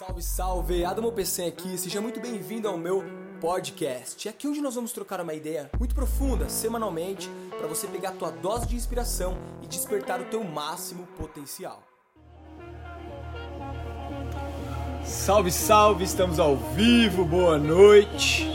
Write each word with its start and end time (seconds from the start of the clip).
Salve, 0.00 0.22
salve! 0.22 0.82
Adamo 0.82 1.12
PC 1.12 1.42
aqui, 1.42 1.76
seja 1.76 2.00
muito 2.00 2.18
bem-vindo 2.20 2.66
ao 2.66 2.78
meu 2.78 3.04
podcast. 3.38 4.26
É 4.26 4.30
aqui 4.30 4.48
onde 4.48 4.62
nós 4.62 4.74
vamos 4.74 4.92
trocar 4.92 5.20
uma 5.20 5.34
ideia 5.34 5.68
muito 5.78 5.94
profunda, 5.94 6.48
semanalmente, 6.48 7.28
para 7.58 7.66
você 7.66 7.86
pegar 7.86 8.08
a 8.08 8.12
tua 8.12 8.30
dose 8.30 8.66
de 8.66 8.74
inspiração 8.74 9.36
e 9.60 9.66
despertar 9.66 10.18
o 10.18 10.24
teu 10.24 10.42
máximo 10.42 11.06
potencial. 11.18 11.82
Salve, 15.04 15.52
salve! 15.52 16.04
Estamos 16.04 16.38
ao 16.38 16.56
vivo, 16.56 17.22
boa 17.22 17.58
noite! 17.58 18.48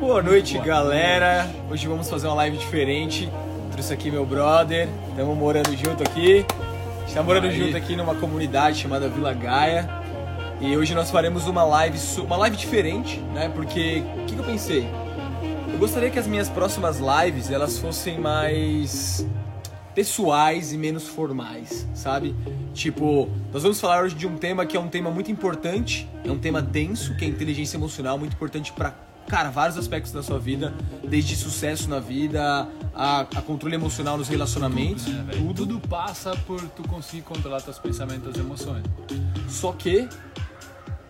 Boa 0.00 0.20
noite, 0.20 0.54
boa 0.54 0.66
galera! 0.66 1.44
Noite. 1.44 1.72
Hoje 1.72 1.86
vamos 1.86 2.10
fazer 2.10 2.26
uma 2.26 2.34
live 2.34 2.58
diferente. 2.58 3.30
Trouxe 3.70 3.94
aqui 3.94 4.10
meu 4.10 4.26
brother, 4.26 4.88
estamos 5.10 5.38
morando 5.38 5.70
junto 5.76 6.02
aqui. 6.02 6.44
Está 7.06 7.22
morando 7.22 7.46
Aí. 7.46 7.56
junto 7.56 7.76
aqui 7.76 7.94
numa 7.94 8.16
comunidade 8.16 8.80
chamada 8.80 9.08
Vila 9.08 9.32
Gaia. 9.32 9.99
E 10.60 10.76
hoje 10.76 10.94
nós 10.94 11.10
faremos 11.10 11.46
uma 11.46 11.64
live, 11.64 11.98
uma 12.18 12.36
live 12.36 12.54
diferente, 12.54 13.18
né? 13.32 13.48
Porque 13.48 14.04
o 14.22 14.26
que, 14.26 14.34
que 14.34 14.40
eu 14.40 14.44
pensei? 14.44 14.86
Eu 15.72 15.78
gostaria 15.78 16.10
que 16.10 16.18
as 16.18 16.26
minhas 16.26 16.50
próximas 16.50 16.98
lives 17.00 17.50
elas 17.50 17.78
fossem 17.78 18.20
mais 18.20 19.26
pessoais 19.94 20.70
e 20.70 20.76
menos 20.76 21.08
formais, 21.08 21.88
sabe? 21.94 22.36
Tipo, 22.74 23.30
nós 23.50 23.62
vamos 23.62 23.80
falar 23.80 24.02
hoje 24.02 24.14
de 24.14 24.26
um 24.26 24.36
tema 24.36 24.66
que 24.66 24.76
é 24.76 24.80
um 24.80 24.88
tema 24.88 25.10
muito 25.10 25.30
importante, 25.30 26.06
é 26.22 26.30
um 26.30 26.38
tema 26.38 26.60
denso, 26.60 27.16
que 27.16 27.24
é 27.24 27.28
inteligência 27.28 27.78
emocional, 27.78 28.18
muito 28.18 28.34
importante 28.34 28.70
para 28.70 28.94
cara, 29.26 29.48
vários 29.48 29.78
aspectos 29.78 30.12
da 30.12 30.22
sua 30.22 30.38
vida, 30.38 30.74
desde 31.08 31.36
sucesso 31.36 31.88
na 31.88 32.00
vida, 32.00 32.68
a, 32.92 33.20
a 33.20 33.42
controle 33.42 33.76
emocional 33.76 34.18
nos 34.18 34.28
relacionamentos, 34.28 35.04
tudo, 35.04 35.16
né, 35.16 35.32
tudo. 35.32 35.54
tudo 35.54 35.88
passa 35.88 36.36
por 36.46 36.60
tu 36.70 36.82
conseguir 36.82 37.22
controlar 37.22 37.60
teus 37.62 37.78
pensamentos 37.78 38.36
e 38.36 38.40
emoções. 38.40 38.82
Só 39.48 39.72
que 39.72 40.08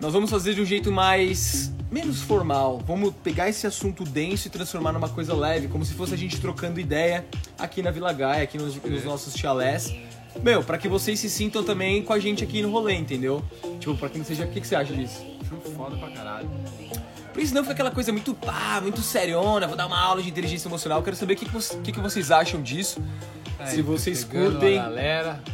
nós 0.00 0.12
vamos 0.14 0.30
fazer 0.30 0.54
de 0.54 0.62
um 0.62 0.64
jeito 0.64 0.90
mais 0.90 1.70
menos 1.90 2.22
formal. 2.22 2.80
Vamos 2.86 3.12
pegar 3.22 3.48
esse 3.48 3.66
assunto 3.66 4.02
denso 4.04 4.48
e 4.48 4.50
transformar 4.50 4.92
numa 4.92 5.08
coisa 5.08 5.34
leve, 5.34 5.68
como 5.68 5.84
se 5.84 5.92
fosse 5.92 6.14
a 6.14 6.16
gente 6.16 6.40
trocando 6.40 6.80
ideia 6.80 7.26
aqui 7.58 7.82
na 7.82 7.90
Vila 7.90 8.12
Gaia, 8.12 8.42
aqui 8.42 8.56
nos, 8.56 8.76
nos 8.76 9.04
nossos 9.04 9.34
chalés. 9.34 9.94
Meu, 10.42 10.62
para 10.62 10.78
que 10.78 10.88
vocês 10.88 11.18
se 11.18 11.28
sintam 11.28 11.62
também 11.62 12.02
com 12.02 12.12
a 12.12 12.18
gente 12.18 12.42
aqui 12.42 12.62
no 12.62 12.70
rolê, 12.70 12.94
entendeu? 12.94 13.44
Tipo, 13.78 13.96
pra 13.96 14.08
quem 14.08 14.24
seja, 14.24 14.44
o 14.44 14.48
que, 14.48 14.60
que 14.60 14.66
você 14.66 14.76
acha 14.76 14.94
disso? 14.94 15.22
Acho 15.42 15.76
foda 15.76 15.96
pra 15.96 16.10
caralho. 16.10 16.48
Por 17.32 17.42
isso 17.42 17.54
não 17.54 17.62
foi 17.62 17.74
aquela 17.74 17.90
coisa 17.90 18.12
muito 18.12 18.32
pá, 18.34 18.80
muito 18.80 19.02
seriona, 19.02 19.66
vou 19.66 19.76
dar 19.76 19.86
uma 19.86 20.00
aula 20.00 20.22
de 20.22 20.28
inteligência 20.28 20.68
emocional. 20.68 21.02
Quero 21.02 21.16
saber 21.16 21.34
o 21.34 21.36
que, 21.36 21.46
que, 21.46 21.76
que, 21.82 21.92
que 21.92 22.00
vocês 22.00 22.30
acham 22.30 22.62
disso. 22.62 23.02
Se 23.66 23.82
vocês 23.82 24.24
curtem, 24.24 24.80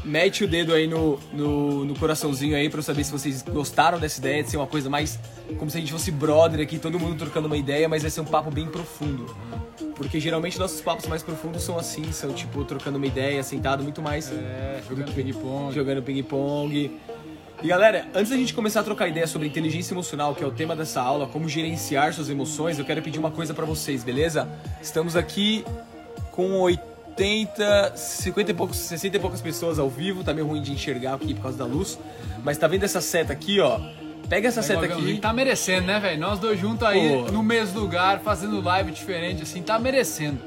mete 0.04 0.44
o 0.44 0.48
dedo 0.48 0.72
aí 0.72 0.86
no, 0.86 1.18
no, 1.32 1.84
no, 1.84 1.94
coraçãozinho 1.98 2.56
aí 2.56 2.68
pra 2.68 2.78
eu 2.78 2.82
saber 2.82 3.04
se 3.04 3.10
vocês 3.10 3.42
gostaram 3.42 3.98
dessa 3.98 4.18
ideia 4.18 4.42
de 4.42 4.50
ser 4.50 4.56
uma 4.56 4.66
coisa 4.66 4.88
mais 4.88 5.18
como 5.58 5.70
se 5.70 5.76
a 5.76 5.80
gente 5.80 5.92
fosse 5.92 6.10
brother 6.10 6.60
aqui, 6.60 6.78
todo 6.78 6.98
mundo 6.98 7.16
trocando 7.18 7.46
uma 7.46 7.56
ideia, 7.56 7.88
mas 7.88 8.02
vai 8.02 8.10
ser 8.10 8.20
um 8.20 8.24
papo 8.24 8.50
bem 8.50 8.66
profundo. 8.66 9.34
Porque 9.94 10.20
geralmente 10.20 10.58
nossos 10.58 10.80
papos 10.80 11.06
mais 11.06 11.22
profundos 11.22 11.62
são 11.62 11.78
assim, 11.78 12.10
são 12.12 12.32
tipo 12.32 12.64
trocando 12.64 12.96
uma 12.98 13.06
ideia, 13.06 13.42
sentado 13.42 13.82
muito 13.82 14.02
mais. 14.02 14.30
É, 14.30 14.80
jogando 14.88 15.12
ping-pong. 15.12 15.74
Jogando 15.74 16.02
ping-pong. 16.02 16.90
E 17.62 17.68
galera, 17.68 18.06
antes 18.14 18.30
da 18.30 18.36
gente 18.36 18.52
começar 18.52 18.80
a 18.80 18.84
trocar 18.84 19.08
ideia 19.08 19.26
sobre 19.26 19.48
inteligência 19.48 19.94
emocional, 19.94 20.34
que 20.34 20.44
é 20.44 20.46
o 20.46 20.50
tema 20.50 20.76
dessa 20.76 21.00
aula, 21.00 21.26
como 21.26 21.48
gerenciar 21.48 22.12
suas 22.12 22.28
emoções, 22.28 22.78
eu 22.78 22.84
quero 22.84 23.00
pedir 23.00 23.18
uma 23.18 23.30
coisa 23.30 23.54
para 23.54 23.64
vocês, 23.64 24.04
beleza? 24.04 24.46
Estamos 24.82 25.16
aqui 25.16 25.64
com 26.32 26.60
80 26.60 26.95
80, 27.16 27.96
50 27.96 28.50
e 28.50 28.54
poucos, 28.54 28.76
60 28.76 29.16
e 29.16 29.20
poucas 29.20 29.40
pessoas 29.40 29.78
ao 29.78 29.88
vivo, 29.88 30.22
tá 30.22 30.34
meio 30.34 30.46
ruim 30.46 30.60
de 30.60 30.72
enxergar 30.72 31.14
aqui 31.14 31.32
por 31.32 31.42
causa 31.44 31.56
da 31.56 31.64
luz. 31.64 31.98
Mas 32.44 32.58
tá 32.58 32.68
vendo 32.68 32.84
essa 32.84 33.00
seta 33.00 33.32
aqui, 33.32 33.58
ó? 33.58 33.80
Pega 34.28 34.48
essa 34.48 34.60
seta 34.60 34.84
aqui. 34.84 35.18
Tá 35.18 35.32
merecendo, 35.32 35.86
né, 35.86 35.98
velho? 35.98 36.20
Nós 36.20 36.38
dois 36.38 36.60
juntos 36.60 36.86
aí 36.86 37.24
Pô. 37.24 37.32
no 37.32 37.42
mesmo 37.42 37.80
lugar, 37.80 38.20
fazendo 38.20 38.60
live 38.60 38.92
diferente, 38.92 39.42
assim, 39.42 39.62
tá 39.62 39.78
merecendo. 39.78 40.38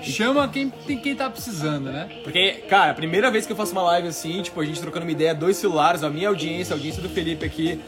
Chama 0.00 0.48
quem, 0.48 0.70
quem 0.70 1.14
tá 1.14 1.28
precisando, 1.30 1.90
né? 1.90 2.08
Porque, 2.22 2.52
cara, 2.68 2.90
a 2.92 2.94
primeira 2.94 3.30
vez 3.30 3.46
que 3.46 3.52
eu 3.52 3.56
faço 3.56 3.72
uma 3.72 3.82
live 3.82 4.08
assim, 4.08 4.42
tipo, 4.42 4.60
a 4.60 4.64
gente 4.64 4.80
trocando 4.80 5.04
uma 5.04 5.12
ideia, 5.12 5.34
dois 5.34 5.56
celulares, 5.56 6.02
a 6.02 6.10
minha 6.10 6.28
audiência, 6.28 6.74
a 6.74 6.76
audiência 6.76 7.00
do 7.00 7.08
Felipe 7.08 7.46
aqui, 7.46 7.80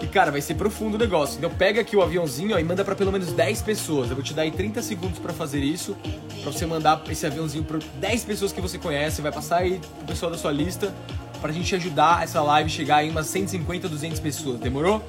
e 0.00 0.06
cara, 0.06 0.30
vai 0.30 0.40
ser 0.40 0.54
profundo 0.54 0.94
o 0.94 0.98
negócio. 0.98 1.38
Então 1.38 1.50
pega 1.50 1.80
aqui 1.80 1.96
o 1.96 2.02
aviãozinho 2.02 2.54
ó, 2.54 2.58
e 2.58 2.64
manda 2.64 2.84
para 2.84 2.94
pelo 2.94 3.12
menos 3.12 3.32
10 3.32 3.62
pessoas. 3.62 4.08
Eu 4.08 4.16
vou 4.16 4.24
te 4.24 4.32
dar 4.32 4.42
aí 4.42 4.50
30 4.50 4.82
segundos 4.82 5.18
para 5.18 5.32
fazer 5.32 5.60
isso, 5.60 5.96
para 6.42 6.52
você 6.52 6.66
mandar 6.66 7.02
esse 7.10 7.26
aviãozinho 7.26 7.64
para 7.64 7.78
10 8.00 8.24
pessoas 8.24 8.52
que 8.52 8.60
você 8.60 8.78
conhece, 8.78 9.20
vai 9.20 9.32
passar 9.32 9.58
aí 9.58 9.80
pro 9.98 10.06
pessoal 10.06 10.32
da 10.32 10.38
sua 10.38 10.52
lista 10.52 10.92
pra 11.40 11.52
gente 11.52 11.74
ajudar 11.74 12.22
essa 12.22 12.42
live 12.42 12.68
chegar 12.68 13.04
em 13.04 13.10
umas 13.10 13.26
150, 13.26 13.88
200 13.88 14.20
pessoas. 14.20 14.60
Demorou? 14.60 15.02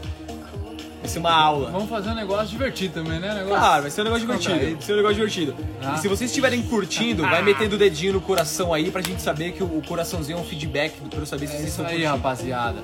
Vai 1.02 1.10
ser 1.10 1.20
uma 1.20 1.34
aula. 1.34 1.72
Vamos 1.72 1.90
fazer 1.90 2.12
um 2.12 2.16
negócio 2.16 2.48
divertido 2.48 2.94
também, 2.94 3.20
né? 3.20 3.34
Negócio... 3.34 3.58
Claro, 3.58 3.82
vai 3.82 3.92
ser 3.92 4.02
um 4.02 4.04
negócio 4.04 4.28
divertido. 4.28 4.60
Vai 4.60 4.82
ser 4.82 4.94
um 4.94 4.96
negócio 4.98 5.16
divertido. 5.16 5.56
Ah. 5.82 5.96
E 5.96 5.98
se 6.00 6.08
vocês 6.08 6.30
estiverem 6.30 6.62
curtindo, 6.62 7.24
vai 7.24 7.42
metendo 7.42 7.76
o 7.76 7.80
dedinho 7.80 8.14
no 8.14 8.22
coração 8.22 8.72
aí 8.74 8.92
pra 8.92 9.02
gente 9.02 9.22
saber 9.22 9.52
que 9.52 9.64
o 9.64 9.82
coraçãozinho 9.88 10.38
é 10.38 10.42
um 10.42 10.44
feedback 10.44 10.94
pra 11.10 11.20
eu 11.20 11.26
saber 11.26 11.48
se 11.48 11.54
é 11.54 11.58
vocês 11.58 11.70
estão 11.70 11.86
aí, 11.86 11.94
curtindo. 11.94 12.12
rapaziada. 12.12 12.84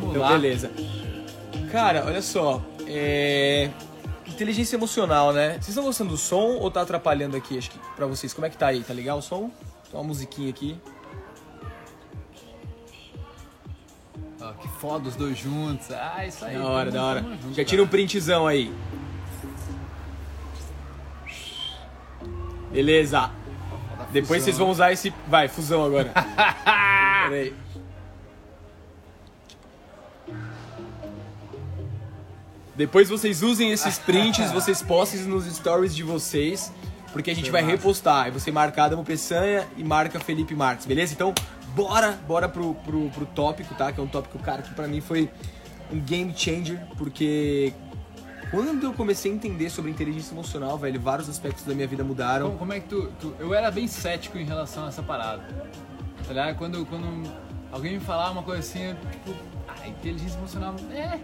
Vamos 0.00 0.16
então, 0.16 0.22
lá. 0.22 0.32
beleza. 0.32 0.70
Cara, 1.70 2.04
olha 2.06 2.22
só. 2.22 2.62
É... 2.86 3.70
Inteligência 4.26 4.76
emocional, 4.76 5.32
né? 5.32 5.52
Vocês 5.52 5.68
estão 5.68 5.84
gostando 5.84 6.10
do 6.10 6.16
som 6.16 6.56
ou 6.56 6.70
tá 6.70 6.82
atrapalhando 6.82 7.36
aqui? 7.36 7.58
Acho 7.58 7.70
que 7.70 7.78
pra 7.96 8.06
vocês. 8.06 8.32
Como 8.32 8.46
é 8.46 8.50
que 8.50 8.56
tá 8.56 8.68
aí? 8.68 8.82
Tá 8.82 8.92
legal 8.92 9.18
o 9.18 9.22
som? 9.22 9.50
Tem 9.90 9.98
uma 9.98 10.04
musiquinha 10.04 10.50
aqui. 10.50 10.78
Oh, 14.40 14.52
que 14.60 14.68
foda 14.80 15.08
os 15.08 15.16
dois 15.16 15.36
juntos. 15.36 15.90
Ah, 15.90 16.24
isso 16.26 16.44
aí. 16.44 16.56
Da 16.56 16.66
hora, 16.66 16.90
da 16.90 17.02
hora. 17.04 17.20
Junto, 17.22 17.54
Já 17.54 17.64
tira 17.64 17.82
um 17.82 17.88
printzão 17.88 18.46
aí. 18.46 18.72
Beleza. 22.70 23.30
Depois 24.12 24.42
vocês 24.42 24.56
vão 24.56 24.70
usar 24.70 24.92
esse. 24.92 25.12
Vai, 25.26 25.48
fusão 25.48 25.84
agora. 25.84 26.12
Pera 27.28 27.67
Depois 32.78 33.08
vocês 33.08 33.42
usem 33.42 33.72
esses 33.72 33.98
prints, 33.98 34.52
vocês 34.52 34.80
postem 34.80 35.22
nos 35.22 35.52
stories 35.52 35.92
de 35.92 36.04
vocês, 36.04 36.72
porque 37.12 37.28
a 37.28 37.34
gente 37.34 37.50
vai 37.50 37.60
repostar. 37.60 38.26
Aí 38.26 38.30
você 38.30 38.52
marca 38.52 38.84
Adamo 38.84 39.04
Peçanha 39.04 39.66
e 39.76 39.82
marca 39.82 40.20
Felipe 40.20 40.54
Marques, 40.54 40.86
beleza? 40.86 41.12
Então, 41.12 41.34
bora, 41.74 42.12
bora 42.28 42.48
pro, 42.48 42.76
pro, 42.76 43.10
pro 43.10 43.26
tópico, 43.26 43.74
tá? 43.74 43.90
Que 43.90 43.98
é 43.98 44.02
um 44.04 44.06
tópico, 44.06 44.38
cara, 44.38 44.62
que 44.62 44.72
pra 44.74 44.86
mim 44.86 45.00
foi 45.00 45.28
um 45.90 45.98
game 45.98 46.32
changer, 46.36 46.78
porque 46.96 47.74
quando 48.48 48.84
eu 48.84 48.92
comecei 48.92 49.32
a 49.32 49.34
entender 49.34 49.70
sobre 49.70 49.90
inteligência 49.90 50.32
emocional, 50.32 50.78
velho, 50.78 51.00
vários 51.00 51.28
aspectos 51.28 51.64
da 51.64 51.74
minha 51.74 51.88
vida 51.88 52.04
mudaram. 52.04 52.46
Como, 52.46 52.58
como 52.60 52.72
é 52.74 52.78
que 52.78 52.86
tu, 52.86 53.12
tu, 53.18 53.34
Eu 53.40 53.52
era 53.54 53.72
bem 53.72 53.88
cético 53.88 54.38
em 54.38 54.44
relação 54.44 54.84
a 54.84 54.88
essa 54.88 55.02
parada. 55.02 55.42
Tá 56.22 56.28
ligado? 56.28 56.54
Quando, 56.54 56.86
quando 56.86 57.28
alguém 57.72 57.94
me 57.94 58.00
falava 58.00 58.30
uma 58.30 58.44
coisa 58.44 58.60
assim, 58.60 58.94
tipo, 59.10 59.57
inteligência 59.88 60.38
emocional. 60.38 60.74
É, 60.92 61.18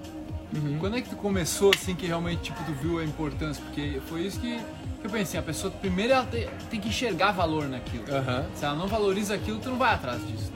Uhum. 0.55 0.79
Quando 0.79 0.97
é 0.97 1.01
que 1.01 1.09
tu 1.09 1.17
começou, 1.17 1.73
assim, 1.75 1.95
que 1.95 2.07
realmente, 2.07 2.43
tipo, 2.43 2.63
tu 2.65 2.73
viu 2.73 2.99
a 2.99 3.05
importância? 3.05 3.63
Porque 3.65 4.01
foi 4.07 4.23
isso 4.23 4.39
que, 4.39 4.61
eu 5.03 5.11
pensei, 5.11 5.39
a 5.39 5.43
pessoa, 5.43 5.73
primeiro, 5.73 6.13
ela 6.13 6.25
tem, 6.25 6.49
tem 6.71 6.81
que 6.81 6.89
enxergar 6.89 7.33
valor 7.33 7.69
naquilo. 7.69 8.05
Uhum. 8.05 8.45
Se 8.55 8.65
ela 8.65 8.77
não 8.77 8.87
valoriza 8.87 9.35
aquilo, 9.35 9.59
tu 9.59 9.71
não 9.71 9.77
vai 9.77 9.95
atrás 9.95 10.25
disso. 10.27 10.53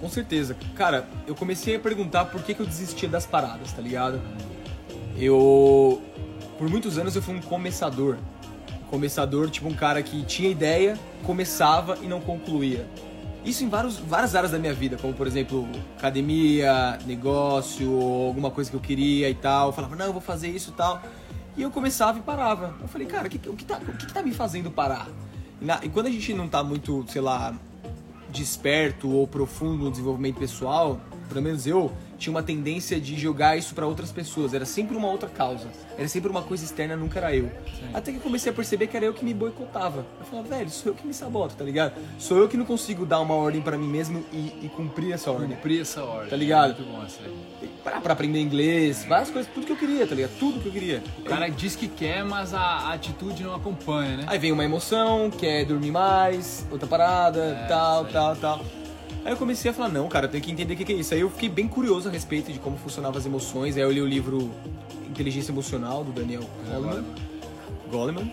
Com 0.00 0.08
certeza. 0.08 0.56
Cara, 0.74 1.08
eu 1.26 1.34
comecei 1.34 1.76
a 1.76 1.80
perguntar 1.80 2.26
por 2.26 2.42
que, 2.42 2.54
que 2.54 2.60
eu 2.60 2.66
desistia 2.66 3.08
das 3.08 3.26
paradas, 3.26 3.72
tá 3.72 3.82
ligado? 3.82 4.20
Eu... 5.18 6.00
Por 6.58 6.68
muitos 6.70 6.96
anos 6.96 7.16
eu 7.16 7.22
fui 7.22 7.34
um 7.34 7.40
começador. 7.40 8.16
Começador, 8.88 9.50
tipo 9.50 9.68
um 9.68 9.74
cara 9.74 10.02
que 10.02 10.22
tinha 10.24 10.48
ideia, 10.48 10.98
começava 11.24 11.98
e 12.00 12.06
não 12.06 12.20
concluía. 12.20 12.86
Isso 13.46 13.62
em 13.62 13.68
vários, 13.68 13.96
várias 13.96 14.34
áreas 14.34 14.50
da 14.50 14.58
minha 14.58 14.74
vida, 14.74 14.98
como 15.00 15.14
por 15.14 15.24
exemplo, 15.24 15.68
academia, 15.96 16.98
negócio, 17.06 17.88
alguma 18.26 18.50
coisa 18.50 18.68
que 18.68 18.76
eu 18.76 18.80
queria 18.80 19.30
e 19.30 19.34
tal. 19.34 19.68
Eu 19.68 19.72
falava, 19.72 19.94
não, 19.94 20.06
eu 20.06 20.12
vou 20.12 20.20
fazer 20.20 20.48
isso 20.48 20.70
e 20.70 20.72
tal. 20.72 21.00
E 21.56 21.62
eu 21.62 21.70
começava 21.70 22.18
e 22.18 22.22
parava. 22.22 22.74
Eu 22.82 22.88
falei, 22.88 23.06
cara, 23.06 23.28
o 23.28 23.30
que, 23.30 23.48
o 23.48 23.54
que, 23.54 23.64
tá, 23.64 23.78
o 23.78 23.96
que, 23.96 24.12
tá 24.12 24.20
me 24.20 24.32
fazendo 24.34 24.68
parar? 24.68 25.06
E, 25.62 25.64
na, 25.64 25.78
e 25.80 25.88
quando 25.88 26.06
a 26.06 26.10
gente 26.10 26.34
não 26.34 26.48
tá 26.48 26.64
muito, 26.64 27.04
sei 27.08 27.20
lá, 27.20 27.54
desperto 28.30 29.08
ou 29.08 29.28
profundo 29.28 29.84
no 29.84 29.90
desenvolvimento 29.92 30.40
pessoal, 30.40 31.00
pelo 31.28 31.40
menos 31.40 31.68
eu, 31.68 31.92
tinha 32.18 32.30
uma 32.30 32.42
tendência 32.42 33.00
de 33.00 33.18
jogar 33.18 33.56
isso 33.56 33.74
para 33.74 33.86
outras 33.86 34.10
pessoas. 34.10 34.54
Era 34.54 34.64
sempre 34.64 34.96
uma 34.96 35.08
outra 35.08 35.28
causa. 35.28 35.68
Era 35.96 36.08
sempre 36.08 36.30
uma 36.30 36.42
coisa 36.42 36.64
externa, 36.64 36.96
nunca 36.96 37.18
era 37.18 37.34
eu. 37.34 37.50
Sim. 37.78 37.90
Até 37.94 38.12
que 38.12 38.18
comecei 38.18 38.50
a 38.50 38.54
perceber 38.54 38.86
que 38.86 38.96
era 38.96 39.06
eu 39.06 39.14
que 39.14 39.24
me 39.24 39.32
boicotava. 39.32 40.04
Eu 40.20 40.26
falava, 40.26 40.48
velho, 40.48 40.70
sou 40.70 40.92
eu 40.92 40.96
que 40.96 41.06
me 41.06 41.14
saboto, 41.14 41.54
tá 41.54 41.64
ligado? 41.64 41.94
Sou 42.18 42.38
eu 42.38 42.48
que 42.48 42.56
não 42.56 42.64
consigo 42.64 43.06
dar 43.06 43.20
uma 43.20 43.34
ordem 43.34 43.60
para 43.60 43.78
mim 43.78 43.88
mesmo 43.88 44.24
e, 44.32 44.52
e, 44.62 44.70
cumprir 44.74 45.12
essa 45.12 45.30
ordem. 45.30 45.50
Cumprir 45.50 45.80
essa 45.80 46.02
ordem. 46.02 46.28
Tá 46.28 46.36
ligado? 46.36 46.76
Muito 46.76 46.90
bom 46.90 47.02
aí. 47.02 47.70
Pra, 47.82 48.00
pra, 48.00 48.12
aprender 48.12 48.40
inglês, 48.40 49.04
várias 49.08 49.30
coisas, 49.30 49.50
tudo 49.52 49.64
que 49.64 49.72
eu 49.72 49.76
queria, 49.76 50.06
tá 50.06 50.14
ligado? 50.14 50.32
Tudo 50.38 50.60
que 50.60 50.66
eu 50.66 50.72
queria. 50.72 51.02
O 51.18 51.22
cara 51.22 51.48
diz 51.48 51.76
que 51.76 51.86
quer, 51.86 52.24
mas 52.24 52.52
a, 52.52 52.60
a 52.60 52.92
atitude 52.94 53.44
não 53.44 53.54
acompanha, 53.54 54.16
né? 54.16 54.24
Aí 54.26 54.38
vem 54.38 54.50
uma 54.50 54.64
emoção, 54.64 55.30
quer 55.30 55.64
dormir 55.64 55.92
mais, 55.92 56.66
outra 56.70 56.86
parada, 56.88 57.60
é, 57.64 57.68
tal, 57.68 58.04
tal, 58.06 58.36
tal. 58.36 58.64
Aí 59.26 59.32
eu 59.32 59.36
comecei 59.36 59.68
a 59.68 59.74
falar, 59.74 59.88
não, 59.88 60.06
cara, 60.06 60.26
eu 60.26 60.30
tenho 60.30 60.44
que 60.44 60.52
entender 60.52 60.74
o 60.74 60.76
que 60.76 60.84
que 60.84 60.92
é 60.92 60.96
isso. 60.96 61.12
Aí 61.12 61.18
eu 61.20 61.28
fiquei 61.28 61.48
bem 61.48 61.66
curioso 61.66 62.08
a 62.08 62.12
respeito 62.12 62.52
de 62.52 62.60
como 62.60 62.76
funcionavam 62.76 63.18
as 63.18 63.26
emoções. 63.26 63.76
Aí 63.76 63.82
eu 63.82 63.90
li 63.90 64.00
o 64.00 64.06
livro 64.06 64.52
Inteligência 65.10 65.50
Emocional, 65.50 66.04
do 66.04 66.12
Daniel 66.12 66.44
Goleman. 66.64 67.04
Goleman. 67.90 68.32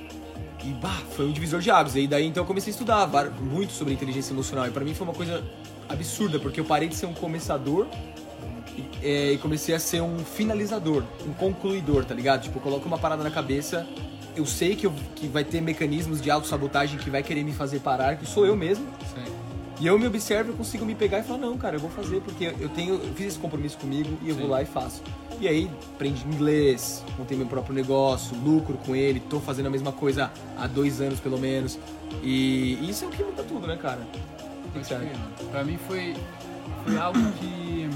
E, 0.63 0.67
bah, 0.73 1.01
foi 1.15 1.25
um 1.25 1.31
divisor 1.31 1.61
de 1.61 1.71
águas. 1.71 1.95
E 1.95 2.05
daí, 2.05 2.27
então, 2.27 2.43
eu 2.43 2.47
comecei 2.47 2.69
a 2.69 2.75
estudar 2.75 3.09
muito 3.41 3.73
sobre 3.73 3.91
inteligência 3.91 4.33
emocional. 4.33 4.67
E 4.67 4.69
pra 4.69 4.85
mim 4.85 4.93
foi 4.93 5.07
uma 5.07 5.15
coisa 5.15 5.43
absurda, 5.89 6.37
porque 6.39 6.59
eu 6.59 6.63
parei 6.65 6.87
de 6.87 6.93
ser 6.95 7.07
um 7.07 7.13
começador 7.15 7.87
e, 8.77 8.85
é, 9.01 9.31
e 9.31 9.37
comecei 9.39 9.73
a 9.73 9.79
ser 9.79 9.99
um 10.03 10.19
finalizador, 10.19 11.01
um 11.27 11.33
concluidor, 11.33 12.05
tá 12.05 12.13
ligado? 12.13 12.43
Tipo, 12.43 12.59
eu 12.59 12.61
coloco 12.61 12.87
uma 12.87 12.99
parada 12.99 13.23
na 13.23 13.31
cabeça, 13.31 13.87
eu 14.35 14.45
sei 14.45 14.75
que, 14.75 14.85
eu- 14.85 14.93
que 15.15 15.25
vai 15.27 15.43
ter 15.43 15.59
mecanismos 15.59 16.21
de 16.21 16.29
autossabotagem 16.29 16.99
que 16.99 17.09
vai 17.09 17.23
querer 17.23 17.43
me 17.43 17.51
fazer 17.51 17.79
parar, 17.79 18.15
que 18.15 18.27
sou 18.27 18.45
eu 18.45 18.55
mesmo. 18.55 18.85
Sim. 19.13 19.42
E 19.79 19.87
eu 19.87 19.97
me 19.97 20.05
observo, 20.05 20.51
eu 20.51 20.55
consigo 20.55 20.85
me 20.85 20.95
pegar 20.95 21.19
e 21.19 21.23
falar, 21.23 21.39
não, 21.39 21.57
cara, 21.57 21.75
eu 21.75 21.79
vou 21.79 21.89
fazer 21.89 22.21
porque 22.21 22.53
eu 22.59 22.69
tenho, 22.69 22.95
eu 22.95 23.13
fiz 23.15 23.27
esse 23.27 23.39
compromisso 23.39 23.77
comigo 23.77 24.17
e 24.21 24.29
eu 24.29 24.35
vou 24.35 24.45
Sim. 24.45 24.51
lá 24.51 24.61
e 24.61 24.65
faço. 24.65 25.01
E 25.39 25.47
aí, 25.47 25.69
aprendi 25.95 26.23
inglês, 26.25 27.03
montei 27.17 27.35
meu 27.35 27.47
próprio 27.47 27.73
negócio, 27.73 28.35
lucro 28.37 28.77
com 28.85 28.95
ele, 28.95 29.19
tô 29.19 29.39
fazendo 29.39 29.65
a 29.65 29.69
mesma 29.69 29.91
coisa 29.91 30.31
há 30.57 30.67
dois 30.67 31.01
anos 31.01 31.19
pelo 31.19 31.37
menos. 31.37 31.79
E 32.21 32.87
isso 32.87 33.03
é 33.03 33.07
o 33.07 33.11
que 33.11 33.23
muda 33.23 33.43
tudo, 33.43 33.67
né, 33.67 33.75
cara? 33.75 34.01
O 34.65 34.71
que 34.71 34.79
que. 34.79 35.45
Pra 35.51 35.63
mim 35.63 35.77
foi, 35.87 36.15
foi 36.85 36.97
algo 36.97 37.19
que. 37.33 37.89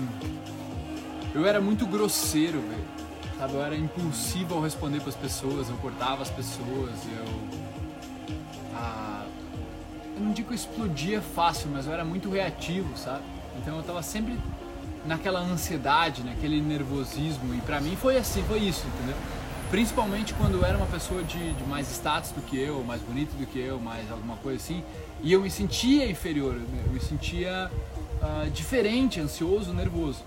Eu 1.33 1.45
era 1.45 1.61
muito 1.61 1.85
grosseiro, 1.85 2.59
velho. 2.59 2.97
Sabe, 3.37 3.53
eu 3.53 3.61
era 3.61 3.75
impulsivo 3.75 4.55
ao 4.55 4.61
responder 4.61 4.99
pras 4.99 5.15
pessoas, 5.15 5.69
eu 5.69 5.75
cortava 5.77 6.23
as 6.23 6.29
pessoas, 6.29 6.91
eu. 7.05 8.35
Ah, 8.73 9.16
eu 10.17 10.23
não 10.23 10.33
digo 10.33 10.47
que 10.47 10.53
eu 10.53 10.55
explodia 10.55 11.21
fácil, 11.21 11.69
mas 11.71 11.85
eu 11.85 11.93
era 11.93 12.03
muito 12.03 12.29
reativo, 12.29 12.97
sabe? 12.97 13.21
Então 13.61 13.77
eu 13.77 13.83
tava 13.83 14.01
sempre 14.01 14.37
naquela 15.05 15.39
ansiedade, 15.39 16.23
naquele 16.23 16.59
nervosismo, 16.59 17.53
e 17.53 17.61
pra 17.61 17.79
mim 17.79 17.95
foi 17.95 18.17
assim, 18.17 18.43
foi 18.43 18.59
isso, 18.59 18.85
entendeu? 18.95 19.15
Principalmente 19.69 20.33
quando 20.33 20.55
eu 20.55 20.65
era 20.65 20.77
uma 20.77 20.87
pessoa 20.87 21.23
de, 21.23 21.53
de 21.53 21.63
mais 21.65 21.89
status 21.91 22.31
do 22.31 22.41
que 22.41 22.57
eu, 22.57 22.83
mais 22.83 23.01
bonito 23.01 23.31
do 23.37 23.45
que 23.45 23.59
eu, 23.59 23.79
mais 23.79 24.09
alguma 24.11 24.35
coisa 24.37 24.57
assim, 24.57 24.83
e 25.21 25.31
eu 25.31 25.41
me 25.41 25.51
sentia 25.51 26.09
inferior, 26.09 26.55
eu 26.55 26.91
me- 26.91 26.99
sentia 26.99 27.69
ah, 28.21 28.47
diferente, 28.51 29.19
ansioso, 29.19 29.73
nervoso. 29.73 30.23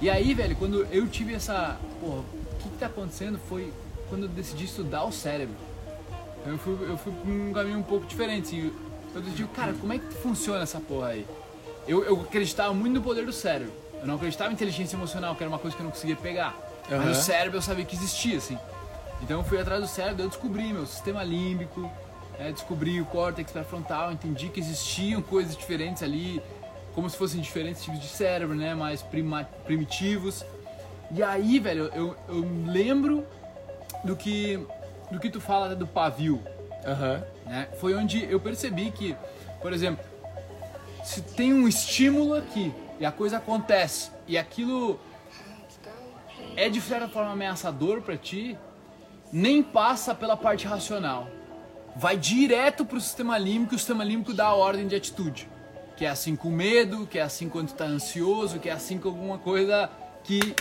E 0.00 0.10
aí, 0.10 0.34
velho, 0.34 0.54
quando 0.56 0.86
eu 0.90 1.06
tive 1.08 1.34
essa. 1.34 1.78
Porra, 2.00 2.18
o 2.18 2.24
que, 2.58 2.68
que 2.68 2.78
tá 2.78 2.86
acontecendo 2.86 3.38
foi 3.48 3.72
quando 4.08 4.24
eu 4.24 4.28
decidi 4.28 4.64
estudar 4.64 5.04
o 5.04 5.12
cérebro. 5.12 5.54
Eu 6.46 6.58
fui, 6.58 6.76
eu 6.82 6.98
fui 6.98 7.12
um 7.26 7.52
caminho 7.52 7.78
um 7.78 7.82
pouco 7.82 8.06
diferente. 8.06 8.48
Assim, 8.48 8.72
eu 9.14 9.20
decidi, 9.22 9.44
cara, 9.48 9.72
como 9.74 9.92
é 9.92 9.98
que 9.98 10.14
funciona 10.14 10.62
essa 10.62 10.80
porra 10.80 11.08
aí? 11.08 11.26
Eu, 11.86 12.02
eu 12.04 12.20
acreditava 12.22 12.72
muito 12.74 12.94
no 12.94 13.02
poder 13.02 13.24
do 13.24 13.32
cérebro. 13.32 13.72
Eu 14.00 14.06
não 14.06 14.16
acreditava 14.16 14.50
em 14.50 14.54
inteligência 14.54 14.96
emocional, 14.96 15.34
que 15.34 15.42
era 15.42 15.48
uma 15.50 15.58
coisa 15.58 15.76
que 15.76 15.82
eu 15.82 15.84
não 15.84 15.90
conseguia 15.90 16.16
pegar. 16.16 16.54
Aham. 16.90 17.04
Mas 17.06 17.18
o 17.18 17.22
cérebro 17.22 17.58
eu 17.58 17.62
sabia 17.62 17.84
que 17.84 17.94
existia, 17.96 18.38
assim. 18.38 18.58
Então 19.22 19.38
eu 19.38 19.44
fui 19.44 19.58
atrás 19.58 19.80
do 19.80 19.88
cérebro, 19.88 20.22
eu 20.24 20.28
descobri 20.28 20.72
meu 20.72 20.84
sistema 20.86 21.22
límbico, 21.22 21.90
é, 22.38 22.50
descobri 22.52 23.00
o 23.00 23.04
córtex 23.06 23.50
pré-frontal, 23.52 24.12
entendi 24.12 24.48
que 24.48 24.60
existiam 24.60 25.22
coisas 25.22 25.56
diferentes 25.56 26.02
ali, 26.02 26.42
como 26.94 27.08
se 27.08 27.16
fossem 27.16 27.40
diferentes 27.40 27.82
tipos 27.82 28.00
de 28.00 28.08
cérebro, 28.08 28.54
né? 28.54 28.74
Mais 28.74 29.00
prima- 29.02 29.44
primitivos. 29.64 30.44
E 31.10 31.22
aí, 31.22 31.58
velho, 31.58 31.90
eu, 31.94 32.16
eu 32.28 32.44
lembro 32.66 33.24
do 34.04 34.16
que, 34.16 34.58
do 35.10 35.18
que 35.20 35.30
tu 35.30 35.40
fala 35.40 35.68
né, 35.68 35.74
do 35.74 35.86
pavio, 35.86 36.42
Aham. 36.86 37.22
né? 37.46 37.68
Foi 37.80 37.94
onde 37.94 38.24
eu 38.30 38.38
percebi 38.38 38.90
que, 38.90 39.16
por 39.60 39.72
exemplo, 39.72 40.04
se 41.04 41.22
tem 41.22 41.52
um 41.52 41.68
estímulo 41.68 42.34
aqui 42.34 42.72
e 42.98 43.04
a 43.04 43.12
coisa 43.12 43.38
acontece 43.38 44.10
e 44.26 44.38
aquilo 44.38 44.98
é 46.56 46.68
de 46.68 46.80
certa 46.80 47.08
forma 47.08 47.32
ameaçador 47.32 48.00
pra 48.02 48.16
ti, 48.16 48.56
nem 49.32 49.62
passa 49.62 50.14
pela 50.14 50.36
parte 50.36 50.66
racional. 50.66 51.28
Vai 51.96 52.16
direto 52.16 52.84
pro 52.84 53.00
sistema 53.00 53.36
límbico 53.38 53.74
e 53.74 53.76
o 53.76 53.78
sistema 53.78 54.04
límbico 54.04 54.32
dá 54.32 54.46
a 54.46 54.54
ordem 54.54 54.86
de 54.86 54.94
atitude. 54.96 55.48
Que 55.96 56.04
é 56.04 56.08
assim 56.08 56.34
com 56.34 56.50
medo, 56.50 57.06
que 57.06 57.18
é 57.18 57.22
assim 57.22 57.48
quando 57.48 57.68
tu 57.68 57.74
tá 57.74 57.84
ansioso, 57.84 58.58
que 58.58 58.68
é 58.68 58.72
assim 58.72 58.98
com 58.98 59.08
alguma 59.08 59.38
coisa 59.38 59.88
que. 60.24 60.54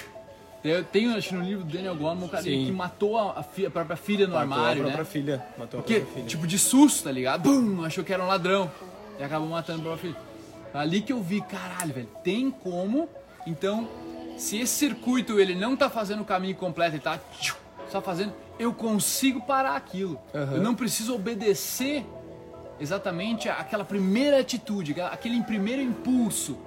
Eu 0.63 0.83
tenho, 0.83 1.15
acho, 1.15 1.35
no 1.35 1.43
livro 1.43 1.65
do 1.65 1.73
Daniel 1.73 1.95
Goleman, 1.95 2.25
um 2.25 2.29
cara 2.29 2.43
Sim. 2.43 2.65
que 2.65 2.71
matou 2.71 3.17
a, 3.17 3.39
a 3.39 3.43
fi- 3.43 3.65
a 3.65 3.69
própria 3.71 3.97
filha 3.97 4.25
no 4.27 4.33
Matou 4.33 4.53
armário, 4.53 4.81
a 4.81 4.85
né? 4.85 4.91
própria 4.93 5.05
filha. 5.05 5.45
Matou 5.57 5.79
a 5.79 5.83
Porque, 5.83 5.95
própria 5.95 6.15
filha. 6.15 6.27
tipo, 6.27 6.47
de 6.47 6.57
susto, 6.57 7.03
tá 7.03 7.11
ligado? 7.11 7.41
Bum, 7.43 7.83
achou 7.83 8.03
que 8.03 8.13
era 8.13 8.23
um 8.23 8.27
ladrão. 8.27 8.71
E 9.19 9.23
acabou 9.23 9.49
matando 9.49 9.79
o 9.79 9.83
próprio 9.83 10.11
filho. 10.13 10.23
Ali 10.73 11.01
que 11.01 11.11
eu 11.11 11.21
vi, 11.21 11.41
caralho, 11.41 11.93
velho, 11.93 12.09
tem 12.23 12.49
como. 12.49 13.09
Então, 13.45 13.87
se 14.37 14.57
esse 14.59 14.73
circuito 14.73 15.37
ele 15.39 15.53
não 15.53 15.75
tá 15.75 15.89
fazendo 15.89 16.21
o 16.21 16.25
caminho 16.25 16.55
completo, 16.55 16.95
ele 16.95 17.03
tá 17.03 17.19
tchiu, 17.39 17.55
só 17.91 18.01
fazendo, 18.01 18.33
eu 18.57 18.73
consigo 18.73 19.41
parar 19.41 19.75
aquilo. 19.75 20.17
Aham. 20.33 20.53
Eu 20.55 20.61
não 20.61 20.73
preciso 20.75 21.13
obedecer 21.13 22.05
exatamente 22.79 23.49
aquela 23.49 23.83
primeira 23.85 24.39
atitude, 24.39 24.95
aquele 25.01 25.41
primeiro 25.43 25.81
impulso, 25.81 26.57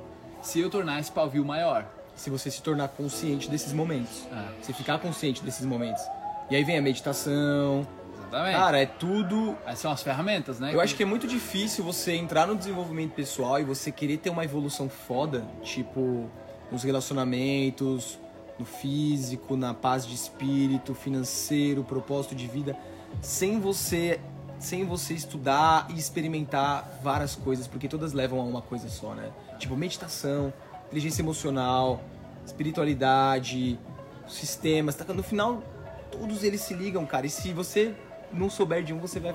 se 0.42 0.60
eu 0.60 0.68
tornar 0.70 1.00
esse 1.00 1.10
pavio 1.10 1.44
maior. 1.44 1.86
Se 2.16 2.30
você 2.30 2.50
se 2.50 2.62
tornar 2.62 2.88
consciente 2.88 3.48
desses 3.48 3.72
momentos. 3.72 4.26
É. 4.32 4.62
Você 4.62 4.72
ficar 4.72 4.98
consciente 4.98 5.42
desses 5.44 5.64
momentos. 5.64 6.02
E 6.50 6.56
aí 6.56 6.64
vem 6.64 6.78
a 6.78 6.82
meditação. 6.82 7.86
Exatamente. 8.18 8.56
Cara, 8.56 8.80
é 8.80 8.86
tudo. 8.86 9.56
Essas 9.66 9.78
são 9.80 9.92
as 9.92 10.02
ferramentas, 10.02 10.58
né? 10.58 10.74
Eu 10.74 10.80
acho 10.80 10.96
que 10.96 11.02
é 11.02 11.06
muito 11.06 11.28
difícil 11.28 11.84
você 11.84 12.14
entrar 12.14 12.46
no 12.46 12.56
desenvolvimento 12.56 13.12
pessoal 13.12 13.60
e 13.60 13.64
você 13.64 13.92
querer 13.92 14.16
ter 14.16 14.30
uma 14.30 14.44
evolução 14.44 14.88
foda, 14.88 15.44
tipo, 15.62 16.28
nos 16.72 16.82
relacionamentos, 16.82 18.18
no 18.58 18.64
físico, 18.64 19.56
na 19.56 19.74
paz 19.74 20.06
de 20.06 20.14
espírito, 20.14 20.94
financeiro, 20.94 21.84
propósito 21.84 22.34
de 22.34 22.46
vida, 22.46 22.76
sem 23.20 23.60
você 23.60 24.20
sem 24.58 24.86
você 24.86 25.12
estudar 25.12 25.86
e 25.90 25.98
experimentar 25.98 26.98
várias 27.02 27.34
coisas, 27.36 27.66
porque 27.66 27.86
todas 27.88 28.14
levam 28.14 28.40
a 28.40 28.42
uma 28.42 28.62
coisa 28.62 28.88
só, 28.88 29.14
né? 29.14 29.30
Tipo 29.58 29.76
meditação, 29.76 30.50
inteligência 30.86 31.22
emocional, 31.22 32.02
espiritualidade, 32.44 33.78
sistemas, 34.26 34.94
tá? 34.94 35.12
No 35.12 35.22
final 35.22 35.62
todos 36.10 36.42
eles 36.42 36.60
se 36.60 36.74
ligam, 36.74 37.04
cara. 37.06 37.26
E 37.26 37.30
se 37.30 37.52
você 37.52 37.94
não 38.32 38.48
souber 38.48 38.82
de 38.82 38.92
um, 38.92 38.98
você 38.98 39.20
vai 39.20 39.34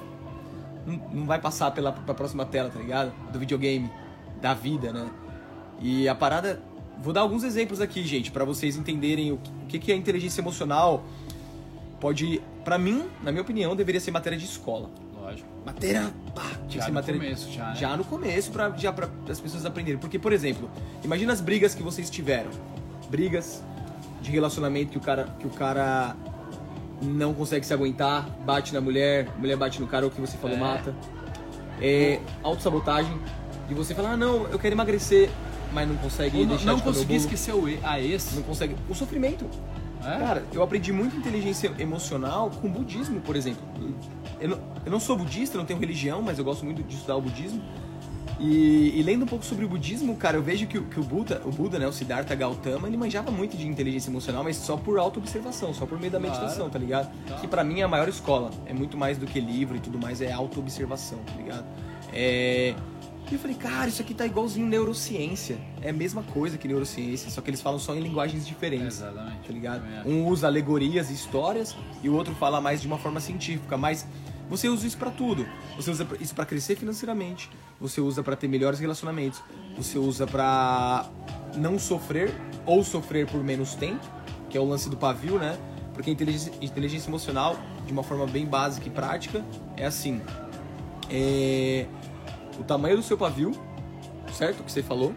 não, 0.86 1.26
vai 1.26 1.40
passar 1.40 1.72
pela 1.72 1.92
pra 1.92 2.14
próxima 2.14 2.46
tela, 2.46 2.70
tá 2.70 2.80
ligado? 2.80 3.12
Do 3.32 3.40
videogame, 3.40 3.90
da 4.42 4.54
vida, 4.54 4.92
né? 4.92 5.10
E 5.80 6.08
a 6.08 6.16
parada. 6.16 6.62
Vou 7.02 7.14
dar 7.14 7.22
alguns 7.22 7.44
exemplos 7.44 7.82
aqui, 7.82 8.04
gente, 8.04 8.32
pra 8.32 8.46
vocês 8.46 8.78
entenderem 8.78 9.32
o 9.32 9.40
que, 9.68 9.78
o 9.78 9.80
que 9.80 9.92
é 9.92 9.96
inteligência 9.96 10.40
emocional. 10.40 11.04
Pode, 12.00 12.42
pra 12.64 12.78
mim, 12.78 13.06
na 13.24 13.32
minha 13.32 13.42
opinião, 13.42 13.76
deveria 13.76 14.00
ser 14.00 14.12
matéria 14.12 14.38
de 14.38 14.46
escola. 14.46 14.90
Matéria, 15.66 16.10
pá, 16.34 16.44
tinha 16.68 16.70
que 16.70 16.78
Já 16.80 16.88
no 16.88 16.94
matéria 16.94 17.22
começo, 17.22 17.52
já, 17.52 17.66
né? 17.68 17.76
já 17.76 17.98
no 17.98 18.04
começo 18.04 18.52
pra 18.52 18.70
já 18.76 18.92
para 18.92 19.08
as 19.30 19.40
pessoas 19.40 19.66
aprenderem. 19.66 20.00
Porque, 20.00 20.18
por 20.18 20.34
exemplo, 20.34 20.70
imagina 21.04 21.32
as 21.34 21.40
brigas 21.42 21.76
que 21.76 21.84
vocês 21.84 22.10
tiveram. 22.10 22.50
Brigas 23.10 23.64
de 24.22 24.32
relacionamento 24.32 24.92
que 24.92 24.98
o 24.98 25.02
cara 25.02 25.26
que 25.40 25.46
o 25.46 25.52
cara 25.52 26.16
não 27.02 27.34
consegue 27.34 27.66
se 27.66 27.74
aguentar, 27.74 28.28
bate 28.46 28.74
na 28.74 28.82
mulher, 28.82 29.28
mulher 29.38 29.56
bate 29.58 29.80
no 29.82 29.88
cara, 29.88 30.06
ou 30.06 30.12
o 30.12 30.14
que 30.14 30.22
você 30.22 30.38
falou 30.38 30.56
É. 30.58 30.60
mata. 30.60 30.96
É 31.82 32.20
autossabotagem 32.44 33.20
de 33.68 33.74
você 33.74 33.94
falar: 33.94 34.12
"Ah, 34.14 34.18
não, 34.18 34.48
eu 34.48 34.58
quero 34.60 34.74
emagrecer", 34.74 35.30
mas 35.74 35.88
não 35.88 35.96
consegue 35.98 36.38
Ou 36.38 36.44
não, 36.44 36.50
deixar 36.56 36.76
não 36.76 36.92
de 36.92 37.16
esquecer 37.16 37.54
o 37.54 37.68
e, 37.70 37.80
a 37.84 38.00
ex. 38.00 38.36
Não 38.36 38.44
consegue. 38.44 38.76
O 38.90 38.96
sofrimento. 38.96 39.46
É? 40.04 40.18
Cara, 40.18 40.44
eu 40.52 40.64
aprendi 40.64 40.92
muito 40.92 41.16
inteligência 41.16 41.72
emocional 41.78 42.50
com 42.50 42.68
o 42.68 42.72
budismo, 42.72 43.22
por 43.22 43.36
exemplo. 43.36 43.64
Eu 44.42 44.50
não, 44.50 44.60
eu 44.86 44.92
não 44.92 45.00
sou 45.00 45.16
budista, 45.18 45.58
não 45.58 45.66
tenho 45.66 45.80
religião, 45.80 46.22
mas 46.22 46.38
eu 46.40 46.44
gosto 46.46 46.66
muito 46.66 46.82
de 46.84 46.96
estudar 46.96 47.16
o 47.16 47.22
budismo. 47.22 47.62
E, 48.40 49.00
e 49.00 49.04
lendo 49.04 49.24
um 49.24 49.28
pouco 49.28 49.46
sobre 49.46 49.66
o 49.66 49.68
budismo, 49.70 50.16
cara, 50.16 50.36
eu 50.36 50.42
vejo 50.42 50.66
que, 50.66 50.76
o- 50.78 50.84
que 50.86 51.00
o 51.00 51.04
Buda, 51.04 51.42
o 51.46 51.52
Buda, 51.52 51.78
né, 51.78 51.88
o 51.88 51.94
Siddhartha 51.94 52.34
Gautama, 52.34 52.88
ele 52.88 52.98
manjava 52.98 53.30
muito 53.30 53.56
de 53.56 53.68
inteligência 53.68 54.10
emocional, 54.10 54.44
mas 54.44 54.58
só 54.58 54.76
por 54.76 54.98
auto-observação, 54.98 55.74
só 55.76 55.86
por 55.86 56.00
meio 56.00 56.12
da 56.12 56.20
Claro. 56.20 56.34
meditação, 56.36 56.68
tá 56.68 56.80
ligado? 56.80 57.12
Tá. 57.28 57.36
Que 57.36 57.48
pra 57.48 57.64
mim 57.64 57.82
é 57.82 57.84
a 57.84 57.88
maior 57.88 58.10
escola. 58.10 58.50
É 58.66 58.74
muito 58.74 58.98
mais 58.98 59.18
do 59.20 59.28
que 59.28 59.40
livro 59.40 59.78
e 59.78 59.80
tudo 59.80 60.00
mais, 60.00 60.22
é 60.22 60.32
auto-observação, 60.32 61.20
tá 61.20 61.34
ligado? 61.36 61.66
É... 62.12 62.74
E 63.30 63.34
eu 63.36 63.40
falei, 63.40 63.56
cara, 63.56 63.88
isso 63.88 64.02
aqui 64.02 64.14
tá 64.14 64.26
igualzinho 64.26 64.68
neurociência. 64.68 65.58
É 65.82 65.92
a 65.92 65.94
mesma 65.94 66.22
coisa 66.22 66.58
que 66.58 66.68
neurociência, 66.68 67.30
só 67.30 67.40
que 67.42 67.50
eles 67.50 67.62
falam 67.62 67.80
só 67.80 67.96
em 67.96 68.00
linguagens 68.02 68.46
diferentes 68.46 68.98
Exatamente. 68.98 69.48
tá 69.48 69.54
ligado? 69.54 69.84
Um 70.06 70.26
usa 70.26 70.48
alegorias 70.48 71.10
e 71.10 71.14
histórias 71.14 71.74
e 72.04 72.10
o 72.10 72.14
outro 72.16 72.34
fala 72.36 72.60
mais 72.60 72.82
de 72.82 72.88
uma 72.88 72.98
forma 72.98 73.22
científica, 73.22 73.78
mas 73.78 74.06
você 74.52 74.68
usa 74.70 74.86
isso 74.86 74.98
pra 74.98 75.10
tudo. 75.10 75.48
Você 75.78 75.90
usa 75.90 76.06
isso 76.20 76.36
pra 76.36 76.46
crescer 76.46 76.76
financeiramente, 76.76 77.50
você 77.80 78.02
usa 78.02 78.22
pra 78.22 78.36
ter 78.36 78.48
melhores 78.48 78.80
relacionamentos, 78.80 79.42
você 79.76 79.98
usa 79.98 80.28
pra 80.28 81.06
não 81.56 81.80
sofrer 81.80 82.32
ou 82.66 82.84
sofrer 82.84 83.26
por 83.26 83.42
menos 83.44 83.74
tempo, 83.74 84.06
que 84.50 84.58
é 84.58 84.62
o 84.62 84.66
lance 84.66 84.90
do 84.90 84.98
pavio, 84.98 85.40
né? 85.40 85.58
Porque 85.94 86.10
a 86.10 86.14
inteligência, 86.14 86.54
inteligência 86.62 87.10
emocional, 87.10 87.56
de 87.86 87.92
uma 87.94 88.04
forma 88.04 88.28
bem 88.28 88.46
básica 88.46 88.88
e 88.88 88.92
prática, 88.92 89.44
é 89.78 89.86
assim: 89.86 90.22
é 91.10 91.86
o 92.60 92.64
tamanho 92.64 92.98
do 92.98 93.04
seu 93.04 93.18
pavio, 93.18 93.52
certo? 94.34 94.64
Que 94.64 94.72
você 94.72 94.84
falou. 94.84 95.14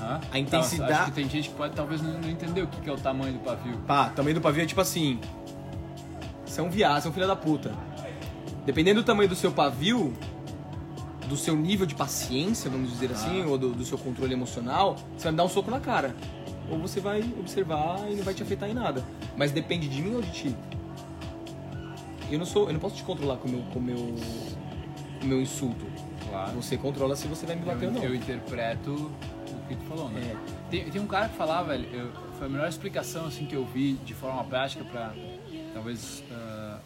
Aham. 0.00 0.20
A 0.30 0.38
intensidade- 0.38 0.92
acho 0.92 1.04
que 1.06 1.12
tem 1.12 1.28
gente 1.28 1.48
que 1.48 1.54
pode 1.54 1.74
talvez 1.74 2.00
não, 2.02 2.20
entender 2.30 2.62
o 2.62 2.66
que, 2.66 2.80
que 2.80 2.88
é 2.88 2.92
o 2.92 2.96
tamanho 2.98 3.32
do 3.34 3.38
pavio. 3.40 3.76
Pá, 3.86 4.08
tamanho 4.10 4.34
do 4.34 4.40
pavio 4.40 4.62
é 4.62 4.66
tipo 4.66 4.80
assim. 4.80 5.18
Você 6.44 6.60
é 6.60 6.62
um 6.62 6.70
viado, 6.70 7.00
você 7.02 7.08
é 7.08 7.10
um 7.10 7.14
filho 7.14 7.26
da 7.26 7.36
puta. 7.36 7.74
Dependendo 8.66 9.00
do 9.00 9.06
tamanho 9.06 9.28
do 9.28 9.36
seu 9.36 9.52
pavio, 9.52 10.12
do 11.28 11.36
seu 11.36 11.56
nível 11.56 11.86
de 11.86 11.94
paciência, 11.94 12.68
vamos 12.68 12.90
dizer 12.90 13.10
assim, 13.12 13.44
ou 13.44 13.56
do, 13.56 13.70
do 13.72 13.84
seu 13.84 13.96
controle 13.96 14.32
emocional, 14.32 14.96
você 15.16 15.24
vai 15.24 15.32
me 15.32 15.36
dar 15.38 15.44
um 15.44 15.48
soco 15.48 15.70
na 15.70 15.80
cara. 15.80 16.14
Ou 16.68 16.78
você 16.78 17.00
vai 17.00 17.20
observar 17.38 18.10
e 18.10 18.16
não 18.16 18.24
vai 18.24 18.34
te 18.34 18.42
afetar 18.42 18.68
em 18.68 18.74
nada. 18.74 19.04
Mas 19.36 19.52
depende 19.52 19.88
de 19.88 20.02
mim 20.02 20.16
ou 20.16 20.20
de 20.22 20.30
ti. 20.32 20.56
Eu 22.30 22.40
não 22.40 22.46
sou. 22.46 22.66
Eu 22.66 22.72
não 22.72 22.80
posso 22.80 22.96
te 22.96 23.04
controlar 23.04 23.36
com 23.36 23.46
o 23.46 23.50
meu, 23.52 23.62
com 23.72 23.78
meu, 23.80 24.14
com 25.20 25.26
meu 25.26 25.40
insulto. 25.40 25.86
Claro. 26.28 26.52
Você 26.56 26.76
controla 26.76 27.14
se 27.14 27.28
você 27.28 27.46
vai 27.46 27.54
me 27.54 27.62
bater 27.64 27.84
eu, 27.84 27.88
ou 27.90 27.94
não. 27.94 28.02
eu 28.02 28.14
interpreto 28.16 28.90
o 28.92 29.68
que 29.68 29.76
tu 29.76 29.84
falou, 29.84 30.08
né? 30.08 30.20
É. 30.34 30.70
Tem, 30.70 30.90
tem 30.90 31.00
um 31.00 31.06
cara 31.06 31.28
que 31.28 31.36
falava, 31.36 31.68
velho, 31.68 31.88
eu- 31.92 32.10
foi 32.36 32.48
a 32.48 32.50
melhor 32.50 32.68
explicação 32.68 33.26
assim 33.26 33.46
que 33.46 33.54
eu 33.54 33.64
vi 33.64 33.92
de 34.04 34.12
forma 34.12 34.42
prática 34.44 34.84
pra 34.84 35.14
talvez 35.72 36.22
ah, 36.32 36.78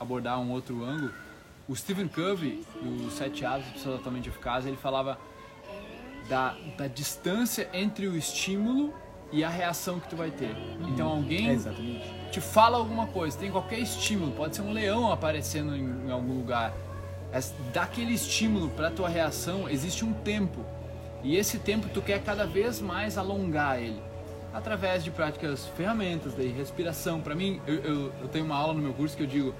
abordar 0.00 0.40
um 0.40 0.50
outro 0.50 0.82
ângulo. 0.82 1.12
O 1.68 1.74
Stephen 1.74 2.06
Covey, 2.06 2.64
do 2.80 3.10
Sete 3.10 3.44
Hábitos 3.44 3.72
de 3.72 3.78
Pessoas 3.78 3.96
Altamente 3.96 4.28
Eficazes, 4.28 4.68
ele 4.68 4.76
falava 4.76 5.18
da, 6.28 6.54
da 6.78 6.86
distância 6.86 7.68
entre 7.72 8.06
o 8.06 8.16
estímulo 8.16 8.94
e 9.32 9.42
a 9.42 9.48
reação 9.48 9.98
que 9.98 10.08
tu 10.08 10.14
vai 10.14 10.30
ter. 10.30 10.54
Então 10.88 11.08
alguém 11.08 11.48
É, 11.48 11.52
exatamente. 11.52 12.04
te 12.30 12.40
fala 12.40 12.78
alguma 12.78 13.08
coisa, 13.08 13.36
tem 13.36 13.50
qualquer 13.50 13.80
estímulo, 13.80 14.30
pode 14.32 14.54
ser 14.54 14.62
um 14.62 14.72
leão 14.72 15.10
aparecendo 15.10 15.74
em, 15.74 16.06
em 16.06 16.10
algum 16.10 16.34
lugar. 16.38 16.72
Daquele 17.72 18.14
estímulo 18.14 18.70
para 18.70 18.90
tua 18.90 19.08
reação 19.08 19.68
existe 19.68 20.04
um 20.04 20.12
tempo. 20.12 20.64
E 21.24 21.36
esse 21.36 21.58
tempo 21.58 21.88
tu 21.92 22.00
quer 22.00 22.22
cada 22.22 22.46
vez 22.46 22.80
mais 22.80 23.18
alongar 23.18 23.80
ele. 23.80 24.00
Através 24.54 25.02
de 25.02 25.10
práticas, 25.10 25.66
ferramentas, 25.76 26.32
daí 26.34 26.48
respiração. 26.48 27.20
Para 27.20 27.34
mim, 27.34 27.60
eu, 27.66 27.74
eu, 27.74 28.12
eu 28.22 28.28
tenho 28.28 28.44
uma 28.44 28.56
aula 28.56 28.72
no 28.72 28.80
meu 28.80 28.94
curso 28.94 29.16
que 29.16 29.24
eu 29.24 29.26
digo 29.26 29.52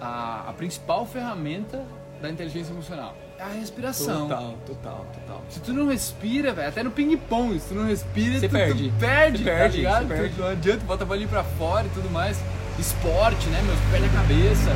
a, 0.00 0.44
a 0.48 0.52
principal 0.52 1.04
ferramenta 1.06 1.82
da 2.22 2.28
inteligência 2.30 2.72
emocional 2.72 3.14
é 3.38 3.42
a 3.44 3.46
respiração. 3.48 4.22
Total, 4.28 4.54
total, 4.66 5.06
total. 5.14 5.42
Se 5.48 5.60
tu 5.60 5.72
não 5.72 5.86
respira, 5.86 6.52
velho, 6.52 6.68
até 6.68 6.82
no 6.82 6.90
ping-pong, 6.90 7.58
se 7.60 7.68
tu 7.68 7.74
não 7.74 7.86
respira, 7.86 8.40
Você 8.40 8.48
tu, 8.48 8.52
perde. 8.52 8.88
tu 8.90 8.94
perde, 8.98 9.38
tá 9.44 9.50
perde, 9.50 9.76
ligado? 9.76 10.08
perde. 10.08 10.34
Tu- 10.34 10.40
não 10.40 10.48
adianta, 10.48 10.84
bota 10.84 11.04
a 11.04 11.06
bolinha 11.06 11.28
pra 11.28 11.44
fora 11.44 11.86
e 11.86 11.90
tudo 11.90 12.10
mais. 12.10 12.40
Esporte, 12.78 13.46
né, 13.48 13.62
meus 13.62 13.78
pés 13.90 14.02
na 14.02 14.20
cabeça. 14.20 14.70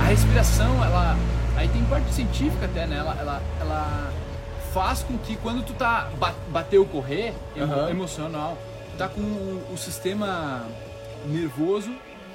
A 0.00 0.04
respiração, 0.08 0.84
ela... 0.84 1.16
Aí 1.56 1.66
tem 1.68 1.84
parte 1.86 2.12
científica 2.14 2.66
até, 2.66 2.86
né? 2.86 2.98
Ela, 2.98 3.16
ela, 3.20 3.42
ela 3.60 4.12
faz 4.72 5.02
com 5.02 5.18
que 5.18 5.34
quando 5.36 5.64
tu 5.64 5.72
tá... 5.72 6.08
ba- 6.20 6.34
Bateu 6.50 6.84
correr, 6.86 7.34
emo- 7.56 7.72
Aham. 7.74 7.90
emocional, 7.90 8.56
tu 8.92 8.96
tá 8.98 9.08
com 9.08 9.20
o, 9.20 9.66
o 9.72 9.76
sistema 9.76 10.64
nervoso 11.26 11.90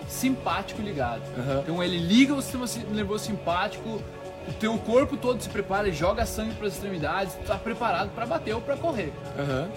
simpático 0.07 0.81
ligado. 0.81 1.21
Aham. 1.37 1.59
Então 1.63 1.83
ele 1.83 1.97
liga 1.97 2.33
o 2.33 2.41
sistema 2.41 2.67
si- 2.67 2.79
nervoso 2.91 3.25
simpático, 3.25 4.01
o 4.47 4.53
teu 4.59 4.77
corpo 4.77 5.15
todo 5.17 5.41
se 5.41 5.49
prepara 5.49 5.87
e 5.87 5.93
joga 5.93 6.25
sangue 6.25 6.53
para 6.55 6.67
as 6.67 6.73
extremidades, 6.73 7.33
tu 7.35 7.45
tá 7.45 7.57
preparado 7.57 8.09
para 8.13 8.25
bater 8.25 8.53
ou 8.53 8.61
para 8.61 8.75
correr. 8.75 9.11
Aham. 9.39 9.69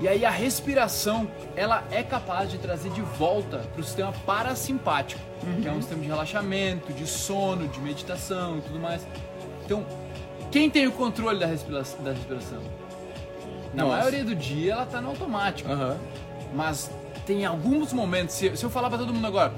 E 0.00 0.06
aí 0.06 0.24
a 0.24 0.30
respiração, 0.30 1.28
ela 1.56 1.82
é 1.90 2.04
capaz 2.04 2.48
de 2.50 2.56
trazer 2.58 2.90
de 2.90 3.00
volta 3.02 3.58
para 3.72 3.80
o 3.80 3.84
sistema 3.84 4.12
parasimpático, 4.24 5.20
que 5.60 5.66
é 5.66 5.72
um 5.72 5.80
sistema 5.80 6.02
de 6.02 6.06
relaxamento, 6.06 6.92
de 6.92 7.04
sono, 7.06 7.66
de 7.66 7.80
meditação 7.80 8.58
e 8.58 8.60
tudo 8.60 8.78
mais. 8.78 9.04
Então, 9.64 9.84
quem 10.52 10.70
tem 10.70 10.86
o 10.86 10.92
controle 10.92 11.40
da 11.40 11.46
respiração? 11.46 12.00
Da 12.04 12.12
respiração? 12.12 12.60
Na 13.74 13.82
Nossa. 13.84 13.96
maioria 13.96 14.24
do 14.24 14.34
dia 14.36 14.72
ela 14.74 14.86
tá 14.86 15.00
no 15.00 15.08
automático. 15.08 15.70
Aham. 15.70 15.96
Mas 16.54 16.90
tem 17.28 17.44
alguns 17.44 17.92
momentos, 17.92 18.34
se, 18.34 18.56
se 18.56 18.64
eu 18.64 18.70
falar 18.70 18.88
pra 18.88 18.96
todo 18.96 19.12
mundo 19.12 19.26
agora, 19.26 19.52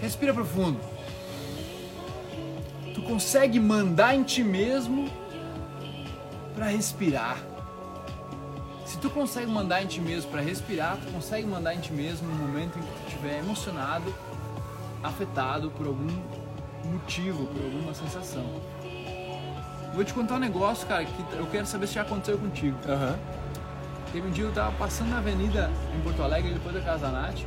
respira 0.00 0.32
profundo. 0.32 0.80
Tu 2.94 3.02
consegue 3.02 3.60
mandar 3.60 4.14
em 4.14 4.22
ti 4.22 4.42
mesmo 4.42 5.06
pra 6.54 6.68
respirar. 6.68 7.36
Se 8.86 8.96
tu 8.96 9.10
consegue 9.10 9.46
mandar 9.46 9.82
em 9.82 9.86
ti 9.86 10.00
mesmo 10.00 10.30
pra 10.30 10.40
respirar, 10.40 10.96
tu 10.96 11.12
consegue 11.12 11.46
mandar 11.46 11.74
em 11.74 11.80
ti 11.80 11.92
mesmo 11.92 12.26
no 12.26 12.34
momento 12.34 12.78
em 12.78 12.82
que 12.82 12.88
tu 12.88 13.08
estiver 13.08 13.38
emocionado, 13.38 14.14
afetado 15.02 15.70
por 15.72 15.86
algum 15.86 16.08
motivo, 16.86 17.46
por 17.48 17.62
alguma 17.62 17.92
sensação. 17.92 18.46
Vou 19.94 20.04
te 20.04 20.14
contar 20.14 20.36
um 20.36 20.38
negócio, 20.38 20.86
cara, 20.86 21.04
que 21.04 21.36
eu 21.36 21.46
quero 21.48 21.66
saber 21.66 21.86
se 21.86 21.94
já 21.94 22.02
aconteceu 22.02 22.38
contigo. 22.38 22.78
Aham. 22.88 23.18
Teve 24.12 24.26
um 24.26 24.30
dia 24.30 24.44
eu 24.44 24.52
tava 24.52 24.72
passando 24.72 25.10
na 25.10 25.18
avenida 25.18 25.70
em 25.96 26.00
Porto 26.00 26.22
Alegre, 26.22 26.52
depois 26.52 26.74
da 26.74 26.80
casa 26.80 27.06
da 27.06 27.12
Nath, 27.12 27.40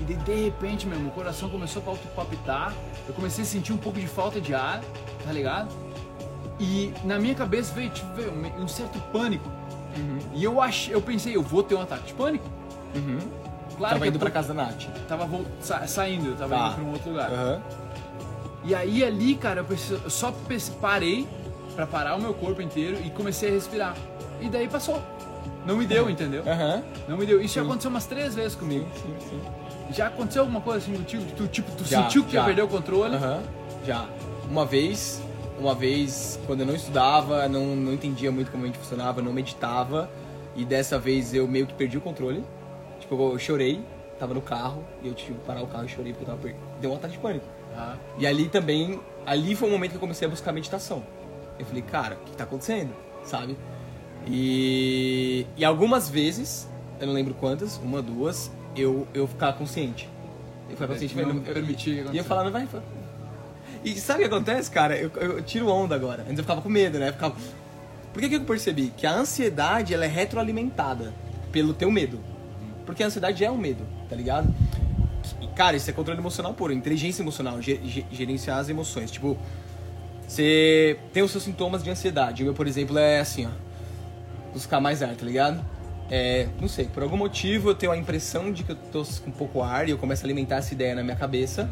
e 0.00 0.04
de, 0.04 0.14
de 0.14 0.34
repente, 0.44 0.86
meu, 0.86 0.98
meu 0.98 1.10
coração 1.10 1.48
começou 1.48 1.82
a 1.82 1.96
palpitar, 2.14 2.72
eu 3.08 3.14
comecei 3.14 3.42
a 3.42 3.46
sentir 3.46 3.72
um 3.72 3.76
pouco 3.76 3.98
de 3.98 4.06
falta 4.06 4.40
de 4.40 4.54
ar, 4.54 4.80
tá 5.24 5.32
ligado? 5.32 5.68
E 6.60 6.92
na 7.04 7.18
minha 7.18 7.34
cabeça 7.34 7.74
veio, 7.74 7.90
tipo, 7.90 8.12
veio 8.14 8.32
um, 8.58 8.68
certo 8.68 8.98
pânico. 9.12 9.48
E 10.32 10.44
eu 10.44 10.60
achei, 10.60 10.94
eu 10.94 11.00
pensei, 11.02 11.34
eu 11.34 11.42
vou 11.42 11.62
ter 11.64 11.74
um 11.74 11.82
ataque 11.82 12.06
de 12.06 12.14
pânico? 12.14 12.44
Uhum. 12.94 13.18
Claro 13.76 13.94
Tava 13.94 14.00
que 14.04 14.08
indo 14.08 14.16
eu 14.16 14.20
pra 14.20 14.30
casa 14.30 14.54
da 14.54 14.62
Nath. 14.64 14.84
tava 15.08 15.26
vol- 15.26 15.44
sa- 15.60 15.86
saindo, 15.88 16.28
eu 16.30 16.36
tava 16.36 16.54
Tá. 16.56 16.66
indo 16.68 16.74
pra 16.76 16.84
um 16.84 16.92
outro 16.92 17.10
lugar. 17.10 17.30
Aham. 17.32 17.62
E 18.64 18.74
aí 18.74 19.04
ali, 19.04 19.34
cara, 19.34 19.60
eu, 19.60 19.64
preciso, 19.64 20.00
eu 20.04 20.10
só 20.10 20.32
parei 20.80 21.26
pra 21.74 21.86
parar 21.86 22.14
o 22.16 22.20
meu 22.20 22.34
corpo 22.34 22.60
inteiro 22.62 22.98
e 23.04 23.10
comecei 23.10 23.48
a 23.50 23.52
respirar. 23.52 23.96
E 24.40 24.48
daí 24.48 24.68
passou. 24.68 25.02
Não 25.66 25.76
me 25.76 25.86
deu, 25.86 26.08
entendeu? 26.08 26.42
Aham. 26.46 26.82
Não 27.06 27.16
me 27.16 27.26
deu. 27.26 27.40
Isso 27.40 27.54
já 27.54 27.60
Sim. 27.62 27.66
aconteceu 27.68 27.90
umas 27.90 28.06
três 28.06 28.34
vezes 28.34 28.54
comigo. 28.54 28.86
Sim, 28.94 29.14
sim, 29.20 29.28
sim. 29.30 29.40
Já 29.92 30.06
aconteceu 30.08 30.42
alguma 30.42 30.60
coisa 30.60 30.78
assim 30.78 30.94
contigo? 30.96 31.24
Tu, 31.36 31.46
tipo, 31.48 31.70
tu 31.72 31.84
Já, 31.84 32.02
sentiu 32.02 32.24
que 32.24 32.32
já. 32.32 32.40
ia 32.40 32.44
perder 32.46 32.62
o 32.62 32.68
controle? 32.68 33.14
Aham, 33.16 33.42
já. 33.84 34.06
Uma 34.50 34.64
vez, 34.64 35.20
uma 35.58 35.74
vez, 35.74 36.38
quando 36.46 36.60
eu 36.60 36.66
não 36.66 36.74
estudava, 36.74 37.48
não, 37.48 37.74
não 37.76 37.92
entendia 37.92 38.30
muito 38.30 38.50
como 38.50 38.64
a 38.64 38.66
gente 38.66 38.78
funcionava, 38.78 39.20
não 39.22 39.32
meditava. 39.32 40.08
E 40.56 40.64
dessa 40.64 40.98
vez 40.98 41.32
eu 41.34 41.46
meio 41.46 41.66
que 41.66 41.74
perdi 41.74 41.96
o 41.98 42.00
controle. 42.00 42.44
Tipo, 43.00 43.32
eu 43.32 43.38
chorei, 43.38 43.82
tava 44.18 44.34
no 44.34 44.40
carro, 44.42 44.84
e 45.02 45.08
eu 45.08 45.14
tive 45.14 45.34
que 45.38 45.44
parar 45.46 45.62
o 45.62 45.66
carro 45.66 45.84
e 45.84 45.88
chorei 45.88 46.12
porque 46.12 46.24
eu 46.24 46.34
tava 46.34 46.38
per... 46.42 46.54
Deu 46.80 46.92
um 46.92 46.96
ataque 46.96 47.14
de 47.14 47.18
pânico. 47.20 47.46
Ah, 47.76 47.94
E 48.18 48.26
ali 48.26 48.48
também, 48.48 49.00
ali 49.24 49.54
foi 49.54 49.68
o 49.68 49.72
momento 49.72 49.90
que 49.90 49.96
eu 49.96 50.00
comecei 50.00 50.26
a 50.26 50.30
buscar 50.30 50.52
meditação. 50.52 51.02
Eu 51.58 51.64
falei, 51.66 51.82
cara, 51.82 52.16
o 52.20 52.24
que 52.30 52.36
tá 52.36 52.44
acontecendo? 52.44 52.90
Sabe? 53.22 53.56
E, 54.30 55.46
e 55.56 55.64
algumas 55.64 56.08
vezes, 56.08 56.68
eu 57.00 57.06
não 57.06 57.14
lembro 57.14 57.34
quantas, 57.34 57.76
uma, 57.78 58.02
duas, 58.02 58.50
eu, 58.76 59.06
eu 59.14 59.26
ficava 59.26 59.54
consciente. 59.56 60.08
Eu 60.68 60.74
ficava 60.76 60.92
consciente, 60.92 61.16
Não 61.16 61.24
falei, 61.24 61.38
eu- 61.46 61.54
permitia 61.54 62.04
que 62.04 62.14
E 62.14 62.18
eu 62.18 62.24
falava, 62.24 62.50
vai, 62.50 62.66
vai. 62.66 62.82
E 63.84 63.94
sabe 63.94 64.24
o 64.24 64.28
que 64.28 64.34
acontece, 64.34 64.70
cara? 64.70 64.96
Eu, 64.96 65.10
eu 65.16 65.42
tiro 65.42 65.68
onda 65.68 65.94
agora. 65.94 66.22
Antes 66.22 66.38
eu 66.38 66.44
ficava 66.44 66.60
com 66.60 66.68
medo, 66.68 66.98
né? 66.98 67.08
Eu 67.08 67.12
ficava... 67.12 67.34
Por 68.12 68.20
que, 68.20 68.28
que 68.28 68.34
eu 68.36 68.40
percebi? 68.44 68.92
Que 68.96 69.06
a 69.06 69.12
ansiedade, 69.14 69.94
ela 69.94 70.04
é 70.04 70.08
retroalimentada 70.08 71.14
pelo 71.52 71.72
teu 71.72 71.90
medo. 71.90 72.18
Porque 72.84 73.02
a 73.02 73.06
ansiedade 73.06 73.44
é 73.44 73.50
um 73.50 73.56
medo, 73.56 73.84
tá 74.08 74.16
ligado? 74.16 74.52
E, 75.40 75.46
cara, 75.48 75.76
isso 75.76 75.88
é 75.88 75.92
controle 75.92 76.18
emocional 76.18 76.52
puro, 76.54 76.72
inteligência 76.72 77.22
emocional, 77.22 77.60
ge- 77.62 77.80
ge- 77.84 78.04
gerenciar 78.10 78.58
as 78.58 78.68
emoções. 78.68 79.10
Tipo, 79.10 79.36
você 80.26 80.98
tem 81.12 81.22
os 81.22 81.30
seus 81.30 81.44
sintomas 81.44 81.82
de 81.82 81.90
ansiedade. 81.90 82.42
O 82.42 82.46
meu, 82.46 82.54
por 82.54 82.66
exemplo, 82.66 82.98
é 82.98 83.20
assim, 83.20 83.46
ó. 83.46 83.50
Buscar 84.58 84.80
mais 84.80 85.04
ar, 85.04 85.14
tá 85.14 85.24
ligado? 85.24 85.64
É, 86.10 86.48
não 86.60 86.66
sei, 86.66 86.86
por 86.86 87.04
algum 87.04 87.16
motivo 87.16 87.70
eu 87.70 87.76
tenho 87.76 87.92
a 87.92 87.96
impressão 87.96 88.50
de 88.50 88.64
que 88.64 88.72
eu 88.72 88.76
tô 88.90 89.04
com 89.24 89.30
pouco 89.30 89.62
ar 89.62 89.86
e 89.86 89.92
eu 89.92 89.98
começo 89.98 90.24
a 90.24 90.26
alimentar 90.26 90.56
essa 90.56 90.74
ideia 90.74 90.96
na 90.96 91.04
minha 91.04 91.14
cabeça. 91.14 91.70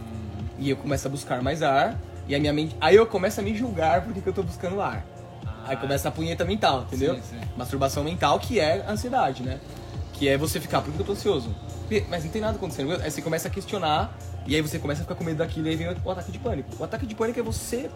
E 0.56 0.70
eu 0.70 0.76
começo 0.76 1.04
a 1.08 1.10
buscar 1.10 1.42
mais 1.42 1.64
ar. 1.64 1.98
E 2.28 2.34
a 2.34 2.38
minha 2.38 2.52
mente. 2.52 2.76
Aí 2.80 2.94
eu 2.94 3.04
começo 3.04 3.40
a 3.40 3.42
me 3.42 3.56
julgar 3.56 4.02
porque 4.02 4.20
que 4.20 4.28
eu 4.28 4.32
tô 4.32 4.44
buscando 4.44 4.80
ar. 4.80 5.04
Aí 5.64 5.76
começa 5.76 6.08
a 6.08 6.12
punheta 6.12 6.44
mental, 6.44 6.82
entendeu? 6.82 7.16
Sim, 7.16 7.22
sim. 7.22 7.40
Masturbação 7.56 8.04
mental, 8.04 8.38
que 8.38 8.60
é 8.60 8.84
a 8.86 8.92
ansiedade, 8.92 9.42
né? 9.42 9.58
Que 10.12 10.28
é 10.28 10.38
você 10.38 10.60
ficar, 10.60 10.80
por 10.80 10.94
que 10.94 11.00
eu 11.00 11.04
tô 11.04 11.10
ansioso? 11.10 11.52
Mas 12.08 12.22
não 12.22 12.30
tem 12.30 12.40
nada 12.40 12.56
acontecendo. 12.56 12.92
Aí 13.02 13.10
você 13.10 13.20
começa 13.20 13.48
a 13.48 13.50
questionar, 13.50 14.16
e 14.46 14.54
aí 14.54 14.62
você 14.62 14.78
começa 14.78 15.00
a 15.00 15.04
ficar 15.04 15.16
com 15.16 15.24
medo 15.24 15.38
daquilo, 15.38 15.66
e 15.66 15.70
aí 15.70 15.76
vem 15.76 15.88
o 15.88 16.10
ataque 16.10 16.30
de 16.30 16.38
pânico. 16.38 16.68
O 16.78 16.84
ataque 16.84 17.04
de 17.04 17.16
pânico 17.16 17.40
é 17.40 17.42
você 17.42 17.90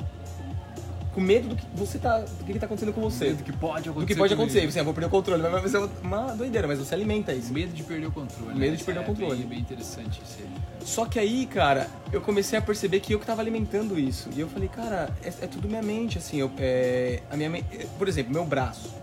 com 1.13 1.21
medo 1.21 1.49
do 1.49 1.57
que 1.57 1.67
você 1.75 1.99
tá. 1.99 2.19
do 2.21 2.45
que, 2.45 2.53
que 2.53 2.59
tá 2.59 2.67
acontecendo 2.67 2.93
com 2.93 3.01
você. 3.01 3.27
Medo 3.27 3.43
que 3.43 3.53
pode 3.53 3.89
acontecer. 3.89 4.01
Do 4.01 4.07
que 4.07 4.15
pode 4.15 4.35
acontecer. 4.35 4.71
Você, 4.71 4.81
ah, 4.81 4.83
vou 4.83 4.95
perder 4.95 5.07
o 5.07 5.11
controle, 5.11 5.43
mas 5.43 5.53
vai 5.53 5.69
ser 5.69 5.91
uma 6.03 6.35
doideira, 6.35 6.69
mas 6.69 6.79
você 6.79 6.95
alimenta 6.95 7.33
isso. 7.33 7.53
Medo 7.53 7.73
de 7.73 7.83
perder 7.83 8.07
o 8.07 8.13
controle. 8.13 8.59
Medo 8.59 8.73
né? 8.73 8.77
de 8.77 8.85
perder 8.85 9.01
o 9.01 9.03
É 9.03 9.07
controle. 9.07 9.37
Bem, 9.37 9.49
bem 9.49 9.59
interessante 9.61 10.21
isso 10.25 10.39
aí. 10.41 10.49
Só 10.85 11.07
que 11.07 11.19
aí, 11.19 11.47
cara, 11.47 11.89
eu 12.13 12.21
comecei 12.21 12.59
a 12.59 12.63
perceber 12.63 13.01
que 13.01 13.13
eu 13.13 13.19
que 13.19 13.27
tava 13.27 13.43
alimentando 13.43 13.99
isso. 13.99 14.29
E 14.35 14.41
eu 14.41 14.49
falei, 14.49 14.69
cara, 14.69 15.11
é, 15.23 15.29
é 15.29 15.47
tudo 15.47 15.69
minha 15.69 15.83
mente, 15.83 16.19
assim. 16.19 16.39
Eu, 16.39 16.51
é, 16.59 17.21
a 17.31 17.37
minha 17.37 17.51
mente, 17.51 17.67
por 17.99 18.09
exemplo, 18.09 18.33
meu 18.33 18.45
braço. 18.45 18.95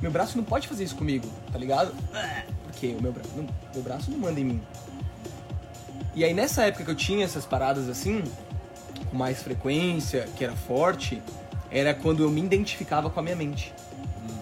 Meu 0.00 0.10
braço 0.10 0.36
não 0.36 0.44
pode 0.44 0.68
fazer 0.68 0.84
isso 0.84 0.94
comigo, 0.94 1.26
tá 1.50 1.58
ligado? 1.58 1.92
Porque 2.64 2.88
o 2.88 3.02
meu, 3.02 3.12
bra 3.12 3.22
meu 3.74 3.82
braço 3.82 4.10
não 4.10 4.18
manda 4.18 4.38
em 4.38 4.44
mim. 4.44 4.60
E 6.14 6.24
aí 6.24 6.32
nessa 6.34 6.64
época 6.64 6.84
que 6.84 6.90
eu 6.90 6.94
tinha 6.94 7.24
essas 7.24 7.44
paradas 7.44 7.88
assim, 7.88 8.22
com 9.06 9.16
mais 9.16 9.42
frequência, 9.42 10.28
que 10.36 10.44
era 10.44 10.54
forte, 10.54 11.22
era 11.70 11.94
quando 11.94 12.22
eu 12.22 12.30
me 12.30 12.40
identificava 12.40 13.10
com 13.10 13.20
a 13.20 13.22
minha 13.22 13.36
mente. 13.36 13.72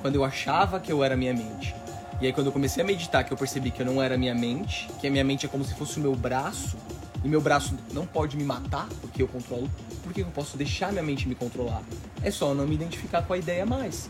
Quando 0.00 0.14
eu 0.16 0.24
achava 0.24 0.78
que 0.80 0.92
eu 0.92 1.02
era 1.02 1.14
a 1.14 1.16
minha 1.16 1.34
mente. 1.34 1.74
E 2.20 2.26
aí 2.26 2.32
quando 2.32 2.46
eu 2.46 2.52
comecei 2.52 2.82
a 2.82 2.86
meditar, 2.86 3.24
que 3.24 3.32
eu 3.32 3.36
percebi 3.36 3.70
que 3.70 3.80
eu 3.82 3.86
não 3.86 4.02
era 4.02 4.14
a 4.14 4.18
minha 4.18 4.34
mente, 4.34 4.88
que 5.00 5.06
a 5.06 5.10
minha 5.10 5.24
mente 5.24 5.44
é 5.46 5.48
como 5.48 5.64
se 5.64 5.74
fosse 5.74 5.98
o 5.98 6.00
meu 6.00 6.14
braço, 6.14 6.76
e 7.22 7.28
meu 7.28 7.40
braço 7.40 7.76
não 7.92 8.06
pode 8.06 8.36
me 8.36 8.44
matar, 8.44 8.88
porque 9.00 9.22
eu 9.22 9.28
controlo, 9.28 9.68
por 10.02 10.12
que 10.12 10.20
eu 10.20 10.26
posso 10.26 10.56
deixar 10.56 10.92
minha 10.92 11.02
mente 11.02 11.28
me 11.28 11.34
controlar? 11.34 11.82
É 12.22 12.30
só 12.30 12.54
não 12.54 12.66
me 12.66 12.74
identificar 12.74 13.22
com 13.22 13.32
a 13.32 13.38
ideia 13.38 13.66
mais. 13.66 14.08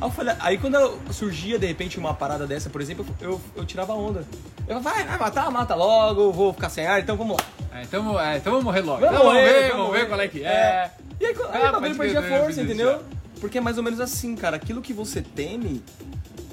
Aí, 0.00 0.10
falei, 0.10 0.34
aí 0.40 0.58
quando 0.58 0.98
surgia 1.12 1.58
de 1.58 1.66
repente 1.66 1.98
uma 1.98 2.14
parada 2.14 2.46
dessa, 2.46 2.68
por 2.68 2.80
exemplo, 2.80 3.06
eu, 3.20 3.32
eu, 3.32 3.40
eu 3.56 3.64
tirava 3.64 3.92
onda. 3.92 4.26
Eu 4.66 4.80
falava, 4.80 4.90
vai, 4.90 5.04
vai 5.04 5.18
matar, 5.18 5.50
mata 5.50 5.74
logo, 5.74 6.32
vou 6.32 6.52
ficar 6.52 6.70
sem 6.70 6.86
ar, 6.86 7.00
então 7.00 7.16
vamos 7.16 7.36
lá. 7.36 7.44
É, 7.74 7.82
então, 7.82 8.20
é, 8.20 8.36
então 8.36 8.52
vamos 8.52 8.64
morrer 8.64 8.82
logo. 8.82 9.00
Vamos 9.00 9.16
então, 9.16 9.26
morrer, 9.26 9.42
vamos 9.42 9.62
ver, 9.62 9.72
vamos 9.72 9.92
ver 9.92 10.08
qual 10.08 10.20
é 10.20 10.28
que 10.28 10.44
é. 10.44 10.48
É. 10.48 10.90
E 11.20 11.26
aí, 11.26 11.34
aí 11.50 11.62
Ah, 11.62 11.70
o 11.70 11.72
bagulho 11.72 11.96
pode 11.96 12.12
perdia 12.12 12.22
força, 12.22 12.62
entendeu? 12.62 13.02
Porque 13.40 13.58
é 13.58 13.60
mais 13.60 13.76
ou 13.76 13.82
menos 13.82 13.98
assim, 13.98 14.36
cara. 14.36 14.56
Aquilo 14.56 14.80
que 14.80 14.92
você 14.92 15.20
teme, 15.20 15.82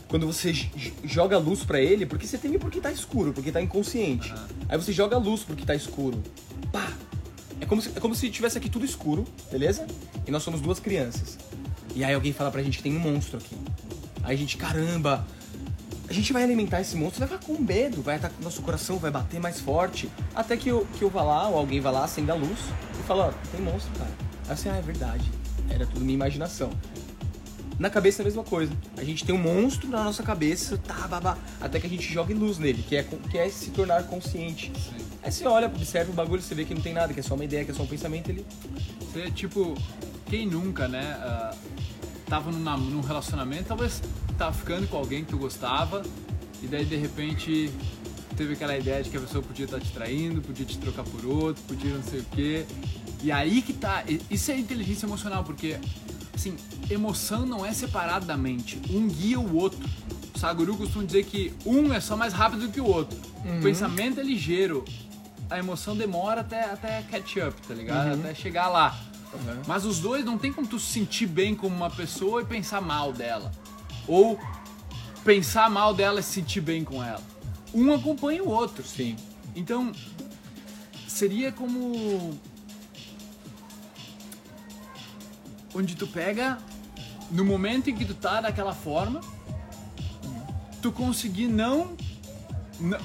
quando 0.07 0.25
você 0.25 0.51
joga 1.03 1.37
luz 1.37 1.63
pra 1.63 1.79
ele, 1.79 2.07
porque 2.07 2.25
você 2.25 2.39
teme 2.39 2.57
porque 2.57 2.81
tá 2.81 2.91
escuro, 2.91 3.33
porque 3.33 3.51
tá 3.51 3.61
inconsciente. 3.61 4.31
Aham. 4.31 4.47
Aí 4.67 4.77
você 4.77 4.91
joga 4.91 5.15
luz 5.17 5.43
porque 5.43 5.63
tá 5.63 5.75
escuro. 5.75 6.23
Pá! 6.71 6.91
É 7.59 7.65
como, 7.67 7.79
se, 7.81 7.89
é 7.95 7.99
como 7.99 8.15
se 8.15 8.27
tivesse 8.31 8.57
aqui 8.57 8.67
tudo 8.69 8.83
escuro, 8.83 9.23
beleza? 9.51 9.85
E 10.25 10.31
nós 10.31 10.41
somos 10.41 10.59
duas 10.59 10.79
crianças. 10.79 11.37
E 11.95 12.03
aí 12.03 12.15
alguém 12.15 12.33
fala 12.33 12.49
pra 12.49 12.63
gente 12.63 12.77
que 12.77 12.83
tem 12.83 12.97
um 12.97 12.99
monstro 12.99 13.37
aqui. 13.37 13.55
Aí 14.23 14.33
a 14.33 14.37
gente, 14.37 14.57
caramba, 14.57 15.23
a 16.11 16.13
gente 16.13 16.33
vai 16.33 16.43
alimentar 16.43 16.81
esse 16.81 16.97
monstro, 16.97 17.25
vai 17.25 17.29
ficar 17.29 17.45
com 17.45 17.61
medo, 17.61 18.01
vai 18.01 18.17
estar 18.17 18.29
nosso 18.43 18.61
coração 18.61 18.97
vai 18.97 19.09
bater 19.09 19.39
mais 19.39 19.61
forte. 19.61 20.11
Até 20.35 20.57
que 20.57 20.67
eu, 20.67 20.85
que 20.99 21.03
eu 21.03 21.09
vá 21.09 21.23
lá, 21.23 21.47
ou 21.47 21.57
alguém 21.57 21.79
vá 21.79 21.89
lá, 21.89 22.03
acenda 22.03 22.33
a 22.33 22.35
luz 22.35 22.59
e 22.99 23.03
fala, 23.03 23.27
ó, 23.27 23.47
tem 23.49 23.61
monstro, 23.61 23.97
cara. 23.97 24.11
Aí 24.49 24.57
você, 24.57 24.67
ah, 24.67 24.75
é 24.75 24.81
verdade. 24.81 25.31
Era 25.69 25.85
tudo 25.85 26.01
minha 26.01 26.15
imaginação. 26.15 26.69
Na 27.79 27.89
cabeça 27.89 28.21
é 28.21 28.23
a 28.23 28.25
mesma 28.25 28.43
coisa. 28.43 28.73
A 28.97 29.05
gente 29.05 29.23
tem 29.23 29.33
um 29.33 29.37
monstro 29.37 29.87
na 29.87 30.03
nossa 30.03 30.21
cabeça, 30.21 30.77
tá, 30.77 31.07
babá, 31.07 31.37
até 31.61 31.79
que 31.79 31.87
a 31.87 31.89
gente 31.89 32.13
joga 32.13 32.35
luz 32.35 32.57
nele, 32.57 32.83
que 32.83 32.97
é, 32.97 33.03
que 33.03 33.37
é 33.37 33.47
se 33.47 33.69
tornar 33.69 34.03
consciente. 34.03 34.69
Sim. 34.75 35.05
Aí 35.23 35.31
você 35.31 35.47
olha, 35.47 35.67
observa 35.67 36.11
o 36.11 36.13
bagulho, 36.13 36.41
você 36.41 36.53
vê 36.53 36.65
que 36.65 36.73
não 36.73 36.81
tem 36.81 36.93
nada, 36.93 37.13
que 37.13 37.21
é 37.21 37.23
só 37.23 37.35
uma 37.35 37.45
ideia, 37.45 37.63
que 37.63 37.71
é 37.71 37.73
só 37.73 37.83
um 37.83 37.87
pensamento, 37.87 38.29
ele. 38.29 38.45
Você, 38.99 39.31
tipo, 39.31 39.77
quem 40.25 40.45
nunca, 40.45 40.89
né, 40.89 41.15
ah, 41.21 41.55
tava 42.31 42.49
num, 42.49 42.59
nam- 42.59 42.77
num 42.77 43.01
relacionamento, 43.01 43.65
talvez 43.65 44.01
tava 44.37 44.53
ficando 44.53 44.87
com 44.87 44.95
alguém 44.95 45.25
que 45.25 45.31
tu 45.31 45.37
gostava, 45.37 46.01
e 46.63 46.65
daí 46.67 46.85
de 46.85 46.95
repente 46.95 47.69
teve 48.37 48.53
aquela 48.53 48.77
ideia 48.77 49.03
de 49.03 49.09
que 49.09 49.17
a 49.17 49.19
pessoa 49.19 49.43
podia 49.43 49.65
estar 49.65 49.81
te 49.81 49.91
traindo, 49.91 50.41
podia 50.41 50.65
te 50.65 50.77
trocar 50.77 51.03
por 51.03 51.25
outro, 51.25 51.61
podia 51.67 51.93
não 51.93 52.03
sei 52.03 52.21
o 52.21 52.25
quê. 52.31 52.65
E 53.21 53.31
aí 53.33 53.61
que 53.61 53.73
tá. 53.73 54.05
Isso 54.29 54.49
é 54.49 54.57
inteligência 54.57 55.05
emocional, 55.05 55.43
porque, 55.43 55.77
assim, 56.33 56.55
emoção 56.89 57.45
não 57.45 57.65
é 57.65 57.73
separado 57.73 58.25
da 58.25 58.37
mente. 58.37 58.81
Um 58.89 59.07
guia 59.09 59.37
o 59.37 59.55
outro. 59.57 59.79
O 60.33 60.39
Saguru 60.39 60.77
costuma 60.77 61.03
dizer 61.03 61.25
que 61.25 61.53
um 61.65 61.91
é 61.93 61.99
só 61.99 62.15
mais 62.15 62.31
rápido 62.33 62.69
que 62.69 62.79
o 62.79 62.85
outro. 62.85 63.19
O 63.59 63.61
pensamento 63.61 64.21
é 64.21 64.23
ligeiro. 64.23 64.85
A 65.49 65.59
emoção 65.59 65.97
demora 65.97 66.39
até, 66.41 66.63
até 66.63 67.01
catch 67.11 67.35
up, 67.45 67.61
tá 67.67 67.73
ligado? 67.73 68.13
Até 68.21 68.33
chegar 68.33 68.69
lá. 68.69 68.97
Mas 69.67 69.85
os 69.85 69.99
dois 69.99 70.25
não 70.25 70.37
tem 70.37 70.51
como 70.51 70.67
tu 70.67 70.79
se 70.79 70.91
sentir 70.91 71.27
bem 71.27 71.55
como 71.55 71.75
uma 71.75 71.89
pessoa 71.89 72.41
e 72.41 72.45
pensar 72.45 72.81
mal 72.81 73.13
dela. 73.13 73.51
Ou 74.07 74.39
pensar 75.23 75.69
mal 75.69 75.93
dela 75.93 76.19
e 76.19 76.23
se 76.23 76.33
sentir 76.33 76.61
bem 76.61 76.83
com 76.83 77.03
ela. 77.03 77.21
Um 77.73 77.93
acompanha 77.93 78.43
o 78.43 78.49
outro. 78.49 78.83
Sim. 78.83 79.15
Então, 79.55 79.91
seria 81.07 81.51
como. 81.51 82.37
Onde 85.73 85.95
tu 85.95 86.05
pega, 86.05 86.57
no 87.29 87.45
momento 87.45 87.89
em 87.89 87.95
que 87.95 88.03
tu 88.03 88.13
tá 88.13 88.41
daquela 88.41 88.73
forma, 88.73 89.21
tu 90.81 90.91
conseguir 90.91 91.47
não 91.47 91.95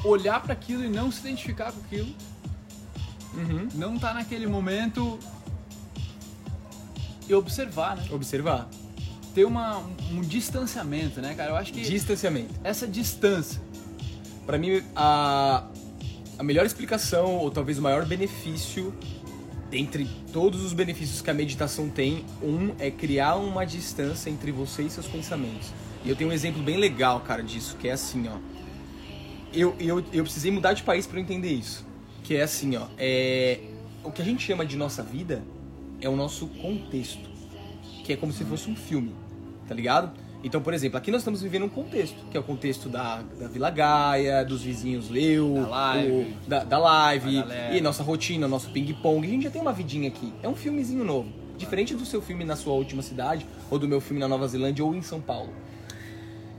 olhar 0.05 0.43
para 0.43 0.53
aquilo 0.53 0.85
e 0.85 0.89
não 0.89 1.13
se 1.13 1.21
identificar 1.21 1.71
com 1.71 1.81
aquilo, 1.81 2.13
Uhum. 3.35 3.69
não 3.75 3.99
tá 3.99 4.15
naquele 4.15 4.47
momento 4.47 5.19
e 7.29 7.35
observar, 7.35 7.97
né? 7.97 8.05
Observar. 8.11 8.69
Ter 9.35 9.45
uma, 9.45 9.79
um, 9.79 9.95
um 10.13 10.21
distanciamento, 10.21 11.21
né, 11.21 11.35
cara? 11.35 11.51
Eu 11.51 11.57
acho 11.57 11.73
que 11.73 11.83
Distanciamento. 11.83 12.55
essa 12.65 12.87
distância. 12.87 13.61
Pra 14.47 14.57
mim, 14.57 14.83
a, 14.95 15.67
a 16.39 16.43
melhor 16.43 16.65
explicação, 16.65 17.37
ou 17.37 17.51
talvez 17.51 17.79
o 17.79 17.83
maior 17.83 18.07
benefício, 18.07 18.95
dentre 19.71 20.09
todos 20.33 20.63
os 20.63 20.73
benefícios 20.73 21.21
que 21.21 21.31
a 21.31 21.35
meditação 21.35 21.89
tem, 21.89 22.25
um 22.43 22.73
é 22.79 22.91
criar 22.91 23.37
uma 23.37 23.67
distância 23.67 24.31
entre 24.31 24.53
você 24.53 24.85
e 24.85 24.91
seus 24.91 25.07
pensamentos. 25.07 25.73
E 26.05 26.09
eu 26.09 26.17
tenho 26.17 26.31
um 26.31 26.33
exemplo 26.33 26.63
bem 26.63 26.77
legal, 26.77 27.21
cara, 27.21 27.43
disso, 27.43 27.77
que 27.77 27.89
é 27.89 27.93
assim, 27.93 28.29
ó. 28.29 28.39
Eu, 29.53 29.75
eu, 29.81 30.05
eu 30.13 30.23
precisei 30.23 30.51
mudar 30.51 30.73
de 30.73 30.83
país 30.83 31.07
pra 31.07 31.19
eu 31.19 31.23
entender 31.23 31.51
isso. 31.51 31.85
Que 32.23 32.37
é 32.37 32.43
assim, 32.43 32.77
ó. 32.77 32.87
É, 32.97 33.61
o 34.05 34.13
que 34.13 34.23
a 34.23 34.25
gente 34.25 34.45
chama 34.45 34.65
de 34.65 34.77
nossa 34.77 35.03
vida 35.03 35.43
é 36.07 36.09
o 36.09 36.17
nosso 36.17 36.47
contexto. 36.47 37.29
Que 38.05 38.13
é 38.13 38.17
como 38.17 38.33
se 38.33 38.45
fosse 38.45 38.71
um 38.71 38.77
filme, 38.77 39.13
tá 39.69 39.75
ligado? 39.75 40.13
Então, 40.45 40.61
por 40.61 40.73
exemplo, 40.73 40.97
aqui 40.97 41.11
nós 41.11 41.23
estamos 41.23 41.43
vivendo 41.43 41.65
um 41.65 41.69
contexto, 41.69 42.17
que 42.31 42.37
é 42.37 42.41
o 42.41 42.43
contexto 42.43 42.89
da, 42.89 43.21
da 43.39 43.49
Vila 43.49 43.69
Gaia, 43.69 44.45
dos 44.45 44.63
vizinhos 44.63 45.11
eu, 45.13 45.55
Da 45.55 45.67
live. 45.69 46.13
o- 46.13 46.49
da, 46.49 46.63
da 46.63 46.79
live, 46.79 47.37
e 47.77 47.81
nossa 47.81 48.03
rotina, 48.05 48.47
nosso 48.47 48.71
ping-pong. 48.71 49.27
A 49.27 49.31
gente 49.31 49.43
já 49.45 49.51
tem 49.51 49.61
uma 49.61 49.73
vidinha 49.73 50.07
aqui. 50.09 50.33
É 50.43 50.49
um 50.49 50.55
filmezinho 50.55 51.05
novo. 51.05 51.29
Diferente 51.59 51.95
do 51.95 52.05
seu 52.07 52.23
filme 52.23 52.45
na 52.45 52.55
sua 52.55 52.75
última 52.75 53.03
cidade, 53.03 53.45
ou 53.71 53.79
do 53.79 53.89
meu 53.89 54.01
filme 54.01 54.21
na 54.21 54.29
Nova 54.29 54.47
Zelândia, 54.47 54.85
ou 54.85 54.95
em 54.95 55.03
São 55.03 55.21
Paulo. 55.21 55.51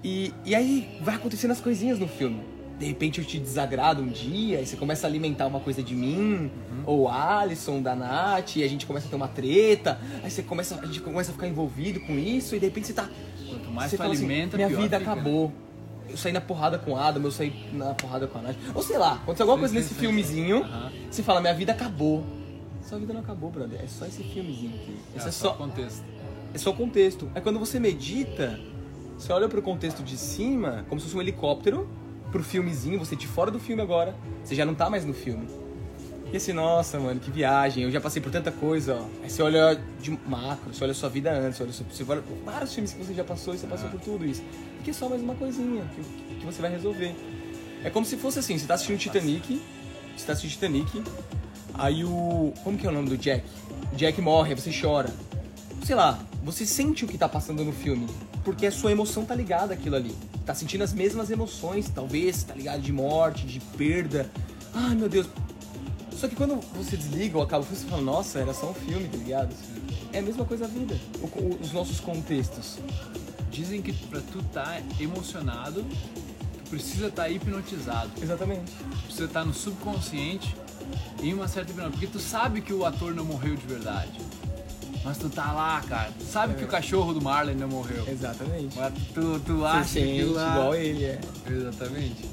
E, 0.03 0.33
e 0.43 0.53
aí 0.53 0.97
vai 1.01 1.15
acontecendo 1.15 1.51
as 1.51 1.61
coisinhas 1.61 1.97
no 1.97 2.07
filme. 2.09 2.41
De 2.77 2.85
repente 2.85 3.19
eu 3.19 3.25
te 3.25 3.39
desagrado 3.39 4.03
um 4.03 4.07
dia, 4.07 4.61
e 4.61 4.65
você 4.65 4.77
começa 4.77 5.07
a 5.07 5.09
alimentar 5.09 5.47
uma 5.47 5.59
coisa 5.59 5.81
de 5.81 5.95
mim, 5.95 6.51
ou 6.85 7.09
Alisson, 7.09 7.81
da 7.81 7.95
Nath, 7.95 8.57
e 8.57 8.63
a 8.63 8.67
gente 8.67 8.85
começa 8.85 9.07
a 9.07 9.09
ter 9.09 9.15
uma 9.15 9.27
treta, 9.27 9.99
aí 10.23 10.29
você 10.29 10.43
começa, 10.43 10.79
a 10.79 10.85
gente 10.85 11.01
começa 11.01 11.31
a 11.31 11.33
ficar 11.33 11.47
envolvido 11.47 11.99
com 12.01 12.13
isso, 12.17 12.55
e 12.55 12.59
de 12.59 12.65
repente 12.65 12.87
você 12.87 12.93
tá. 12.93 13.09
Quanto 13.49 13.71
mais 13.71 13.89
você 13.89 13.97
tu 13.97 14.03
assim, 14.03 14.11
alimenta, 14.11 14.57
minha 14.57 14.69
pior 14.69 14.81
vida 14.81 14.99
fica. 14.99 15.11
acabou. 15.11 15.51
Eu 16.07 16.15
saí 16.15 16.31
na 16.31 16.39
porrada 16.39 16.77
com 16.77 16.91
o 16.91 16.97
Adam, 16.97 17.23
eu 17.23 17.31
saí 17.31 17.51
na 17.73 17.93
porrada 17.93 18.27
com 18.27 18.39
a 18.39 18.41
Nath. 18.43 18.55
Ou 18.75 18.83
sei 18.83 18.97
lá, 18.97 19.13
aconteceu 19.15 19.43
alguma 19.45 19.59
coisa 19.59 19.73
nesse 19.73 19.93
filmezinho, 19.93 20.63
Aham. 20.63 20.91
você 21.09 21.23
fala, 21.23 21.41
minha 21.41 21.53
vida 21.53 21.71
acabou. 21.71 22.23
Sua 22.81 22.97
vida 22.99 23.11
não 23.11 23.19
acabou, 23.19 23.49
brother. 23.49 23.81
É 23.83 23.87
só 23.87 24.05
esse 24.05 24.23
filmezinho 24.23 24.73
aqui. 24.75 24.95
Esse 25.15 25.27
é, 25.27 25.31
só, 25.31 25.51
contexto. 25.53 26.05
é 26.53 26.57
só 26.57 26.69
o 26.69 26.73
contexto. 26.73 27.29
É 27.35 27.41
quando 27.41 27.59
você 27.59 27.79
medita, 27.79 28.57
você 29.17 29.33
olha 29.33 29.49
pro 29.49 29.61
contexto 29.61 30.01
de 30.01 30.15
cima, 30.15 30.85
como 30.87 31.01
se 31.01 31.07
fosse 31.07 31.17
um 31.17 31.21
helicóptero, 31.21 31.89
pro 32.31 32.43
filmezinho, 32.43 32.99
você 32.99 33.15
de 33.15 33.27
fora 33.27 33.49
do 33.49 33.59
filme 33.59 33.81
agora, 33.81 34.15
você 34.43 34.55
já 34.55 34.65
não 34.65 34.75
tá 34.75 34.89
mais 34.89 35.05
no 35.05 35.13
filme. 35.13 35.47
E 36.31 36.35
assim, 36.35 36.51
nossa, 36.51 36.99
mano, 36.99 37.21
que 37.21 37.31
viagem, 37.31 37.83
eu 37.83 37.91
já 37.91 38.01
passei 38.01 38.21
por 38.21 38.29
tanta 38.29 38.51
coisa, 38.51 38.95
ó. 38.95 39.05
Aí 39.23 39.29
você 39.29 39.41
olha 39.41 39.79
de 40.01 40.11
macro, 40.27 40.73
você 40.73 40.83
olha 40.83 40.91
a 40.91 40.95
sua 40.95 41.07
vida 41.07 41.31
antes, 41.31 41.61
olha, 41.61 41.71
você 41.71 42.05
olha 42.07 42.21
vários 42.43 42.73
filmes 42.73 42.91
que 42.91 43.03
você 43.03 43.13
já 43.13 43.23
passou 43.23 43.53
e 43.53 43.57
você 43.57 43.65
passou 43.65 43.89
por 43.89 43.99
tudo 44.01 44.25
isso. 44.25 44.43
Aqui 44.81 44.89
é 44.89 44.93
só 44.93 45.07
mais 45.07 45.21
uma 45.21 45.35
coisinha 45.35 45.83
que, 45.95 46.35
que 46.35 46.45
você 46.45 46.61
vai 46.61 46.69
resolver. 46.69 47.15
É 47.81 47.89
como 47.89 48.05
se 48.05 48.17
fosse 48.17 48.39
assim, 48.39 48.57
você 48.57 48.67
tá 48.67 48.73
assistindo 48.73 48.97
Titanic, 48.97 49.61
você 50.17 50.25
tá 50.25 50.33
assistindo 50.33 50.51
Titanic, 50.51 51.03
aí 51.73 52.03
o... 52.03 52.53
como 52.61 52.77
que 52.77 52.85
é 52.85 52.89
o 52.89 52.93
nome 52.93 53.07
do 53.07 53.17
Jack? 53.17 53.45
O 53.93 53.95
Jack 53.95 54.19
morre, 54.21 54.49
aí 54.49 54.59
você 54.59 54.71
chora. 54.77 55.09
Sei 55.85 55.95
lá, 55.95 56.19
você 56.43 56.65
sente 56.65 57.05
o 57.05 57.07
que 57.07 57.17
tá 57.17 57.29
passando 57.29 57.63
no 57.63 57.71
filme, 57.71 58.05
porque 58.47 58.65
a 58.65 58.71
sua 58.71 58.93
emoção 58.93 59.25
tá 59.25 59.35
ligada 59.35 59.73
àquilo 59.73 59.97
ali. 59.97 60.15
Tá 60.45 60.55
sentindo 60.55 60.81
as 60.81 60.93
mesmas 60.93 61.29
emoções, 61.29 61.89
talvez, 61.93 62.43
tá 62.43 62.53
ligado? 62.53 62.79
De 62.81 62.93
morte, 62.93 63.45
de 63.45 63.59
perda. 63.59 64.29
Ai, 64.73 64.95
meu 64.95 65.09
Deus, 65.09 65.27
só 66.15 66.29
que 66.29 66.35
quando 66.35 66.55
você 66.73 66.95
desliga 66.95 67.35
ou 67.37 67.43
acaba, 67.43 67.65
você 67.65 67.85
fala, 67.85 68.01
nossa, 68.01 68.39
era 68.39 68.53
só 68.53 68.69
um 68.69 68.73
filme, 68.73 69.05
tá 69.09 69.17
ligado? 69.17 69.53
É 70.13 70.19
a 70.19 70.21
mesma 70.21 70.45
coisa 70.45 70.63
a 70.63 70.67
vida, 70.69 70.97
o- 71.21 71.25
o- 71.25 71.59
os 71.61 71.73
nossos 71.73 71.99
contextos. 71.99 72.77
Dizem 73.51 73.81
que 73.81 73.91
pra 73.91 74.21
tu 74.21 74.41
tá 74.53 74.81
emocionado, 74.97 75.83
tu 76.63 76.69
precisa 76.69 77.07
estar 77.07 77.27
hipnotizado. 77.29 78.11
Exatamente. 78.21 78.71
Precisa 79.03 79.25
estar 79.25 79.43
no 79.43 79.53
subconsciente 79.53 80.55
em 81.21 81.33
uma 81.33 81.49
certa 81.49 81.71
hipnose. 81.71 81.91
Porque 81.91 82.07
tu 82.07 82.19
sabe 82.19 82.61
que 82.61 82.71
o 82.71 82.85
ator 82.85 83.13
não 83.13 83.25
morreu 83.25 83.57
de 83.57 83.67
verdade. 83.67 84.17
Mas 85.03 85.17
tu 85.17 85.29
tá 85.29 85.51
lá, 85.51 85.81
cara. 85.87 86.11
Tu 86.17 86.25
sabe 86.25 86.55
que 86.55 86.63
o 86.63 86.67
cachorro 86.67 87.13
do 87.13 87.21
Marley 87.21 87.55
não 87.55 87.67
morreu. 87.67 88.05
Exatamente. 88.07 88.77
Mas 88.77 88.93
tu, 89.13 89.39
tu 89.45 89.57
Você 89.57 89.65
acha 89.65 89.83
sente 89.85 90.11
aquilo 90.11 90.33
lá... 90.33 90.51
igual 90.51 90.75
ele, 90.75 91.03
é. 91.05 91.19
Exatamente. 91.49 92.25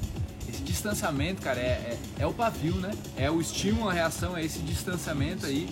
Esse 0.49 0.61
distanciamento, 0.61 1.41
cara, 1.41 1.59
é, 1.59 1.63
é, 1.63 1.99
é 2.19 2.27
o 2.27 2.33
pavio, 2.33 2.75
né? 2.75 2.91
É 3.17 3.31
o 3.31 3.39
estímulo, 3.39 3.89
a 3.89 3.93
reação, 3.93 4.35
é 4.35 4.43
esse 4.43 4.59
distanciamento 4.59 5.45
aí. 5.45 5.69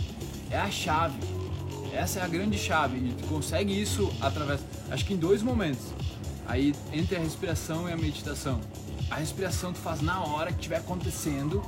É 0.50 0.58
a 0.58 0.70
chave. 0.72 1.18
Essa 1.94 2.20
é 2.20 2.24
a 2.24 2.28
grande 2.28 2.58
chave. 2.58 2.98
E 2.98 3.14
tu 3.14 3.28
consegue 3.28 3.80
isso 3.80 4.12
através. 4.22 4.62
Acho 4.90 5.06
que 5.06 5.14
em 5.14 5.18
dois 5.18 5.42
momentos. 5.44 5.84
Aí 6.48 6.74
entre 6.92 7.16
a 7.16 7.20
respiração 7.20 7.90
e 7.90 7.94
a 7.94 7.98
meditação. 7.98 8.60
A 9.10 9.16
respiração 9.16 9.72
tu 9.74 9.80
faz 9.80 10.02
na 10.02 10.24
hora 10.24 10.52
que 10.52 10.58
estiver 10.58 10.78
acontecendo, 10.78 11.64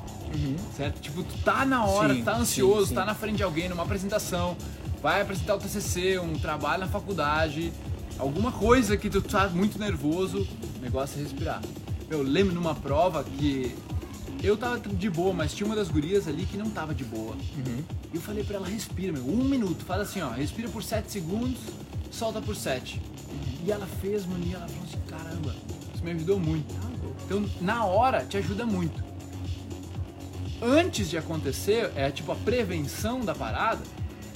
certo? 0.76 1.00
Tipo, 1.00 1.22
tu 1.24 1.38
tá 1.44 1.64
na 1.66 1.86
hora, 1.86 2.14
Sim, 2.14 2.24
tá 2.24 2.36
ansioso, 2.36 2.82
sim, 2.84 2.88
sim. 2.90 2.96
tá 2.96 3.06
na 3.06 3.14
frente 3.14 3.38
de 3.38 3.44
alguém 3.44 3.70
numa 3.70 3.84
apresentação, 3.84 4.58
vai 5.06 5.22
apresentar 5.22 5.54
o 5.54 5.60
TCC, 5.60 6.18
um 6.18 6.34
trabalho 6.34 6.80
na 6.80 6.88
faculdade, 6.88 7.72
alguma 8.18 8.52
coisa 8.52 8.98
que 8.98 9.08
tu 9.08 9.22
tá 9.22 9.48
muito 9.50 9.78
nervoso, 9.78 10.48
o 10.80 10.82
negócio 10.82 11.20
é 11.20 11.22
respirar. 11.22 11.62
Eu 12.10 12.24
lembro 12.24 12.56
numa 12.56 12.74
prova 12.74 13.24
que 13.24 13.76
eu 14.42 14.58
tava 14.58 14.80
de 14.80 15.08
boa, 15.08 15.32
mas 15.32 15.54
tinha 15.54 15.68
uma 15.68 15.76
das 15.76 15.90
gurias 15.90 16.28
ali 16.28 16.48
que 16.48 16.58
não 16.58 16.72
tava 16.72 16.96
de 16.96 17.04
boa. 17.04 17.36
Uhum. 17.36 17.84
E 18.12 18.16
eu 18.16 18.20
falei 18.20 18.44
pra 18.44 18.56
ela, 18.56 18.68
respira, 18.68 19.14
meu, 19.14 19.24
um 19.24 19.44
minuto, 19.44 19.86
faz 19.86 20.02
assim, 20.02 20.22
ó, 20.22 20.32
respira 20.32 20.70
por 20.70 20.82
7 20.82 21.12
segundos, 21.12 21.60
solta 22.10 22.42
por 22.42 22.56
7. 22.56 23.00
E 23.64 23.72
ela 23.72 23.86
fez, 24.02 24.26
mano, 24.26 24.44
e 24.44 24.56
ela 24.56 24.68
falou 24.68 24.84
assim, 24.86 25.02
caramba, 25.08 25.56
isso 25.94 26.04
me 26.04 26.14
ajudou 26.14 26.40
muito. 26.40 26.74
Então, 27.26 27.46
na 27.62 27.86
hora, 27.86 28.26
te 28.26 28.38
ajuda 28.38 28.66
muito. 28.66 29.04
Antes 30.60 31.12
de 31.12 31.18
acontecer, 31.20 31.92
é 31.96 32.10
tipo 32.10 32.32
a 32.32 32.36
prevenção 32.36 33.20
da 33.20 33.36
parada, 33.36 33.84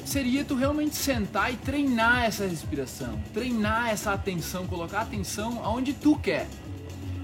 seria 0.09 0.43
tu 0.43 0.55
realmente 0.55 0.95
sentar 0.95 1.53
e 1.53 1.57
treinar 1.57 2.25
essa 2.25 2.43
respiração, 2.45 3.21
treinar 3.31 3.89
essa 3.89 4.11
atenção, 4.11 4.65
colocar 4.65 5.01
atenção 5.01 5.61
aonde 5.63 5.93
tu 5.93 6.17
quer. 6.17 6.47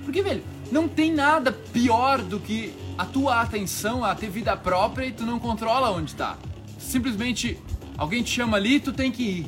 Porque, 0.03 0.21
velho, 0.21 0.43
não 0.71 0.87
tem 0.87 1.11
nada 1.11 1.51
pior 1.51 2.21
do 2.21 2.39
que 2.39 2.73
a 2.95 3.03
tua 3.03 3.41
atenção 3.41 4.05
a 4.05 4.13
ter 4.13 4.29
vida 4.29 4.55
própria 4.55 5.07
e 5.07 5.11
tu 5.11 5.23
não 5.23 5.39
controla 5.39 5.89
onde 5.89 6.13
tá. 6.13 6.37
Simplesmente 6.77 7.59
alguém 7.97 8.21
te 8.21 8.29
chama 8.29 8.57
ali, 8.57 8.79
tu 8.79 8.93
tem 8.93 9.11
que 9.11 9.23
ir. 9.23 9.47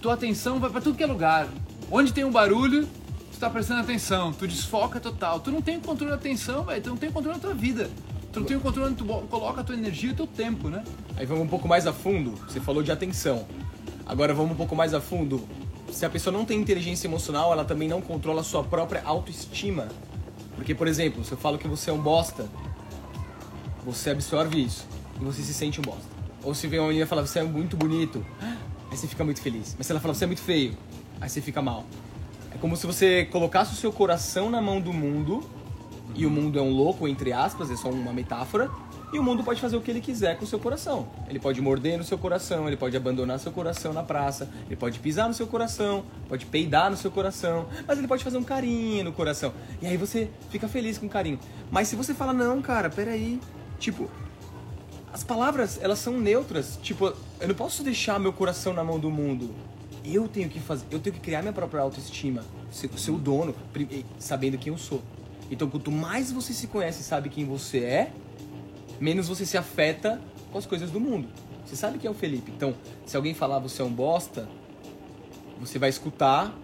Tua 0.00 0.14
atenção 0.14 0.60
vai 0.60 0.70
para 0.70 0.80
tudo 0.80 0.96
que 0.96 1.02
é 1.02 1.06
lugar. 1.06 1.48
Onde 1.90 2.12
tem 2.12 2.24
um 2.24 2.30
barulho, 2.30 2.88
tu 3.32 3.40
tá 3.40 3.50
prestando 3.50 3.80
atenção, 3.80 4.32
tu 4.32 4.46
desfoca 4.46 5.00
total. 5.00 5.40
Tu 5.40 5.50
não 5.50 5.60
tem 5.60 5.80
controle 5.80 6.12
da 6.12 6.16
atenção, 6.16 6.62
velho, 6.62 6.80
tu 6.80 6.90
não 6.90 6.96
tem 6.96 7.10
controle 7.10 7.38
da 7.38 7.42
tua 7.48 7.54
vida. 7.54 7.90
Tu 8.36 8.40
não 8.40 8.46
tem 8.46 8.56
o 8.58 8.60
controle 8.60 8.90
onde 8.90 9.02
tu 9.02 9.06
coloca 9.30 9.62
a 9.62 9.64
tua 9.64 9.74
energia 9.74 10.10
e 10.10 10.12
o 10.12 10.14
teu 10.14 10.26
tempo, 10.26 10.68
né? 10.68 10.84
Aí 11.16 11.24
vamos 11.24 11.44
um 11.44 11.48
pouco 11.48 11.66
mais 11.66 11.86
a 11.86 11.92
fundo. 11.94 12.32
Você 12.46 12.60
falou 12.60 12.82
de 12.82 12.92
atenção. 12.92 13.46
Agora 14.04 14.34
vamos 14.34 14.52
um 14.52 14.54
pouco 14.54 14.76
mais 14.76 14.92
a 14.92 15.00
fundo. 15.00 15.48
Se 15.90 16.04
a 16.04 16.10
pessoa 16.10 16.36
não 16.36 16.44
tem 16.44 16.60
inteligência 16.60 17.06
emocional, 17.06 17.50
ela 17.50 17.64
também 17.64 17.88
não 17.88 18.02
controla 18.02 18.42
a 18.42 18.44
sua 18.44 18.62
própria 18.62 19.02
autoestima. 19.06 19.88
Porque, 20.54 20.74
por 20.74 20.86
exemplo, 20.86 21.24
se 21.24 21.32
eu 21.32 21.38
falo 21.38 21.56
que 21.56 21.66
você 21.66 21.88
é 21.88 21.92
um 21.94 21.98
bosta, 21.98 22.46
você 23.86 24.10
absorve 24.10 24.62
isso 24.62 24.86
e 25.18 25.24
você 25.24 25.40
se 25.40 25.54
sente 25.54 25.80
um 25.80 25.84
bosta. 25.84 26.04
Ou 26.44 26.54
se 26.54 26.66
vem 26.66 26.78
uma 26.78 26.88
menina 26.88 27.06
fala, 27.06 27.26
você 27.26 27.38
é 27.38 27.42
muito 27.42 27.74
bonito, 27.74 28.22
aí 28.90 28.98
você 28.98 29.06
fica 29.06 29.24
muito 29.24 29.40
feliz. 29.40 29.74
Mas 29.78 29.86
se 29.86 29.92
ela 29.94 30.00
fala, 30.00 30.12
você 30.12 30.24
é 30.24 30.26
muito 30.26 30.42
feio, 30.42 30.76
aí 31.22 31.30
você 31.30 31.40
fica 31.40 31.62
mal. 31.62 31.86
É 32.54 32.58
como 32.58 32.76
se 32.76 32.86
você 32.86 33.24
colocasse 33.24 33.72
o 33.72 33.76
seu 33.76 33.90
coração 33.90 34.50
na 34.50 34.60
mão 34.60 34.78
do 34.78 34.92
mundo 34.92 35.42
e 36.14 36.24
o 36.24 36.30
mundo 36.30 36.58
é 36.58 36.62
um 36.62 36.70
louco, 36.70 37.06
entre 37.06 37.32
aspas, 37.32 37.70
é 37.70 37.76
só 37.76 37.90
uma 37.90 38.12
metáfora. 38.12 38.70
E 39.12 39.18
o 39.18 39.22
mundo 39.22 39.44
pode 39.44 39.60
fazer 39.60 39.76
o 39.76 39.80
que 39.80 39.90
ele 39.90 40.00
quiser 40.00 40.36
com 40.36 40.44
o 40.44 40.48
seu 40.48 40.58
coração. 40.58 41.08
Ele 41.28 41.38
pode 41.38 41.60
morder 41.60 41.96
no 41.96 42.04
seu 42.04 42.18
coração, 42.18 42.66
ele 42.66 42.76
pode 42.76 42.96
abandonar 42.96 43.38
seu 43.38 43.52
coração 43.52 43.92
na 43.92 44.02
praça, 44.02 44.50
ele 44.66 44.76
pode 44.76 44.98
pisar 44.98 45.28
no 45.28 45.34
seu 45.34 45.46
coração, 45.46 46.04
pode 46.28 46.44
peidar 46.46 46.90
no 46.90 46.96
seu 46.96 47.10
coração, 47.10 47.66
mas 47.86 47.98
ele 47.98 48.08
pode 48.08 48.24
fazer 48.24 48.36
um 48.36 48.42
carinho 48.42 49.04
no 49.04 49.12
coração. 49.12 49.52
E 49.80 49.86
aí 49.86 49.96
você 49.96 50.28
fica 50.50 50.66
feliz 50.66 50.98
com 50.98 51.06
o 51.06 51.08
carinho. 51.08 51.38
Mas 51.70 51.88
se 51.88 51.96
você 51.96 52.12
fala, 52.12 52.32
não, 52.32 52.60
cara, 52.60 52.90
peraí. 52.90 53.40
Tipo, 53.78 54.10
as 55.12 55.22
palavras, 55.22 55.78
elas 55.80 55.98
são 55.98 56.18
neutras. 56.18 56.78
Tipo, 56.82 57.12
eu 57.40 57.48
não 57.48 57.54
posso 57.54 57.82
deixar 57.82 58.18
meu 58.18 58.32
coração 58.32 58.72
na 58.72 58.82
mão 58.82 58.98
do 58.98 59.10
mundo. 59.10 59.54
Eu 60.04 60.28
tenho 60.28 60.48
que 60.48 60.60
fazer, 60.60 60.84
eu 60.90 60.98
tenho 60.98 61.14
que 61.14 61.20
criar 61.20 61.42
minha 61.42 61.52
própria 61.52 61.80
autoestima, 61.80 62.44
ser, 62.70 62.90
o 63.10 63.18
dono, 63.18 63.54
sabendo 64.18 64.58
quem 64.58 64.72
eu 64.72 64.78
sou. 64.78 65.02
Então, 65.50 65.68
quanto 65.68 65.90
mais 65.90 66.32
você 66.32 66.52
se 66.52 66.66
conhece 66.66 67.00
e 67.00 67.04
sabe 67.04 67.28
quem 67.28 67.44
você 67.44 67.78
é, 67.78 68.12
menos 69.00 69.28
você 69.28 69.46
se 69.46 69.56
afeta 69.56 70.20
com 70.50 70.58
as 70.58 70.66
coisas 70.66 70.90
do 70.90 71.00
mundo. 71.00 71.28
Você 71.64 71.76
sabe 71.76 71.98
quem 71.98 72.08
é 72.08 72.10
o 72.10 72.14
Felipe. 72.14 72.52
Então, 72.54 72.74
se 73.04 73.16
alguém 73.16 73.34
falar 73.34 73.58
você 73.58 73.82
é 73.82 73.84
um 73.84 73.92
bosta, 73.92 74.48
você 75.58 75.78
vai 75.78 75.88
escutar. 75.88 76.56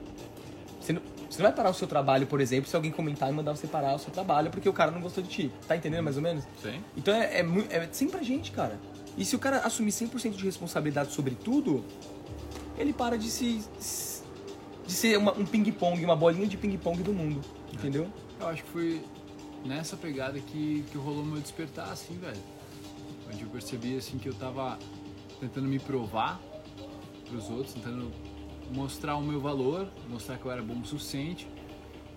Você 0.81 0.93
não, 0.93 1.03
você 1.29 1.39
não 1.39 1.49
vai 1.49 1.53
parar 1.53 1.71
o 1.71 1.75
seu 1.75 1.89
trabalho, 1.89 2.27
por 2.27 2.41
exemplo, 2.41 2.69
se 2.69 2.77
alguém 2.77 2.91
comentar 2.91 3.31
e 3.31 3.33
mandar 3.33 3.57
você 3.57 3.67
parar 3.67 3.95
o 3.95 3.99
seu 3.99 4.13
trabalho 4.13 4.51
porque 4.51 4.69
o 4.69 4.73
cara 4.73 4.91
não 4.91 5.01
gostou 5.01 5.23
de 5.23 5.29
ti. 5.29 5.53
Tá 5.67 5.77
entendendo 5.77 6.03
mais 6.03 6.17
ou 6.17 6.23
menos? 6.23 6.45
Sim. 6.63 6.81
Então 6.97 7.15
é, 7.15 7.41
é, 7.41 7.47
é 7.71 7.89
sempre 7.91 8.21
a 8.21 8.23
gente, 8.23 8.53
cara. 8.53 8.79
E 9.17 9.25
se 9.25 9.35
o 9.35 9.39
cara 9.39 9.59
assumir 9.59 9.91
100% 9.91 10.33
de 10.33 10.45
responsabilidade 10.45 11.13
sobre 11.13 11.35
tudo, 11.35 11.85
ele 12.79 12.93
para 12.93 13.19
de 13.19 13.31
se. 13.31 13.63
de 14.87 14.93
ser 14.93 15.19
uma, 15.19 15.33
um 15.33 15.45
ping-pong, 15.45 16.05
uma 16.05 16.17
bolinha 16.17 16.47
de 16.47 16.57
ping-pong 16.57 17.03
do 17.03 17.13
mundo. 17.13 17.41
Entendeu? 17.73 18.09
Eu 18.43 18.49
acho 18.49 18.65
que 18.65 18.71
foi 18.71 19.05
nessa 19.65 19.97
pegada 19.97 20.39
que, 20.41 20.85
que 20.91 20.99
rolou 20.99 21.25
meu 21.25 21.41
despertar, 21.41 21.89
assim, 21.91 22.19
velho. 22.19 22.41
Onde 23.33 23.43
eu 23.43 23.49
percebi, 23.49 23.97
assim, 23.97 24.19
que 24.19 24.29
eu 24.29 24.35
tava 24.35 24.77
tentando 25.39 25.69
me 25.69 25.79
provar 25.79 26.41
pros 27.29 27.49
outros, 27.49 27.75
tentando 27.75 28.11
mostrar 28.75 29.17
o 29.17 29.23
meu 29.23 29.41
valor, 29.41 29.87
mostrar 30.09 30.39
que 30.39 30.45
eu 30.45 30.51
era 30.51 30.61
bom 30.61 30.81
o 30.81 30.85
suficiente. 30.85 31.47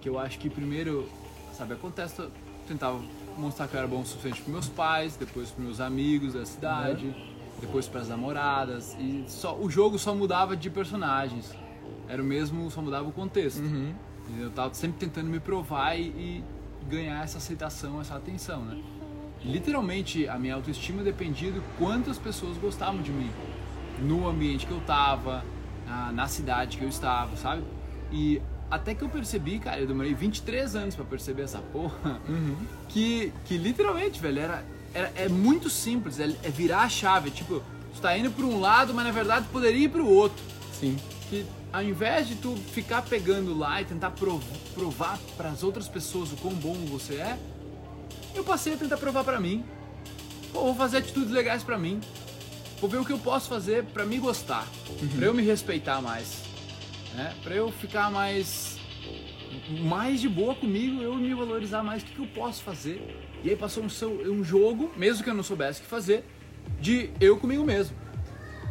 Que 0.01 0.09
eu 0.09 0.17
acho 0.17 0.39
que 0.39 0.49
primeiro, 0.49 1.07
sabe, 1.53 1.73
acontece, 1.73 2.19
eu 2.19 2.31
tentava 2.67 2.99
mostrar 3.37 3.67
que 3.67 3.75
eu 3.75 3.79
era 3.79 3.87
bom 3.87 4.01
o 4.01 4.05
suficiente 4.05 4.41
pros 4.41 4.51
meus 4.51 4.67
pais, 4.67 5.15
depois 5.15 5.51
pros 5.51 5.63
meus 5.63 5.79
amigos 5.79 6.33
da 6.33 6.43
cidade, 6.43 7.05
uhum. 7.05 7.27
depois 7.61 7.87
pras 7.87 8.09
namoradas. 8.09 8.97
E 8.99 9.25
só, 9.27 9.55
o 9.55 9.69
jogo 9.69 9.99
só 9.99 10.15
mudava 10.15 10.57
de 10.57 10.71
personagens. 10.71 11.53
Era 12.07 12.19
o 12.19 12.25
mesmo, 12.25 12.71
só 12.71 12.81
mudava 12.81 13.07
o 13.07 13.11
contexto. 13.11 13.61
Uhum. 13.61 13.93
Eu 14.39 14.49
tava 14.51 14.73
sempre 14.73 14.97
tentando 14.99 15.29
me 15.29 15.39
provar 15.39 15.95
e, 15.95 16.03
e 16.03 16.43
ganhar 16.89 17.23
essa 17.23 17.37
aceitação, 17.37 18.01
essa 18.01 18.15
atenção, 18.15 18.63
né? 18.63 18.81
Literalmente, 19.43 20.27
a 20.27 20.39
minha 20.39 20.55
autoestima 20.55 21.03
dependia 21.03 21.51
de 21.51 21.61
quantas 21.77 22.17
pessoas 22.17 22.57
gostavam 22.57 23.01
de 23.01 23.11
mim. 23.11 23.29
No 24.01 24.27
ambiente 24.27 24.65
que 24.65 24.71
eu 24.71 24.81
tava, 24.81 25.43
na, 25.85 26.11
na 26.11 26.27
cidade 26.27 26.77
que 26.77 26.83
eu 26.83 26.89
estava, 26.89 27.35
sabe? 27.37 27.63
E 28.11 28.41
até 28.69 28.95
que 28.95 29.03
eu 29.03 29.09
percebi, 29.09 29.59
cara, 29.59 29.79
eu 29.79 29.87
demorei 29.87 30.13
23 30.13 30.75
anos 30.75 30.95
para 30.95 31.05
perceber 31.05 31.43
essa 31.43 31.59
porra, 31.59 32.19
uhum. 32.27 32.55
que, 32.89 33.31
que 33.45 33.57
literalmente, 33.57 34.19
velho, 34.19 34.39
era, 34.39 34.65
era, 34.93 35.11
é 35.15 35.29
muito 35.29 35.69
simples, 35.69 36.19
é, 36.19 36.35
é 36.43 36.49
virar 36.49 36.81
a 36.81 36.89
chave. 36.89 37.29
Tipo, 37.29 37.61
tu 37.93 38.01
tá 38.01 38.17
indo 38.17 38.31
para 38.31 38.45
um 38.45 38.59
lado, 38.59 38.93
mas 38.93 39.05
na 39.05 39.11
verdade 39.11 39.47
poderia 39.51 39.85
ir 39.85 39.89
para 39.89 40.01
o 40.01 40.09
outro. 40.09 40.43
Sim. 40.73 40.97
Que 41.29 41.45
ao 41.73 41.83
invés 41.83 42.27
de 42.27 42.35
tu 42.35 42.55
ficar 42.55 43.01
pegando 43.01 43.57
lá 43.57 43.81
e 43.81 43.85
tentar 43.85 44.11
provar 44.11 45.19
para 45.35 45.49
as 45.49 45.63
outras 45.63 45.87
pessoas 45.87 46.31
o 46.31 46.37
quão 46.37 46.53
bom 46.53 46.73
você 46.85 47.15
é, 47.15 47.37
eu 48.33 48.43
passei 48.43 48.73
a 48.73 48.77
tentar 48.77 48.97
provar 48.97 49.23
para 49.23 49.39
mim. 49.39 49.63
Pô, 50.51 50.61
vou 50.61 50.75
fazer 50.75 50.97
atitudes 50.97 51.31
legais 51.31 51.63
para 51.63 51.77
mim. 51.77 51.99
Vou 52.79 52.89
ver 52.89 52.97
o 52.97 53.05
que 53.05 53.11
eu 53.11 53.19
posso 53.19 53.49
fazer 53.49 53.83
para 53.85 54.05
me 54.05 54.17
gostar, 54.17 54.67
uhum. 55.01 55.07
para 55.07 55.25
eu 55.25 55.33
me 55.33 55.41
respeitar 55.41 56.01
mais, 56.01 56.43
né? 57.13 57.33
Para 57.41 57.55
eu 57.55 57.71
ficar 57.71 58.11
mais 58.11 58.75
mais 59.81 60.19
de 60.19 60.27
boa 60.27 60.53
comigo, 60.53 61.01
eu 61.01 61.15
me 61.15 61.33
valorizar 61.33 61.81
mais 61.81 62.03
o 62.03 62.05
que, 62.05 62.13
que 62.13 62.19
eu 62.19 62.27
posso 62.27 62.61
fazer. 62.63 63.01
E 63.43 63.49
aí 63.49 63.55
passou 63.55 63.83
um, 63.83 64.31
um 64.31 64.43
jogo, 64.43 64.91
mesmo 64.97 65.23
que 65.23 65.29
eu 65.29 65.33
não 65.33 65.43
soubesse 65.43 65.79
o 65.79 65.83
que 65.83 65.89
fazer, 65.89 66.23
de 66.79 67.09
eu 67.19 67.37
comigo 67.37 67.63
mesmo. 67.63 67.95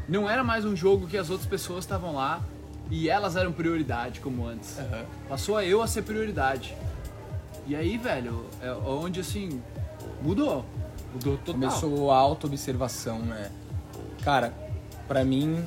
Não 0.09 0.29
era 0.29 0.45
mais 0.45 0.65
um 0.65 0.77
jogo 0.77 1.07
que 1.07 1.17
as 1.17 1.31
outras 1.31 1.49
pessoas 1.49 1.85
estavam 1.85 2.15
lá 2.15 2.43
e 2.91 3.09
elas 3.09 3.37
eram 3.37 3.53
prioridade 3.53 4.21
como 4.21 4.47
antes. 4.47 4.79
Uhum. 4.79 5.05
Passou 5.29 5.57
a 5.57 5.65
eu 5.65 5.83
a 5.83 5.87
ser 5.87 6.03
prioridade. 6.03 6.75
E 7.67 7.75
aí, 7.75 7.97
velho, 7.97 8.45
é 8.61 8.71
onde 8.73 9.21
assim 9.21 9.63
mudou. 10.23 10.65
Mudou 11.13 11.39
total. 11.39 11.55
Começou 11.55 12.11
a 12.11 12.17
auto-observação, 12.19 13.21
né? 13.21 13.51
Cara, 14.23 14.53
para 15.09 15.25
mim, 15.25 15.65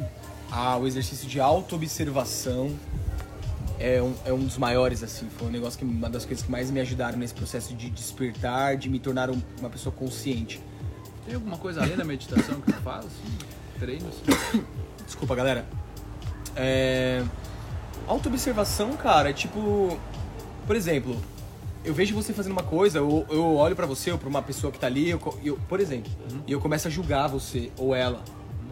a, 0.52 0.78
o 0.78 0.86
exercício 0.86 1.28
de 1.28 1.40
auto-observação 1.40 2.76
é 3.80 4.02
um, 4.02 4.14
é 4.26 4.34
um 4.34 4.44
dos 4.44 4.58
maiores, 4.58 5.02
assim. 5.02 5.28
Foi 5.38 5.48
um 5.48 5.52
negócio 5.52 5.80
que 5.80 5.86
uma 5.86 6.10
das 6.10 6.26
coisas 6.26 6.46
que 6.46 6.52
mais 6.52 6.70
me 6.70 6.80
ajudaram 6.80 7.18
nesse 7.18 7.34
processo 7.34 7.74
de 7.74 7.90
despertar, 7.90 8.78
de 8.78 8.88
me 8.90 9.00
tornar 9.00 9.32
um, 9.32 9.42
uma 9.60 9.70
pessoa 9.70 9.94
consciente. 9.94 10.62
Tem 11.26 11.34
alguma 11.34 11.58
coisa 11.58 11.82
além 11.82 11.98
da 11.98 12.06
meditação 12.06 12.62
que 12.62 12.72
tu 12.72 12.82
faz? 12.82 13.06
Assim? 13.06 13.57
Treinos? 13.78 14.16
Desculpa, 15.06 15.36
galera. 15.36 15.66
É... 16.56 17.24
Auto-observação, 18.08 18.96
cara, 18.98 19.30
é 19.30 19.34
tipo. 19.34 19.98
Por 20.66 20.76
exemplo, 20.76 21.16
eu 21.84 21.94
vejo 21.94 22.14
você 22.14 22.34
fazendo 22.34 22.52
uma 22.52 22.64
coisa, 22.64 23.00
eu, 23.00 23.26
eu 23.30 23.56
olho 23.56 23.76
para 23.76 23.86
você 23.86 24.12
ou 24.12 24.18
pra 24.18 24.28
uma 24.28 24.42
pessoa 24.42 24.72
que 24.72 24.80
tá 24.80 24.88
ali, 24.88 25.10
eu, 25.10 25.40
eu 25.44 25.58
por 25.70 25.80
exemplo, 25.80 26.12
uhum. 26.30 26.42
e 26.46 26.52
eu 26.52 26.60
começo 26.60 26.88
a 26.88 26.92
julgar 26.92 27.28
você 27.28 27.72
ou 27.78 27.96
ela. 27.96 28.22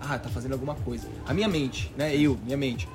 Ah, 0.02 0.20
tá 0.20 0.30
fazendo 0.30 0.52
alguma 0.52 0.76
coisa. 0.76 1.08
A 1.26 1.34
minha 1.34 1.48
mente, 1.48 1.92
né? 1.98 2.16
Eu, 2.16 2.38
minha 2.44 2.58
mente. 2.58 2.88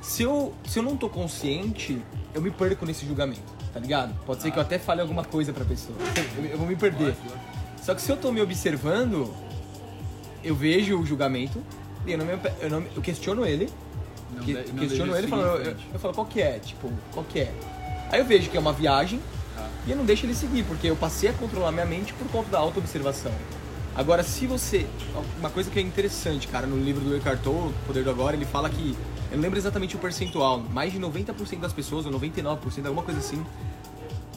Se 0.00 0.22
eu, 0.22 0.54
se 0.66 0.78
eu 0.78 0.82
não 0.82 0.96
tô 0.96 1.08
consciente, 1.08 2.00
eu 2.32 2.40
me 2.40 2.50
perco 2.50 2.86
nesse 2.86 3.04
julgamento, 3.04 3.52
tá 3.72 3.80
ligado? 3.80 4.14
Pode 4.24 4.42
ser 4.42 4.48
ah. 4.48 4.50
que 4.52 4.58
eu 4.58 4.62
até 4.62 4.78
fale 4.78 5.00
alguma 5.00 5.24
coisa 5.24 5.52
pra 5.52 5.64
pessoa. 5.64 5.98
Eu, 6.36 6.44
eu 6.46 6.58
vou 6.58 6.66
me 6.66 6.76
perder. 6.76 7.14
Só 7.82 7.94
que 7.94 8.00
se 8.00 8.10
eu 8.10 8.16
tô 8.16 8.30
me 8.30 8.40
observando, 8.40 9.34
eu 10.42 10.54
vejo 10.54 10.98
o 10.98 11.06
julgamento 11.06 11.62
e 12.06 12.12
eu, 12.12 12.18
não 12.18 12.26
me, 12.26 12.38
eu, 12.60 12.70
não, 12.70 12.84
eu 12.94 13.02
questiono 13.02 13.44
ele 13.44 13.68
não 14.32 14.44
que, 14.44 14.54
de, 14.54 14.72
questiono 14.72 15.16
ele 15.16 15.26
falando, 15.26 15.62
eu, 15.62 15.76
eu, 15.92 15.98
falo, 15.98 16.14
qual 16.14 16.26
que 16.26 16.40
é? 16.40 16.58
Tipo, 16.58 16.90
qual 17.12 17.24
que 17.24 17.40
é? 17.40 17.52
Aí 18.10 18.20
eu 18.20 18.24
vejo 18.24 18.50
que 18.50 18.56
é 18.56 18.60
uma 18.60 18.72
viagem 18.72 19.20
ah. 19.56 19.68
e 19.86 19.90
eu 19.90 19.96
não 19.96 20.04
deixo 20.04 20.26
ele 20.26 20.34
seguir, 20.34 20.64
porque 20.64 20.86
eu 20.88 20.96
passei 20.96 21.30
a 21.30 21.32
controlar 21.32 21.72
minha 21.72 21.86
mente 21.86 22.12
por 22.14 22.28
conta 22.28 22.50
da 22.50 22.58
auto-observação. 22.58 23.32
Agora, 23.94 24.22
se 24.22 24.46
você. 24.46 24.86
Uma 25.38 25.50
coisa 25.50 25.68
que 25.68 25.78
é 25.78 25.82
interessante, 25.82 26.46
cara, 26.46 26.66
no 26.66 26.76
livro 26.76 27.04
do 27.04 27.16
Eckhart 27.16 27.40
Tolle, 27.42 27.74
Poder 27.84 28.04
do 28.04 28.10
Agora, 28.10 28.36
ele 28.36 28.44
fala 28.44 28.70
que 28.70 28.96
Eu 29.30 29.36
não 29.36 29.42
lembro 29.42 29.58
exatamente 29.58 29.96
o 29.96 29.98
percentual. 29.98 30.60
Mais 30.60 30.92
de 30.92 31.00
90% 31.00 31.58
das 31.58 31.72
pessoas, 31.72 32.06
ou 32.06 32.12
99%, 32.12 32.86
alguma 32.86 33.02
coisa 33.02 33.18
assim, 33.18 33.44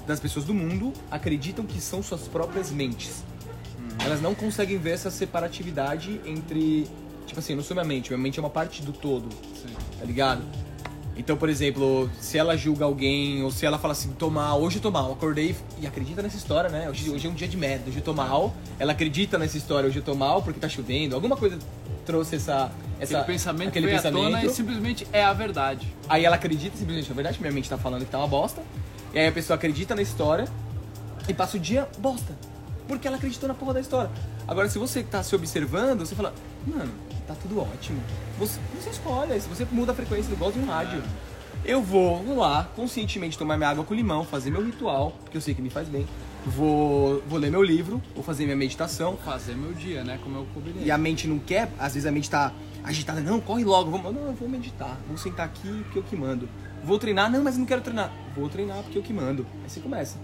das 0.07 0.19
pessoas 0.19 0.45
do 0.45 0.53
mundo 0.53 0.91
acreditam 1.11 1.63
que 1.63 1.79
são 1.79 2.01
suas 2.01 2.21
próprias 2.21 2.71
mentes. 2.71 3.23
Elas 4.03 4.21
não 4.21 4.33
conseguem 4.33 4.77
ver 4.77 4.91
essa 4.91 5.11
separatividade 5.11 6.19
entre. 6.25 6.87
Tipo 7.25 7.39
assim, 7.39 7.53
eu 7.53 7.57
não 7.57 7.63
sou 7.63 7.75
minha 7.75 7.85
mente, 7.85 8.09
minha 8.09 8.21
mente 8.21 8.39
é 8.39 8.41
uma 8.41 8.49
parte 8.49 8.81
do 8.81 8.91
todo, 8.91 9.29
Sim. 9.55 9.73
tá 9.99 10.05
ligado? 10.05 10.41
Então, 11.15 11.37
por 11.37 11.49
exemplo, 11.49 12.09
se 12.19 12.37
ela 12.37 12.57
julga 12.57 12.83
alguém, 12.83 13.43
ou 13.43 13.51
se 13.51 13.65
ela 13.65 13.77
fala 13.77 13.91
assim, 13.91 14.11
tô 14.13 14.29
mal, 14.29 14.61
hoje 14.61 14.77
eu 14.77 14.81
tô 14.81 14.89
mal, 14.89 15.11
acordei 15.11 15.55
e 15.79 15.85
acredita 15.85 16.21
nessa 16.21 16.37
história, 16.37 16.69
né? 16.69 16.89
Hoje, 16.89 17.09
hoje 17.09 17.27
é 17.27 17.29
um 17.29 17.33
dia 17.33 17.47
de 17.47 17.57
merda, 17.57 17.89
hoje 17.89 17.97
eu 17.97 18.03
tô 18.03 18.13
mal. 18.13 18.53
Ela 18.79 18.93
acredita 18.93 19.37
nessa 19.37 19.57
história, 19.57 19.87
hoje 19.87 19.99
eu 19.99 20.03
tô 20.03 20.15
mal 20.15 20.41
porque 20.41 20.59
tá 20.59 20.67
chovendo, 20.67 21.15
alguma 21.15 21.37
coisa 21.37 21.59
trouxe 22.05 22.37
essa. 22.37 22.71
essa 22.99 23.19
Aquele 23.19 23.33
pensamento 23.33 23.69
aquele 23.69 23.87
pensamento. 23.87 24.23
tona 24.23 24.43
e 24.43 24.49
simplesmente 24.49 25.07
é 25.13 25.23
a 25.23 25.33
verdade. 25.33 25.87
Aí 26.09 26.25
ela 26.25 26.35
acredita 26.35 26.77
simplesmente, 26.77 27.11
é 27.11 27.13
verdade, 27.13 27.39
minha 27.39 27.53
mente 27.53 27.69
tá 27.69 27.77
falando 27.77 28.03
que 28.03 28.11
tá 28.11 28.17
uma 28.17 28.27
bosta. 28.27 28.61
E 29.13 29.19
aí 29.19 29.27
a 29.27 29.31
pessoa 29.31 29.55
acredita 29.55 29.93
na 29.93 30.01
história 30.01 30.47
e 31.27 31.33
passa 31.33 31.57
o 31.57 31.59
dia 31.59 31.87
bosta. 31.99 32.33
Porque 32.91 33.07
ela 33.07 33.15
acreditou 33.15 33.47
na 33.47 33.55
porra 33.55 33.75
da 33.75 33.79
história. 33.79 34.11
Agora, 34.45 34.67
se 34.67 34.77
você 34.77 35.01
tá 35.01 35.23
se 35.23 35.33
observando, 35.33 35.99
você 35.99 36.13
fala, 36.13 36.33
mano, 36.67 36.91
tá 37.25 37.33
tudo 37.41 37.61
ótimo. 37.61 38.03
Você, 38.37 38.59
você 38.75 38.89
escolhe, 38.89 39.39
se 39.39 39.47
você 39.47 39.65
muda 39.71 39.93
a 39.93 39.95
frequência, 39.95 40.29
igual 40.33 40.51
de 40.51 40.59
um 40.59 40.65
rádio. 40.65 41.01
Eu 41.63 41.81
vou 41.81 42.35
lá, 42.35 42.69
conscientemente 42.75 43.37
tomar 43.37 43.55
minha 43.55 43.69
água 43.69 43.85
com 43.85 43.93
limão, 43.93 44.25
fazer 44.25 44.51
meu 44.51 44.61
ritual, 44.61 45.13
porque 45.23 45.37
eu 45.37 45.41
sei 45.41 45.53
que 45.53 45.61
me 45.61 45.69
faz 45.69 45.87
bem. 45.87 46.05
Vou, 46.45 47.23
vou 47.29 47.39
ler 47.39 47.49
meu 47.49 47.63
livro, 47.63 48.01
vou 48.13 48.25
fazer 48.25 48.43
minha 48.43 48.57
meditação. 48.57 49.15
Fazer 49.23 49.55
meu 49.55 49.71
dia, 49.71 50.03
né? 50.03 50.19
Como 50.21 50.39
eu 50.39 50.47
combinei. 50.53 50.83
E 50.83 50.91
a 50.91 50.97
mente 50.97 51.29
não 51.29 51.39
quer, 51.39 51.71
às 51.79 51.93
vezes 51.93 52.05
a 52.05 52.11
mente 52.11 52.29
tá 52.29 52.51
agitada, 52.83 53.21
não, 53.21 53.39
corre 53.39 53.63
logo, 53.63 53.89
vamos, 53.89 54.13
não, 54.13 54.27
eu 54.27 54.33
vou 54.33 54.49
meditar, 54.49 54.99
vou 55.07 55.17
sentar 55.17 55.45
aqui 55.45 55.81
porque 55.83 55.99
eu 55.99 56.03
que 56.03 56.17
mando. 56.17 56.49
Vou 56.83 56.99
treinar, 56.99 57.31
não, 57.31 57.41
mas 57.41 57.57
não 57.57 57.65
quero 57.65 57.79
treinar. 57.79 58.11
Vou 58.35 58.49
treinar 58.49 58.83
porque 58.83 58.97
eu 58.97 59.03
que 59.03 59.13
mando. 59.13 59.47
Aí 59.63 59.69
você 59.69 59.79
começa. 59.79 60.17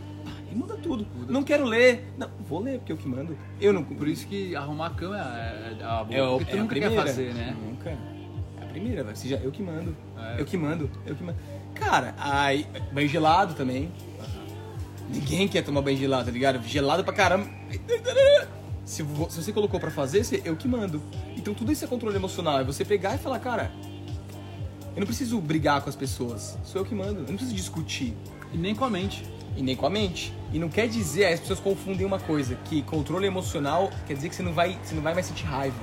Muda 0.58 0.76
tudo. 0.78 1.06
Muda 1.16 1.32
não 1.32 1.44
quero 1.44 1.64
ler. 1.66 2.12
Não, 2.18 2.30
vou 2.48 2.60
ler 2.62 2.80
porque 2.80 2.92
eu 2.92 2.98
que 2.98 3.08
mando. 3.08 3.38
Eu 3.62 3.72
não. 3.74 3.84
Por 3.84 4.08
isso 4.08 4.26
que 4.28 4.56
arrumar 4.56 4.88
a 4.88 4.90
cama 4.92 5.18
é, 5.18 5.78
é 5.80 5.84
a 5.84 6.04
boa, 6.04 6.18
É, 6.18 6.24
o- 6.24 6.40
é 6.40 6.60
a 6.60 6.66
primeira. 6.66 6.96
fazer, 7.04 7.34
né? 7.34 7.56
Nunca. 7.64 7.90
É 7.92 8.64
a 8.64 8.66
primeira, 8.66 9.04
vai. 9.04 9.16
Seja 9.16 9.40
eu 9.44 9.52
que 9.52 9.62
mando. 9.62 9.96
É. 10.18 10.42
Eu 10.42 10.46
que 10.46 10.58
mando. 10.58 10.90
Eu 11.06 11.16
que 11.16 11.24
mando. 11.24 11.38
Cara, 11.76 12.16
aí. 12.18 12.66
Banho 12.92 13.08
gelado 13.08 13.54
também. 13.54 13.92
Ninguém 15.10 15.48
quer 15.48 15.64
tomar 15.64 15.82
banho 15.82 15.98
gelado, 15.98 16.26
tá 16.26 16.32
ligado? 16.32 16.62
Gelado 16.68 17.04
pra 17.04 17.14
caramba. 17.14 17.48
Se, 18.84 19.04
vo- 19.04 19.30
se 19.30 19.42
você 19.44 19.54
colocou 19.54 19.80
pra 19.80 19.92
fazer, 19.92 20.26
eu 20.44 20.56
que 20.56 20.68
mando. 20.68 21.02
Então 21.36 21.54
tudo 21.54 21.72
isso 21.72 21.84
é 21.86 21.88
controle 21.88 22.16
emocional. 22.16 22.60
É 22.60 22.64
você 22.64 22.84
pegar 22.84 23.16
e 23.16 23.18
falar, 23.18 23.40
cara, 23.40 23.72
eu 24.96 25.00
não 25.00 25.06
preciso 25.06 25.40
brigar 25.40 25.82
com 25.82 25.90
as 25.90 25.96
pessoas. 25.96 26.58
Sou 26.64 26.82
eu 26.82 26.86
que 26.86 26.96
mando. 26.96 27.20
Eu 27.22 27.28
não 27.28 27.36
preciso 27.36 27.54
discutir. 27.56 28.14
E 28.54 28.58
nem 28.58 28.74
com 28.74 28.84
a 28.86 28.90
mente. 28.90 29.24
E 29.58 29.62
nem 29.64 29.76
com 29.76 29.86
a 29.86 29.90
mente. 29.90 30.32
E 30.54 30.60
não 30.60 30.70
quer 30.70 30.88
dizer, 30.88 31.26
as 31.26 31.40
pessoas 31.40 31.60
confundem 31.60 32.06
uma 32.06 32.20
coisa, 32.20 32.56
que 32.66 32.84
controle 32.84 33.26
emocional 33.28 33.92
quer 34.06 34.14
dizer 34.14 34.30
que 34.30 34.36
você 34.36 34.44
não 34.44 34.54
vai, 34.54 34.80
você 34.82 34.96
não 34.96 35.02
vai 35.02 35.14
mais 35.14 35.26
sentir 35.26 35.46
raiva. 35.46 35.76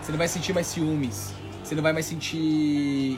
Você 0.00 0.12
não 0.12 0.18
vai 0.18 0.28
sentir 0.28 0.52
mais 0.52 0.66
ciúmes. 0.66 1.32
Você 1.64 1.74
não 1.74 1.82
vai 1.82 1.92
mais 1.92 2.06
sentir 2.06 2.38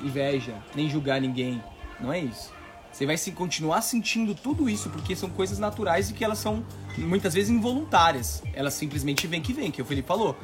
inveja, 0.05 0.55
nem 0.75 0.89
julgar 0.89 1.21
ninguém. 1.21 1.63
Não 2.01 2.13
é 2.13 2.21
isso. 2.21 2.53
Você 2.93 3.07
vai 3.07 3.17
se 3.17 3.33
continuar 3.33 3.81
sentindo 3.81 4.35
tudo 4.35 4.69
isso 4.69 4.91
porque 4.91 5.17
são 5.17 5.31
coisas 5.31 5.59
naturais 5.59 6.11
e 6.11 6.13
que 6.13 6.25
elas 6.25 6.39
são 6.39 6.63
muitas 6.99 7.35
vezes 7.35 7.51
involuntárias. 7.51 8.43
Elas 8.53 8.75
simplesmente 8.75 9.27
vêm 9.27 9.41
que 9.41 9.53
vêm, 9.53 9.71
que 9.71 9.81
o 9.81 9.85
Felipe 9.85 10.07
falou. 10.07 10.37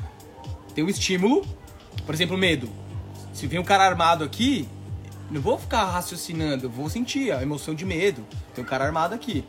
Tem 0.74 0.83
um 0.83 0.88
estímulo, 0.88 1.46
por 2.07 2.14
exemplo, 2.14 2.38
medo. 2.38 2.68
Se 3.35 3.46
vem 3.46 3.59
um 3.59 3.64
cara 3.64 3.85
armado 3.85 4.24
aqui, 4.24 4.66
não 5.31 5.41
vou 5.41 5.59
ficar 5.59 5.85
raciocinando, 5.85 6.69
vou 6.69 6.88
sentir 6.88 7.33
a 7.33 7.43
emoção 7.43 7.75
de 7.75 7.85
medo. 7.85 8.25
Tem 8.55 8.64
um 8.64 8.67
cara 8.67 8.85
armado 8.85 9.14
aqui. 9.14 9.45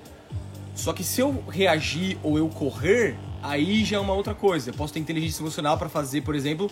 Só 0.76 0.94
que 0.94 1.04
se 1.04 1.22
eu 1.22 1.44
reagir 1.50 2.18
ou 2.24 2.38
eu 2.38 2.50
correr, 2.50 3.18
aí 3.42 3.84
já 3.84 3.98
é 3.98 4.00
uma 4.00 4.13
outra 4.13 4.34
coisa. 4.34 4.70
Eu 4.70 4.74
posso 4.74 4.94
ter 4.94 5.00
inteligência 5.00 5.42
emocional 5.42 5.78
pra 5.78 5.89
fazer, 5.89 6.22
por 6.22 6.36
exemplo, 6.36 6.70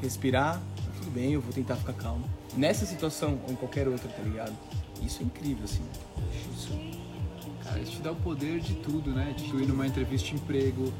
respirar, 0.00 0.60
tudo 0.98 1.10
bem, 1.10 1.32
eu 1.32 1.40
vou 1.40 1.52
tentar 1.52 1.76
ficar 1.76 1.94
calmo. 1.94 2.24
Nessa 2.56 2.86
situação 2.86 3.40
ou 3.46 3.52
em 3.52 3.56
qualquer 3.56 3.88
outra, 3.88 4.08
tá 4.08 4.22
ligado? 4.22 4.52
Isso 5.02 5.22
é 5.22 5.24
incrível, 5.24 5.64
assim. 5.64 5.82
Isso. 6.54 6.70
Cara, 7.62 7.80
isso 7.80 7.92
te 7.92 8.02
dá 8.02 8.12
o 8.12 8.16
poder 8.16 8.60
de 8.60 8.74
tudo, 8.74 9.10
né? 9.10 9.34
De 9.36 9.44
tu 9.44 9.60
ir 9.60 9.66
numa 9.66 9.86
entrevista 9.86 10.28
de 10.28 10.34
emprego, 10.34 10.92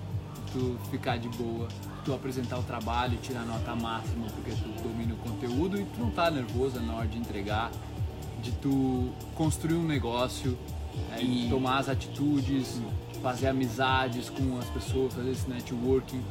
tu 0.53 0.79
ficar 0.91 1.19
de 1.19 1.29
boa, 1.29 1.69
tu 2.05 2.13
apresentar 2.15 2.59
o 2.59 2.63
trabalho, 2.63 3.17
tirar 3.23 3.45
nota 3.45 3.75
máxima 3.75 4.27
porque 4.35 4.51
tu 4.51 4.83
domina 4.83 5.15
o 5.15 5.17
conteúdo 5.17 5.81
e 5.81 5.85
tu 5.85 6.01
não 6.01 6.11
tá 6.11 6.31
nervoso 6.31 6.79
na 6.81 6.95
hora 6.95 7.07
de 7.09 7.19
entregar, 7.19 7.71
de 8.43 8.53
tu 8.53 9.11
construir 9.35 9.77
um 9.77 9.85
negócio, 9.87 10.57
né? 11.11 11.19
E- 11.23 11.49
tomar 11.49 11.79
as 11.79 11.89
atitudes, 11.89 12.81
fazer 13.23 13.49
amizades 13.49 14.29
com 14.29 14.59
as 14.59 14.67
pessoas, 14.67 15.15
fazer 15.15 15.31
esse 15.31 15.49
networking. 15.49 16.23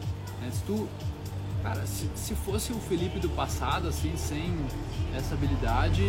né? 0.41 0.49
Se 0.51 0.61
tu, 0.63 0.87
cara, 1.63 1.85
se, 1.87 2.07
se 2.15 2.35
fosse 2.35 2.71
o 2.71 2.75
Felipe 2.79 3.19
do 3.19 3.29
passado, 3.29 3.87
assim, 3.87 4.13
sem 4.15 4.53
essa 5.15 5.33
habilidade, 5.33 6.03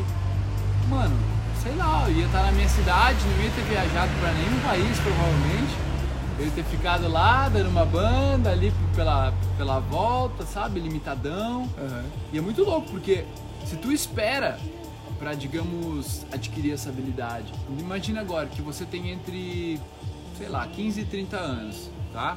mano, 0.90 1.16
sei 1.62 1.74
lá, 1.76 2.04
eu 2.08 2.14
ia 2.16 2.26
estar 2.26 2.42
na 2.42 2.52
minha 2.52 2.68
cidade, 2.68 3.18
não 3.24 3.44
ia 3.44 3.50
ter 3.50 3.62
viajado 3.62 4.10
pra 4.20 4.32
nenhum 4.34 4.60
país, 4.60 4.98
provavelmente. 5.00 5.93
Ia 6.38 6.50
ter 6.50 6.64
ficado 6.64 7.08
lá, 7.08 7.48
dando 7.48 7.68
uma 7.68 7.84
banda 7.84 8.50
ali 8.50 8.72
pela, 8.96 9.32
pela 9.56 9.78
volta, 9.78 10.44
sabe? 10.44 10.80
Limitadão. 10.80 11.68
Aham. 11.78 12.04
E 12.32 12.38
é 12.38 12.40
muito 12.40 12.64
louco, 12.64 12.90
porque 12.90 13.24
se 13.64 13.76
tu 13.76 13.92
espera 13.92 14.58
pra, 15.18 15.34
digamos, 15.34 16.26
adquirir 16.32 16.72
essa 16.72 16.88
habilidade, 16.88 17.52
imagina 17.78 18.20
agora 18.20 18.46
que 18.46 18.60
você 18.60 18.84
tem 18.84 19.10
entre, 19.10 19.80
sei 20.36 20.48
lá, 20.48 20.66
15 20.66 21.00
e 21.00 21.04
30 21.04 21.36
anos, 21.36 21.88
tá? 22.12 22.36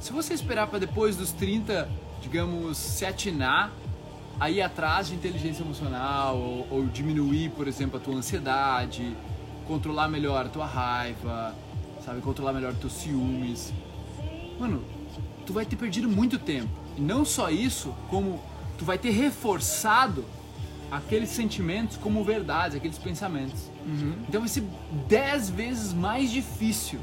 Se 0.00 0.12
você 0.12 0.34
esperar 0.34 0.66
pra 0.66 0.78
depois 0.78 1.16
dos 1.16 1.30
30, 1.30 1.88
digamos, 2.20 2.76
se 2.78 3.06
atinar, 3.06 3.70
a 4.40 4.50
ir 4.50 4.62
atrás 4.62 5.08
de 5.08 5.14
inteligência 5.14 5.62
emocional, 5.62 6.36
ou, 6.36 6.66
ou 6.70 6.86
diminuir, 6.86 7.50
por 7.50 7.68
exemplo, 7.68 7.98
a 7.98 8.00
tua 8.00 8.14
ansiedade, 8.14 9.16
controlar 9.68 10.08
melhor 10.08 10.46
a 10.46 10.48
tua 10.48 10.66
raiva, 10.66 11.54
sabe? 12.04 12.20
Controlar 12.20 12.52
melhor 12.52 12.74
teus 12.74 12.92
ciúmes. 12.92 13.72
Mano, 14.58 14.82
tu 15.46 15.52
vai 15.52 15.64
ter 15.64 15.76
perdido 15.76 16.08
muito 16.08 16.38
tempo. 16.38 16.70
E 16.96 17.00
não 17.00 17.24
só 17.24 17.50
isso, 17.50 17.94
como 18.08 18.40
tu 18.78 18.84
vai 18.84 18.98
ter 18.98 19.10
reforçado 19.10 20.24
aqueles 20.90 21.30
sentimentos 21.30 21.96
como 21.96 22.24
verdades, 22.24 22.76
aqueles 22.76 22.98
pensamentos. 22.98 23.70
Então 24.28 24.40
vai 24.40 24.48
ser 24.48 24.64
dez 25.08 25.48
vezes 25.48 25.92
mais 25.92 26.30
difícil. 26.30 26.98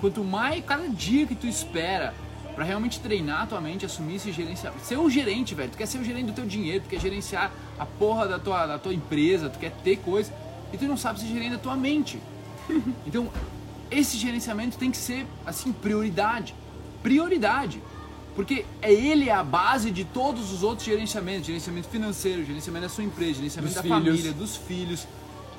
Quanto 0.00 0.22
mais 0.24 0.64
cada 0.64 0.88
dia 0.88 1.26
que 1.26 1.34
tu 1.34 1.46
espera 1.46 2.14
pra 2.54 2.64
realmente 2.64 3.00
treinar 3.00 3.42
a 3.42 3.46
tua 3.46 3.60
mente, 3.60 3.84
assumir 3.86 4.16
esse 4.16 4.30
gerenciamento. 4.30 4.84
Ser 4.84 4.96
o 4.96 5.08
gerente, 5.08 5.54
velho. 5.54 5.70
Tu 5.70 5.78
quer 5.78 5.86
ser 5.86 5.98
o 5.98 6.04
gerente 6.04 6.26
do 6.26 6.32
teu 6.32 6.44
dinheiro, 6.46 6.84
tu 6.84 6.88
quer 6.88 7.00
gerenciar 7.00 7.50
a 7.78 7.86
porra 7.86 8.28
da 8.28 8.38
tua, 8.38 8.66
da 8.66 8.78
tua 8.78 8.92
empresa, 8.92 9.48
tu 9.48 9.58
quer 9.58 9.72
ter 9.82 9.96
coisa. 9.98 10.32
E 10.72 10.76
tu 10.76 10.84
não 10.84 10.96
sabe 10.96 11.20
ser 11.20 11.26
gerente 11.26 11.52
da 11.52 11.58
tua 11.58 11.76
mente. 11.76 12.18
Então, 13.06 13.28
esse 13.98 14.16
gerenciamento 14.16 14.76
tem 14.78 14.90
que 14.90 14.96
ser, 14.96 15.26
assim, 15.46 15.72
prioridade. 15.72 16.54
Prioridade. 17.02 17.82
Porque 18.34 18.64
é 18.80 18.92
ele 18.92 19.28
a 19.30 19.42
base 19.44 19.90
de 19.90 20.04
todos 20.04 20.52
os 20.52 20.62
outros 20.62 20.86
gerenciamentos. 20.86 21.46
Gerenciamento 21.46 21.88
financeiro, 21.88 22.44
gerenciamento 22.44 22.86
da 22.86 22.88
sua 22.88 23.04
empresa, 23.04 23.34
gerenciamento 23.34 23.74
Dos 23.74 23.82
da 23.82 23.82
filhos. 23.82 24.04
família, 24.06 24.32
dos 24.32 24.56
filhos. 24.56 25.06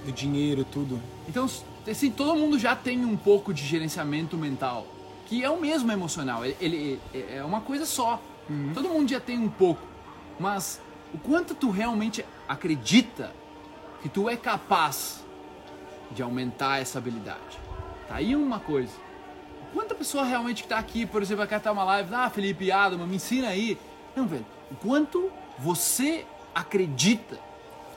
Do 0.06 0.12
dinheiro, 0.12 0.66
tudo. 0.66 1.00
Então, 1.30 1.48
assim, 1.90 2.12
todo 2.12 2.36
mundo 2.36 2.60
já 2.60 2.76
tem 2.76 3.06
um 3.06 3.16
pouco 3.16 3.54
de 3.54 3.66
gerenciamento 3.66 4.36
mental, 4.38 4.86
que 5.28 5.42
é 5.44 5.50
o 5.50 5.62
mesmo 5.62 5.90
emocional, 5.94 6.44
ele, 6.44 6.58
ele- 6.60 7.00
é 7.34 7.42
uma 7.44 7.62
coisa 7.62 7.86
só. 7.86 8.22
Todo 8.74 8.90
mundo 8.90 9.10
já 9.10 9.22
tem 9.22 9.38
um 9.40 9.48
pouco, 9.48 9.82
mas 10.38 10.82
o 11.14 11.18
quanto 11.18 11.56
tu 11.56 11.70
realmente 11.70 12.26
acredita 12.50 13.32
que 14.02 14.10
tu 14.10 14.28
é 14.30 14.36
capaz 14.36 15.24
de 16.12 16.22
aumentar 16.22 16.82
essa 16.82 16.98
habilidade? 16.98 17.58
Tá 18.08 18.16
aí 18.16 18.36
uma 18.36 18.60
coisa. 18.60 18.92
Quanta 19.74 19.96
pessoa 19.96 20.24
realmente 20.24 20.64
que 20.64 20.70
tá 20.70 20.78
aqui, 20.78 21.06
por 21.06 21.22
exemplo, 21.22 21.40
vai 21.40 21.48
catar 21.48 21.72
uma 21.72 21.84
live, 21.84 22.14
ah, 22.14 22.30
Felipe 22.30 22.72
Adama, 22.72 23.08
me 23.08 23.16
ensina 23.16 23.48
aí. 23.48 23.78
Não, 24.16 24.28
velho, 24.28 24.46
o 24.72 24.76
quanto 24.76 25.32
você 25.58 26.26
acredita 26.54 27.40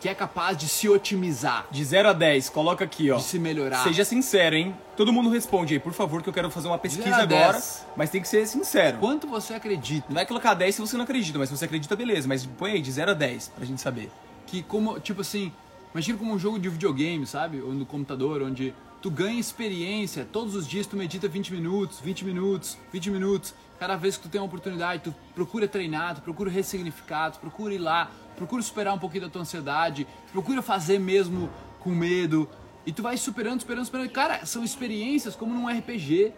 que 0.01 0.09
é 0.09 0.15
capaz 0.15 0.57
de 0.59 0.69
se 0.69 0.89
otimizar, 0.89 1.67
De 1.71 1.83
0 1.83 2.11
a 2.11 2.13
10, 2.13 2.51
coloca 2.51 2.85
aqui, 2.85 3.11
ó. 3.11 3.17
de 3.17 3.23
se 3.23 3.39
melhorar. 3.39 3.83
Seja 3.83 4.05
sincero, 4.05 4.55
hein? 4.55 4.75
Todo 4.97 5.13
mundo 5.13 5.29
responde 5.31 5.75
aí, 5.75 5.81
por 5.81 5.93
favor, 5.93 6.23
que 6.23 6.29
eu 6.29 6.33
quero 6.33 6.51
fazer 6.51 6.69
uma 6.69 6.79
pesquisa 6.79 7.17
agora. 7.17 7.53
dez. 7.53 7.87
Mas 7.97 8.11
tem 8.11 8.21
que 8.23 8.29
ser 8.29 8.47
sincero. 8.47 8.99
Quanto 8.99 9.27
você 9.27 9.55
acredita 9.55 10.07
Não 10.09 10.15
vai 10.15 10.27
colocar 10.27 10.53
10 10.55 10.75
se 10.75 10.81
você 10.81 10.97
não 10.97 11.05
acredita, 11.05 11.39
mas 11.39 11.49
se 11.49 11.57
você 11.57 11.65
acredita, 11.65 11.97
beleza. 11.97 12.29
Mas 12.29 12.45
põe 12.47 12.73
aí, 12.73 12.81
de 12.83 12.93
0 12.93 13.11
a 13.11 13.15
10, 13.15 13.49
pra 13.57 13.65
gente 13.65 13.81
saber. 13.81 14.11
que 14.47 14.63
como, 14.63 15.01
tipo 15.01 15.23
assim, 15.23 15.51
imagina 15.93 16.17
como 16.19 16.33
um 16.35 16.39
jogo 16.39 16.59
de 16.59 16.69
videogame, 16.69 17.27
sabe? 17.27 17.61
Ou 17.63 17.73
no 17.73 17.85
computador, 17.87 18.43
onde 18.43 18.75
tu 19.07 19.11
ganha 19.13 19.39
experiência, 19.39 20.27
todos 20.33 20.57
os 20.57 20.67
dias 20.67 20.85
tu 20.85 20.97
medita 20.97 21.29
20 21.29 21.53
minutos, 21.53 22.01
20 22.01 22.25
minutos, 22.25 22.77
20 22.93 23.11
minutos, 23.13 23.55
Cada 23.79 23.95
vez 23.95 24.17
que 24.17 24.23
tu 24.23 24.29
tem 24.29 24.41
uma 24.41 24.47
oportunidade, 24.47 25.03
tu 25.03 25.15
procura 25.35 25.69
treinar, 25.69 26.15
tu 26.15 26.23
procura 26.23 26.51
ressignificar, 26.51 27.31
tu 27.31 27.39
procura 27.39 27.75
ir 27.75 27.79
lá, 27.79 28.11
procura 28.35 28.63
superar 28.63 28.95
um 28.95 28.99
pouquinho 28.99 29.25
da 29.25 29.29
tua 29.29 29.43
ansiedade, 29.43 30.07
procura 30.33 30.63
fazer 30.63 30.99
mesmo 30.99 31.51
com 31.79 31.91
medo. 31.91 32.49
E 32.87 32.93
tu 32.93 33.03
vai 33.03 33.17
superando, 33.17 33.61
superando, 33.61 33.85
superando. 33.85 34.11
Cara, 34.11 34.47
são 34.47 34.65
experiências 34.65 35.37
como 35.37 35.53
num 35.53 35.69
RPG, 35.69 36.33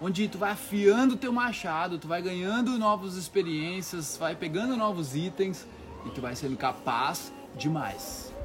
onde 0.00 0.28
tu 0.28 0.38
vai 0.38 0.52
afiando 0.52 1.14
teu 1.14 1.32
machado, 1.32 1.98
tu 1.98 2.08
vai 2.08 2.22
ganhando 2.22 2.78
novas 2.78 3.16
experiências, 3.16 4.16
vai 4.16 4.34
pegando 4.34 4.76
novos 4.76 5.14
itens 5.14 5.66
e 6.06 6.10
tu 6.10 6.22
vai 6.22 6.34
sendo 6.34 6.56
capaz 6.56 7.30
demais. 7.54 8.35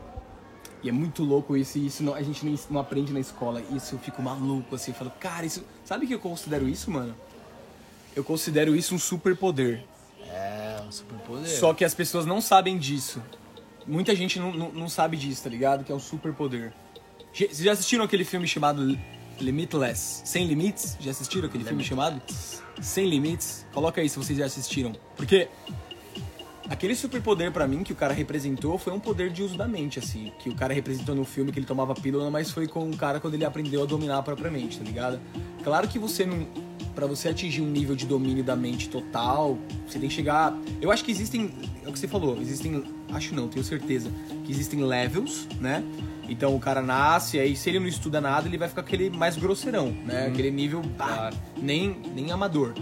E 0.84 0.89
é 0.89 0.91
muito 0.91 1.24
louco 1.24 1.56
isso, 1.56 1.78
e 1.78 1.86
isso 1.88 2.02
não, 2.02 2.15
a 2.15 2.22
gente 2.24 2.44
não 2.70 2.80
aprende 2.80 3.13
na 3.13 3.20
escola. 3.20 3.62
Isso 3.76 3.96
eu 3.96 4.00
fico 4.00 4.22
maluco, 4.22 4.76
assim, 4.76 4.91
eu 4.91 4.96
falo, 4.96 5.12
cara, 5.20 5.46
isso. 5.46 5.63
Sabe 5.86 6.06
o 6.06 6.08
que 6.08 6.15
eu 6.15 6.20
considero 6.20 6.67
isso, 6.67 6.89
mano? 6.89 7.15
Eu 8.15 8.24
considero 8.24 8.76
isso 8.76 8.96
um 8.96 9.00
superpoder. 9.00 9.84
É, 10.28 10.82
um 10.86 10.91
superpoder. 10.91 11.48
Só 11.48 11.74
que 11.74 11.86
as 11.86 11.94
pessoas 11.94 12.26
não 12.26 12.41
sabem 12.41 12.78
disso. 12.78 13.22
Muita 13.86 14.15
gente 14.15 14.39
não, 14.39 14.52
não, 14.52 14.72
não 14.72 14.89
sabe 14.89 15.17
disso, 15.17 15.44
tá 15.44 15.50
ligado? 15.50 15.84
Que 15.84 15.91
é 15.91 15.96
um 15.96 16.00
superpoder. 16.00 16.74
Vocês 17.34 17.60
já 17.60 17.72
assistiram 17.72 18.04
aquele 18.04 18.26
filme 18.26 18.48
chamado 18.48 18.98
Limitless? 19.39 20.22
Sem 20.26 20.46
Limites? 20.46 20.98
Já 21.00 21.12
assistiram 21.12 21.48
aquele 21.48 21.63
filme 21.63 21.84
chamado? 21.84 22.22
Sem 22.82 23.08
Limites? 23.08 23.65
Coloca 23.72 24.02
aí 24.02 24.10
se 24.10 24.17
vocês 24.17 24.38
já 24.38 24.46
assistiram. 24.46 24.94
Porque 25.15 25.48
aquele 26.72 26.96
superpoder 26.96 27.52
para 27.52 27.68
mim 27.68 27.84
que 27.84 27.92
o 27.92 27.96
cara 27.96 28.14
representou 28.14 28.78
foi 28.78 28.94
um 28.94 29.00
poder 29.00 29.30
de 29.30 29.44
uso 29.44 29.58
da 29.58 29.68
mente, 29.68 30.00
assim. 30.00 30.32
Que 30.40 30.50
o 30.50 30.56
cara 30.56 30.74
representou 30.74 31.14
no 31.14 31.26
filme 31.26 31.52
que 31.52 31.60
ele 31.60 31.66
tomava 31.66 31.94
pílula, 31.94 32.32
mas 32.32 32.50
foi 32.50 32.66
com 32.66 32.90
o 32.90 32.96
cara 32.96 33.20
quando 33.20 33.34
ele 33.34 33.44
aprendeu 33.44 33.84
a 33.84 33.86
dominar 33.86 34.20
a 34.20 34.24
própria 34.24 34.50
mente, 34.50 34.80
tá 34.80 34.84
ligado? 34.86 35.20
Claro 35.64 35.88
que 35.88 36.00
você 36.00 36.26
não. 36.26 36.48
Pra 36.96 37.06
você 37.06 37.30
atingir 37.30 37.62
um 37.62 37.70
nível 37.70 37.96
de 37.96 38.06
domínio 38.06 38.44
da 38.44 38.56
mente 38.56 38.90
total, 38.90 39.58
você 39.88 40.00
tem 40.00 40.10
que 40.10 40.16
chegar. 40.16 40.58
Eu 40.82 40.92
acho 40.92 41.04
que 41.04 41.12
existem. 41.12 41.54
É 41.84 41.90
o 41.90 41.94
que 41.94 42.00
você 42.00 42.08
falou, 42.08 42.40
existem. 42.40 42.84
Acho 43.12 43.36
não, 43.36 43.50
tenho 43.50 43.64
certeza. 43.66 44.10
Que 44.46 44.52
existem 44.52 44.84
levels, 44.84 45.48
né? 45.60 45.84
Então 46.30 46.56
o 46.56 46.60
cara 46.60 46.82
nasce, 46.82 47.38
aí 47.38 47.56
se 47.56 47.70
ele 47.70 47.80
não 47.80 47.88
estuda 47.88 48.22
nada, 48.22 48.48
ele 48.48 48.58
vai 48.58 48.70
ficar 48.70 48.82
aquele 48.82 49.10
mais 49.10 49.36
grosseirão, 49.36 49.92
né? 50.06 50.28
Uhum. 50.28 50.34
Aquele 50.34 50.52
nível 50.52 50.82
claro. 50.98 51.36
nem, 51.62 51.98
nem 52.16 52.32
amador. 52.32 52.74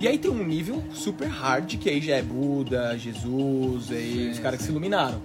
E 0.00 0.08
aí 0.08 0.18
tem 0.18 0.30
um 0.30 0.44
nível 0.44 0.82
super 0.92 1.28
hard, 1.28 1.76
que 1.78 1.88
aí 1.88 2.00
já 2.00 2.16
é 2.16 2.22
Buda, 2.22 2.98
Jesus, 2.98 3.90
aí 3.90 4.12
sim, 4.12 4.30
os 4.30 4.38
caras 4.38 4.58
que 4.58 4.64
se 4.64 4.70
iluminaram. 4.70 5.20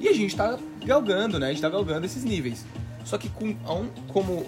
E 0.00 0.08
a 0.08 0.12
gente 0.12 0.34
tá 0.34 0.58
galgando, 0.84 1.38
né? 1.38 1.46
A 1.46 1.50
gente 1.50 1.60
tá 1.60 1.68
galgando 1.68 2.06
esses 2.06 2.24
níveis. 2.24 2.64
Só 3.04 3.18
que 3.18 3.28
com, 3.28 3.54
como 4.08 4.46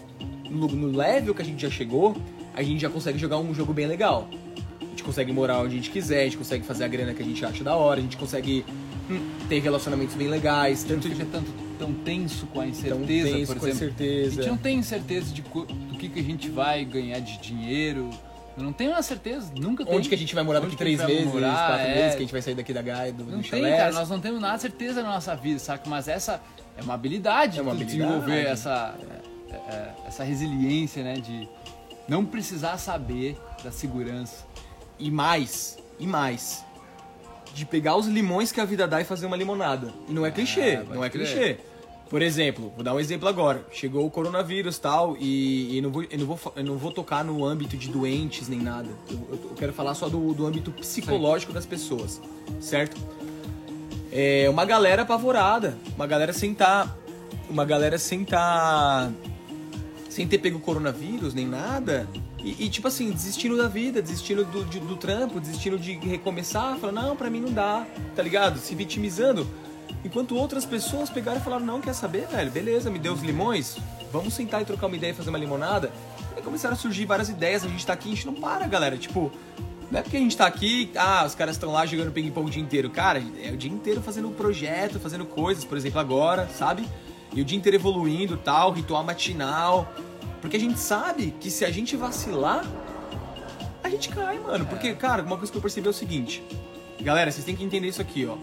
no, 0.50 0.86
level 0.86 1.34
que 1.34 1.42
a 1.42 1.44
gente 1.44 1.60
já 1.60 1.70
chegou, 1.70 2.16
a 2.54 2.62
gente 2.62 2.80
já 2.80 2.88
consegue 2.88 3.18
jogar 3.18 3.38
um 3.38 3.52
jogo 3.54 3.72
bem 3.72 3.86
legal. 3.86 4.28
A 4.80 4.84
gente 4.84 5.02
consegue 5.02 5.32
morar 5.32 5.58
onde 5.58 5.74
a 5.74 5.76
gente 5.76 5.90
quiser, 5.90 6.22
a 6.22 6.24
gente 6.24 6.38
consegue 6.38 6.64
fazer 6.64 6.84
a 6.84 6.88
grana 6.88 7.12
que 7.12 7.22
a 7.22 7.24
gente 7.24 7.44
acha 7.44 7.62
da 7.64 7.74
hora, 7.74 7.98
a 7.98 8.02
gente 8.02 8.16
consegue 8.16 8.64
hum, 9.10 9.20
ter 9.48 9.60
relacionamentos 9.60 10.14
bem 10.14 10.28
legais. 10.28 10.84
Tanto 10.84 11.08
de... 11.08 11.24
tanto 11.24 11.64
tão 11.78 11.92
tenso 11.92 12.46
com 12.46 12.60
a 12.60 12.66
incerteza, 12.66 12.96
tão 12.96 13.06
tenso 13.06 13.52
por 13.52 13.60
com 13.60 13.66
exemplo. 13.66 13.84
a 13.84 13.92
incerteza. 13.92 14.40
A 14.40 14.42
gente 14.42 14.50
não 14.50 14.56
tem 14.56 14.82
certeza 14.82 15.34
de 15.34 15.42
do 15.42 15.98
que, 15.98 16.08
que 16.08 16.20
a 16.20 16.22
gente 16.22 16.48
vai 16.48 16.84
ganhar 16.84 17.18
de 17.18 17.38
dinheiro. 17.38 18.10
Eu 18.56 18.62
não 18.62 18.72
tenho 18.72 18.92
uma 18.92 19.02
certeza, 19.02 19.50
nunca 19.56 19.84
tem. 19.84 19.94
Onde 19.94 20.08
que 20.08 20.14
a 20.14 20.18
gente 20.18 20.34
vai 20.34 20.44
morar 20.44 20.60
daqui 20.60 20.76
três 20.76 21.04
meses, 21.04 21.26
morar, 21.26 21.66
quatro 21.66 21.86
é... 21.86 21.94
meses, 21.94 22.10
que 22.12 22.16
a 22.18 22.20
gente 22.20 22.32
vai 22.32 22.42
sair 22.42 22.54
daqui 22.54 22.72
da 22.72 22.82
Gaia, 22.82 23.12
do, 23.12 23.24
Não 23.24 23.40
do 23.40 23.48
tem, 23.48 23.62
cara, 23.62 23.92
nós 23.92 24.08
não 24.08 24.20
temos 24.20 24.40
nada 24.40 24.58
certeza 24.58 25.02
na 25.02 25.10
nossa 25.10 25.34
vida, 25.34 25.58
saca? 25.58 25.88
Mas 25.90 26.06
essa 26.06 26.40
é 26.76 26.82
uma 26.82 26.94
habilidade 26.94 27.58
é 27.58 27.62
uma 27.62 27.74
de 27.74 27.82
habilidade. 27.82 28.10
desenvolver 28.12 28.46
essa, 28.46 28.94
é, 29.50 29.54
é, 29.54 29.94
essa 30.06 30.22
resiliência, 30.22 31.02
né? 31.02 31.14
De 31.14 31.48
não 32.08 32.24
precisar 32.24 32.78
saber 32.78 33.36
da 33.62 33.72
segurança. 33.72 34.44
E 34.98 35.10
mais, 35.10 35.78
e 35.98 36.06
mais. 36.06 36.64
De 37.52 37.66
pegar 37.66 37.96
os 37.96 38.06
limões 38.06 38.52
que 38.52 38.60
a 38.60 38.64
vida 38.64 38.86
dá 38.86 39.00
e 39.00 39.04
fazer 39.04 39.26
uma 39.26 39.36
limonada. 39.36 39.92
E 40.08 40.12
não 40.12 40.24
é 40.24 40.30
clichê, 40.30 40.76
ah, 40.76 40.94
não 40.94 41.04
é 41.04 41.10
crer. 41.10 41.26
clichê. 41.26 41.58
Por 42.14 42.22
exemplo, 42.22 42.72
vou 42.76 42.84
dar 42.84 42.94
um 42.94 43.00
exemplo 43.00 43.28
agora. 43.28 43.66
Chegou 43.72 44.06
o 44.06 44.08
coronavírus 44.08 44.78
tal, 44.78 45.16
e, 45.18 45.76
e 45.76 45.80
não, 45.80 45.90
vou, 45.90 46.04
eu, 46.04 46.16
não 46.16 46.26
vou, 46.26 46.52
eu 46.54 46.64
não 46.64 46.76
vou 46.76 46.92
tocar 46.92 47.24
no 47.24 47.44
âmbito 47.44 47.76
de 47.76 47.88
doentes 47.88 48.46
nem 48.46 48.60
nada. 48.60 48.88
Eu, 49.10 49.18
eu 49.32 49.52
quero 49.56 49.72
falar 49.72 49.94
só 49.94 50.08
do, 50.08 50.32
do 50.32 50.46
âmbito 50.46 50.70
psicológico 50.70 51.52
das 51.52 51.66
pessoas, 51.66 52.22
certo? 52.60 52.96
É 54.12 54.48
uma 54.48 54.64
galera 54.64 55.02
apavorada, 55.02 55.76
uma 55.96 56.06
galera 56.06 56.32
sem 56.32 56.54
tá, 56.54 56.96
uma 57.50 57.64
galera 57.64 57.98
sem 57.98 58.24
tá, 58.24 59.10
sem 60.08 60.24
ter 60.28 60.38
pego 60.38 60.58
o 60.58 60.60
coronavírus 60.60 61.34
nem 61.34 61.48
nada. 61.48 62.08
E, 62.38 62.66
e, 62.66 62.68
tipo 62.68 62.86
assim, 62.86 63.10
desistindo 63.10 63.56
da 63.56 63.66
vida, 63.66 64.00
desistindo 64.00 64.44
do, 64.44 64.64
de, 64.66 64.78
do 64.78 64.94
trampo, 64.94 65.40
desistindo 65.40 65.76
de 65.76 65.94
recomeçar, 65.94 66.78
falando, 66.78 66.94
não, 66.94 67.16
pra 67.16 67.28
mim 67.28 67.40
não 67.40 67.52
dá, 67.52 67.84
tá 68.14 68.22
ligado? 68.22 68.60
Se 68.60 68.72
vitimizando. 68.76 69.44
Enquanto 70.04 70.36
outras 70.36 70.66
pessoas 70.66 71.08
pegaram 71.08 71.40
e 71.40 71.42
falaram, 71.42 71.64
não, 71.64 71.80
quer 71.80 71.94
saber, 71.94 72.26
velho? 72.26 72.50
Beleza, 72.50 72.90
me 72.90 72.98
deu 72.98 73.14
os 73.14 73.22
limões, 73.22 73.78
vamos 74.12 74.34
sentar 74.34 74.60
e 74.60 74.64
trocar 74.66 74.86
uma 74.86 74.96
ideia 74.96 75.12
e 75.12 75.14
fazer 75.14 75.30
uma 75.30 75.38
limonada. 75.38 75.90
E 76.36 76.42
começaram 76.42 76.74
a 76.74 76.76
surgir 76.76 77.06
várias 77.06 77.30
ideias, 77.30 77.64
a 77.64 77.68
gente 77.68 77.86
tá 77.86 77.94
aqui, 77.94 78.08
a 78.08 78.14
gente 78.14 78.26
não 78.26 78.34
para, 78.34 78.66
galera. 78.66 78.98
Tipo, 78.98 79.32
não 79.90 80.00
é 80.00 80.02
porque 80.02 80.18
a 80.18 80.20
gente 80.20 80.36
tá 80.36 80.46
aqui, 80.46 80.90
ah, 80.94 81.24
os 81.26 81.34
caras 81.34 81.56
estão 81.56 81.72
lá 81.72 81.86
jogando 81.86 82.12
ping-pong 82.12 82.48
o 82.48 82.50
dia 82.50 82.62
inteiro. 82.62 82.90
Cara, 82.90 83.22
é 83.42 83.50
o 83.50 83.56
dia 83.56 83.70
inteiro 83.70 84.02
fazendo 84.02 84.28
um 84.28 84.32
projeto, 84.34 85.00
fazendo 85.00 85.24
coisas, 85.24 85.64
por 85.64 85.78
exemplo, 85.78 85.98
agora, 85.98 86.48
sabe? 86.48 86.86
E 87.32 87.40
o 87.40 87.44
dia 87.44 87.56
inteiro 87.56 87.76
evoluindo 87.76 88.36
tal, 88.36 88.72
ritual 88.72 89.02
matinal. 89.02 89.90
Porque 90.42 90.58
a 90.58 90.60
gente 90.60 90.78
sabe 90.78 91.34
que 91.40 91.50
se 91.50 91.64
a 91.64 91.70
gente 91.70 91.96
vacilar, 91.96 92.62
a 93.82 93.88
gente 93.88 94.10
cai, 94.10 94.38
mano. 94.38 94.66
Porque, 94.66 94.94
cara, 94.94 95.22
uma 95.22 95.38
coisa 95.38 95.50
que 95.50 95.56
eu 95.56 95.62
percebi 95.62 95.86
é 95.86 95.90
o 95.90 95.94
seguinte. 95.94 96.42
Galera, 97.00 97.32
vocês 97.32 97.44
têm 97.44 97.56
que 97.56 97.64
entender 97.64 97.88
isso 97.88 98.02
aqui, 98.02 98.26
ó 98.26 98.36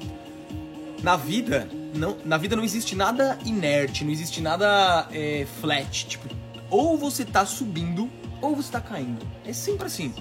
na 1.02 1.16
vida, 1.16 1.68
não, 1.96 2.18
na 2.24 2.38
vida 2.38 2.56
não 2.56 2.64
existe 2.64 2.96
nada 2.96 3.38
inerte, 3.46 4.04
não 4.04 4.12
existe 4.12 4.42
nada 4.42 5.08
é, 5.12 5.46
flat. 5.60 6.08
Tipo, 6.08 6.28
ou 6.70 6.98
você 6.98 7.26
tá 7.26 7.46
subindo 7.46 8.10
ou 8.42 8.56
você 8.56 8.72
tá 8.72 8.82
caindo. 8.82 9.26
É 9.46 9.54
sempre 9.54 9.88
assim. 9.88 10.14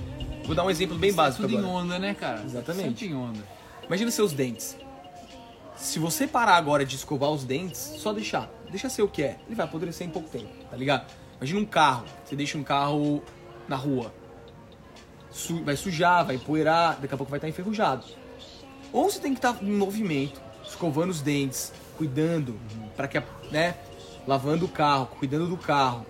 Vou 0.45 0.55
dar 0.55 0.65
um 0.65 0.71
exemplo 0.71 0.99
bem 0.99 1.13
básico 1.13 1.43
tudo 1.43 1.59
agora. 1.59 1.73
em 1.73 1.77
onda, 1.77 1.99
né, 1.99 2.15
cara? 2.15 2.43
Exatamente. 2.45 3.01
Sempre 3.01 3.07
em 3.07 3.15
onda. 3.15 3.39
Imagina 3.87 4.11
seus 4.11 4.33
dentes. 4.33 4.77
Se 5.77 5.99
você 5.99 6.27
parar 6.27 6.57
agora 6.57 6.85
de 6.85 6.97
escovar 6.97 7.31
os 7.31 7.45
dentes, 7.45 7.79
só 7.79 8.13
deixar. 8.13 8.51
Deixa 8.71 8.89
ser 8.89 9.03
o 9.03 9.09
que 9.09 9.23
é. 9.23 9.39
Ele 9.47 9.55
vai 9.55 9.67
apodrecer 9.67 10.07
em 10.07 10.11
pouco 10.11 10.29
tempo, 10.29 10.51
tá 10.71 10.77
ligado? 10.77 11.11
Imagina 11.39 11.61
um 11.61 11.65
carro. 11.65 12.05
Você 12.25 12.37
deixa 12.37 12.59
um 12.59 12.63
carro 12.63 13.23
na 13.69 13.77
rua. 13.77 14.13
Su 15.31 15.63
vai 15.63 15.77
sujar, 15.77 16.27
vai 16.27 16.37
empoeirar, 16.37 16.99
daqui 17.01 17.15
a 17.15 17.17
pouco 17.17 17.31
vai 17.31 17.39
estar 17.39 17.49
enferrujado. 17.49 18.05
Ou 18.93 19.11
você 19.11 19.21
tem 19.21 19.33
que 19.33 19.39
estar 19.39 19.57
em 19.63 19.71
movimento, 19.71 20.41
escovando 20.71 21.11
os 21.11 21.21
dentes, 21.21 21.73
cuidando 21.99 22.59
para 22.97 23.07
que, 23.09 23.23
né, 23.51 23.75
lavando 24.27 24.65
o 24.65 24.69
carro, 24.69 25.07
cuidando 25.07 25.47
do 25.47 25.57
carro, 25.57 26.07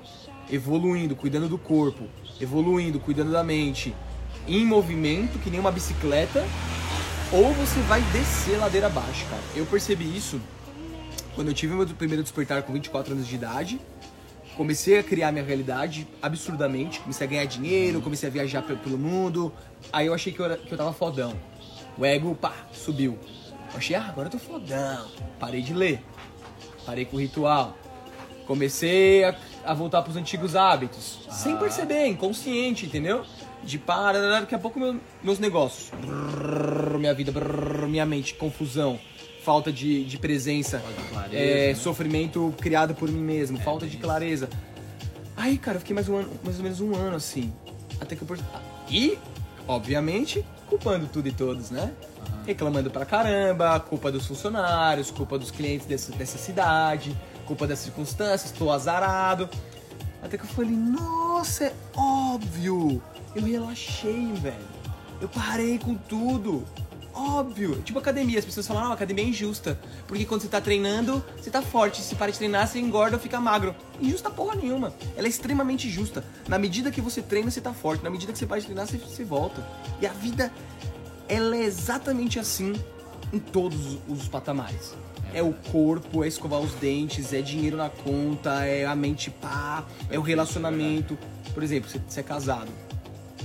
evoluindo, 0.51 1.17
cuidando 1.17 1.49
do 1.49 1.59
corpo, 1.59 2.05
evoluindo, 2.41 3.01
cuidando 3.01 3.33
da 3.33 3.43
mente, 3.43 3.95
em 4.47 4.65
movimento 4.65 5.39
que 5.39 5.51
nem 5.51 5.61
uma 5.61 5.73
bicicleta, 5.73 6.45
ou 7.33 7.53
você 7.55 7.81
vai 7.83 8.01
descer 8.13 8.59
ladeira 8.59 8.89
abaixo, 8.89 9.25
cara. 9.27 9.43
Eu 9.55 9.65
percebi 9.67 10.17
isso 10.17 10.41
quando 11.35 11.49
eu 11.49 11.55
tive 11.55 11.75
meu 11.75 11.87
primeiro 11.87 12.23
despertar 12.23 12.63
com 12.63 12.73
24 12.73 13.13
anos 13.13 13.27
de 13.27 13.35
idade. 13.35 13.81
Comecei 14.57 14.99
a 14.99 15.03
criar 15.03 15.31
minha 15.31 15.45
realidade 15.45 16.07
absurdamente, 16.21 17.01
comecei 17.01 17.27
a 17.27 17.31
ganhar 17.31 17.45
dinheiro, 17.45 18.01
comecei 18.01 18.29
a 18.29 18.33
viajar 18.33 18.63
pelo 18.63 18.99
mundo. 18.99 19.53
Aí 19.93 20.07
eu 20.07 20.15
achei 20.15 20.33
que 20.33 20.41
eu, 20.41 20.45
era, 20.45 20.57
que 20.57 20.73
eu 20.73 20.77
tava 20.77 20.93
fodão. 20.93 21.35
O 21.97 22.05
ego, 22.05 22.35
pá, 22.35 22.53
subiu. 22.73 23.17
Achei, 23.75 23.97
ah, 23.97 24.07
agora 24.09 24.29
eu 24.29 24.33
tô 24.33 24.39
fodão. 24.39 25.09
Parei 25.39 25.63
de 25.63 25.73
ler. 25.73 26.03
Parei 26.85 27.05
com 27.05 27.17
o 27.17 27.21
ritual. 27.21 27.77
Comecei 28.47 29.25
a, 29.25 29.37
a 29.65 29.75
voltar 29.75 30.03
pros 30.03 30.17
antigos 30.17 30.57
hábitos. 30.57 31.21
Ah. 31.29 31.33
Sem 31.33 31.57
perceber, 31.57 32.07
inconsciente, 32.07 32.87
entendeu? 32.87 33.25
De 33.63 33.79
para, 33.79 34.41
daqui 34.41 34.55
a 34.55 34.59
pouco 34.59 34.81
meu, 34.81 34.99
meus 35.23 35.39
negócios. 35.39 35.91
Brrr, 36.01 36.99
minha 36.99 37.15
vida, 37.15 37.31
brrr, 37.31 37.87
minha 37.87 38.07
mente, 38.07 38.35
confusão. 38.35 38.99
Falta 39.45 39.73
de, 39.73 40.05
de 40.05 40.19
presença. 40.19 40.81
Falta 40.81 41.01
de 41.01 41.09
clareza, 41.09 41.37
é, 41.37 41.69
né? 41.69 41.75
Sofrimento 41.75 42.55
criado 42.61 42.95
por 42.95 43.11
mim 43.11 43.23
mesmo. 43.23 43.59
É, 43.59 43.61
falta 43.61 43.87
de 43.87 43.97
clareza. 43.97 44.49
Aí, 45.37 45.57
cara, 45.57 45.77
eu 45.77 45.81
fiquei 45.81 45.95
mais, 45.95 46.09
um 46.09 46.17
ano, 46.17 46.31
mais 46.45 46.57
ou 46.59 46.63
menos 46.63 46.81
um 46.81 46.95
ano 46.95 47.17
assim. 47.17 47.53
Até 48.01 48.17
que 48.17 48.23
eu. 48.23 48.39
E, 48.91 49.17
obviamente, 49.67 50.45
culpando 50.71 51.07
tudo 51.09 51.29
e 51.29 51.33
todos, 51.33 51.71
né? 51.71 51.93
reclamando 52.47 52.91
pra 52.91 53.05
caramba, 53.05 53.79
culpa 53.81 54.11
dos 54.11 54.27
funcionários, 54.27 55.11
culpa 55.11 55.39
dos 55.39 55.51
clientes 55.51 55.87
desse, 55.87 56.13
dessa 56.13 56.39
cidade, 56.39 57.17
culpa 57.47 57.67
das 57.67 57.79
circunstâncias, 57.79 58.51
tô 58.51 58.71
azarado. 58.71 59.49
Até 60.23 60.37
que 60.37 60.45
eu 60.45 60.49
falei, 60.49 60.71
nossa, 60.71 61.65
é 61.65 61.73
óbvio! 61.97 63.03
Eu 63.35 63.43
relaxei, 63.43 64.33
velho. 64.35 64.81
Eu 65.21 65.29
parei 65.29 65.79
com 65.79 65.95
tudo. 65.95 66.65
Óbvio. 67.13 67.83
Tipo 67.83 67.99
academia, 67.99 68.39
as 68.39 68.45
pessoas 68.45 68.67
falam, 68.67 68.85
ah, 68.85 68.93
academia 68.93 69.25
é 69.25 69.29
injusta. 69.29 69.79
Porque 70.07 70.25
quando 70.25 70.43
você 70.43 70.49
tá 70.49 70.61
treinando, 70.61 71.25
você 71.37 71.51
tá 71.51 71.61
forte. 71.61 72.01
Se 72.01 72.15
para 72.15 72.31
de 72.31 72.39
treinar, 72.39 72.67
você 72.67 72.79
engorda 72.79 73.17
ou 73.17 73.23
fica 73.23 73.41
magro. 73.41 73.75
Injusta 74.01 74.31
porra 74.31 74.55
nenhuma. 74.55 74.95
Ela 75.17 75.27
é 75.27 75.31
extremamente 75.31 75.89
justa. 75.89 76.25
Na 76.49 76.59
medida 76.59 76.91
que 76.91 77.01
você 77.01 77.21
treina, 77.21 77.51
você 77.51 77.61
tá 77.61 77.73
forte. 77.73 78.05
Na 78.05 78.11
medida 78.11 78.33
que 78.33 78.39
você 78.39 78.47
para 78.47 78.61
de 78.61 78.67
treinar, 78.67 78.87
você, 78.87 78.97
você 78.97 79.25
volta. 79.25 79.67
E 80.01 80.07
a 80.07 80.13
vida, 80.13 80.53
ela 81.29 81.57
é 81.57 81.63
exatamente 81.63 82.39
assim 82.39 82.75
em 83.33 83.39
todos 83.39 83.99
os 84.09 84.29
patamares. 84.29 84.95
É 85.33 85.43
o 85.43 85.53
corpo, 85.53 86.25
é 86.25 86.29
escovar 86.29 86.61
os 86.61 86.73
dentes, 86.75 87.33
é 87.33 87.41
dinheiro 87.41 87.77
na 87.77 87.89
conta, 87.89 88.65
é 88.65 88.85
a 88.85 88.97
mente 88.97 89.31
pá, 89.31 89.85
é 90.11 90.19
o 90.19 90.23
relacionamento. 90.23 91.17
Por 91.55 91.63
exemplo, 91.63 91.89
você 91.89 92.21
é 92.21 92.23
casado. 92.23 92.71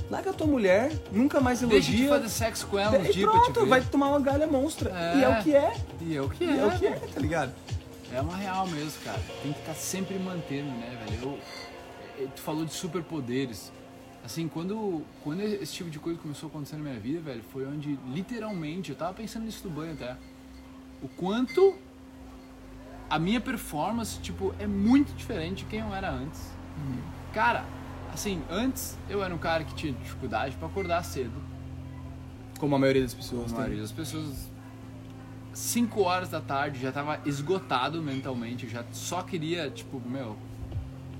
Larga 0.09 0.29
a 0.29 0.33
tua 0.33 0.45
mulher, 0.47 0.91
nunca 1.11 1.39
mais 1.41 1.61
elogia. 1.63 1.81
Deixa 1.81 1.97
de 2.03 2.07
fazer 2.07 2.29
sexo 2.29 2.67
com 2.67 2.77
ela 2.77 2.97
e 2.97 3.11
dia 3.11 3.27
pra 3.27 3.39
te 3.39 3.43
pronto, 3.45 3.59
ver. 3.61 3.65
vai 3.69 3.81
tomar 3.81 4.09
uma 4.09 4.19
galha 4.19 4.45
monstra. 4.45 4.91
É. 4.91 5.17
E 5.17 5.23
é 5.23 5.29
o 5.29 5.43
que 5.43 5.55
é. 5.55 5.73
E 6.01 6.15
é 6.17 6.21
o 6.21 6.29
que 6.29 6.43
E 6.43 6.49
é. 6.49 6.57
é 6.59 6.65
o 6.65 6.71
que 6.79 6.85
é, 6.87 6.91
tá 7.13 7.19
ligado? 7.19 7.51
É 8.13 8.21
uma 8.21 8.35
real 8.37 8.67
mesmo, 8.67 9.01
cara. 9.03 9.19
Tem 9.41 9.51
que 9.51 9.59
estar 9.59 9.73
sempre 9.73 10.17
mantendo, 10.19 10.69
né, 10.69 10.97
velho? 11.05 11.23
Eu, 11.23 11.39
eu- 12.23 12.27
tu 12.29 12.41
falou 12.41 12.63
de 12.65 12.73
superpoderes. 12.73 13.71
Assim, 14.23 14.47
quando, 14.47 15.03
quando 15.23 15.41
esse 15.41 15.73
tipo 15.73 15.89
de 15.89 15.99
coisa 15.99 16.19
começou 16.19 16.47
a 16.47 16.49
acontecer 16.49 16.77
na 16.77 16.83
minha 16.83 16.99
vida, 16.99 17.19
velho, 17.21 17.43
foi 17.51 17.65
onde 17.67 17.99
literalmente, 18.07 18.91
eu 18.91 18.95
tava 18.95 19.13
pensando 19.13 19.45
nisso 19.45 19.61
do 19.63 19.69
banho 19.69 19.93
até, 19.93 20.15
o 21.01 21.07
quanto 21.07 21.75
a 23.09 23.19
minha 23.19 23.39
performance, 23.41 24.19
tipo, 24.19 24.53
é 24.59 24.65
muito 24.65 25.13
diferente 25.13 25.63
de 25.63 25.65
quem 25.65 25.79
eu 25.79 25.93
era 25.93 26.09
antes. 26.11 26.41
Cara, 27.33 27.65
assim, 28.15 28.41
antes 28.49 28.97
eu 29.09 29.23
era 29.23 29.33
um 29.33 29.37
cara 29.37 29.63
que 29.63 29.73
tinha 29.75 29.93
dificuldade 29.93 30.55
pra 30.55 30.67
acordar 30.67 31.03
cedo. 31.03 31.31
Como 32.59 32.75
a 32.75 32.79
maioria 32.79 33.03
das 33.03 33.13
pessoas 33.13 33.43
A 33.43 33.47
tem. 33.47 33.55
maioria 33.57 33.81
das 33.81 33.91
pessoas 33.91 34.49
5 35.53 36.01
horas 36.01 36.29
da 36.29 36.41
tarde 36.41 36.81
já 36.81 36.91
tava 36.91 37.19
esgotado 37.25 38.01
mentalmente, 38.01 38.65
eu 38.65 38.69
já 38.71 38.83
só 38.91 39.21
queria, 39.21 39.69
tipo, 39.69 40.01
meu, 40.05 40.35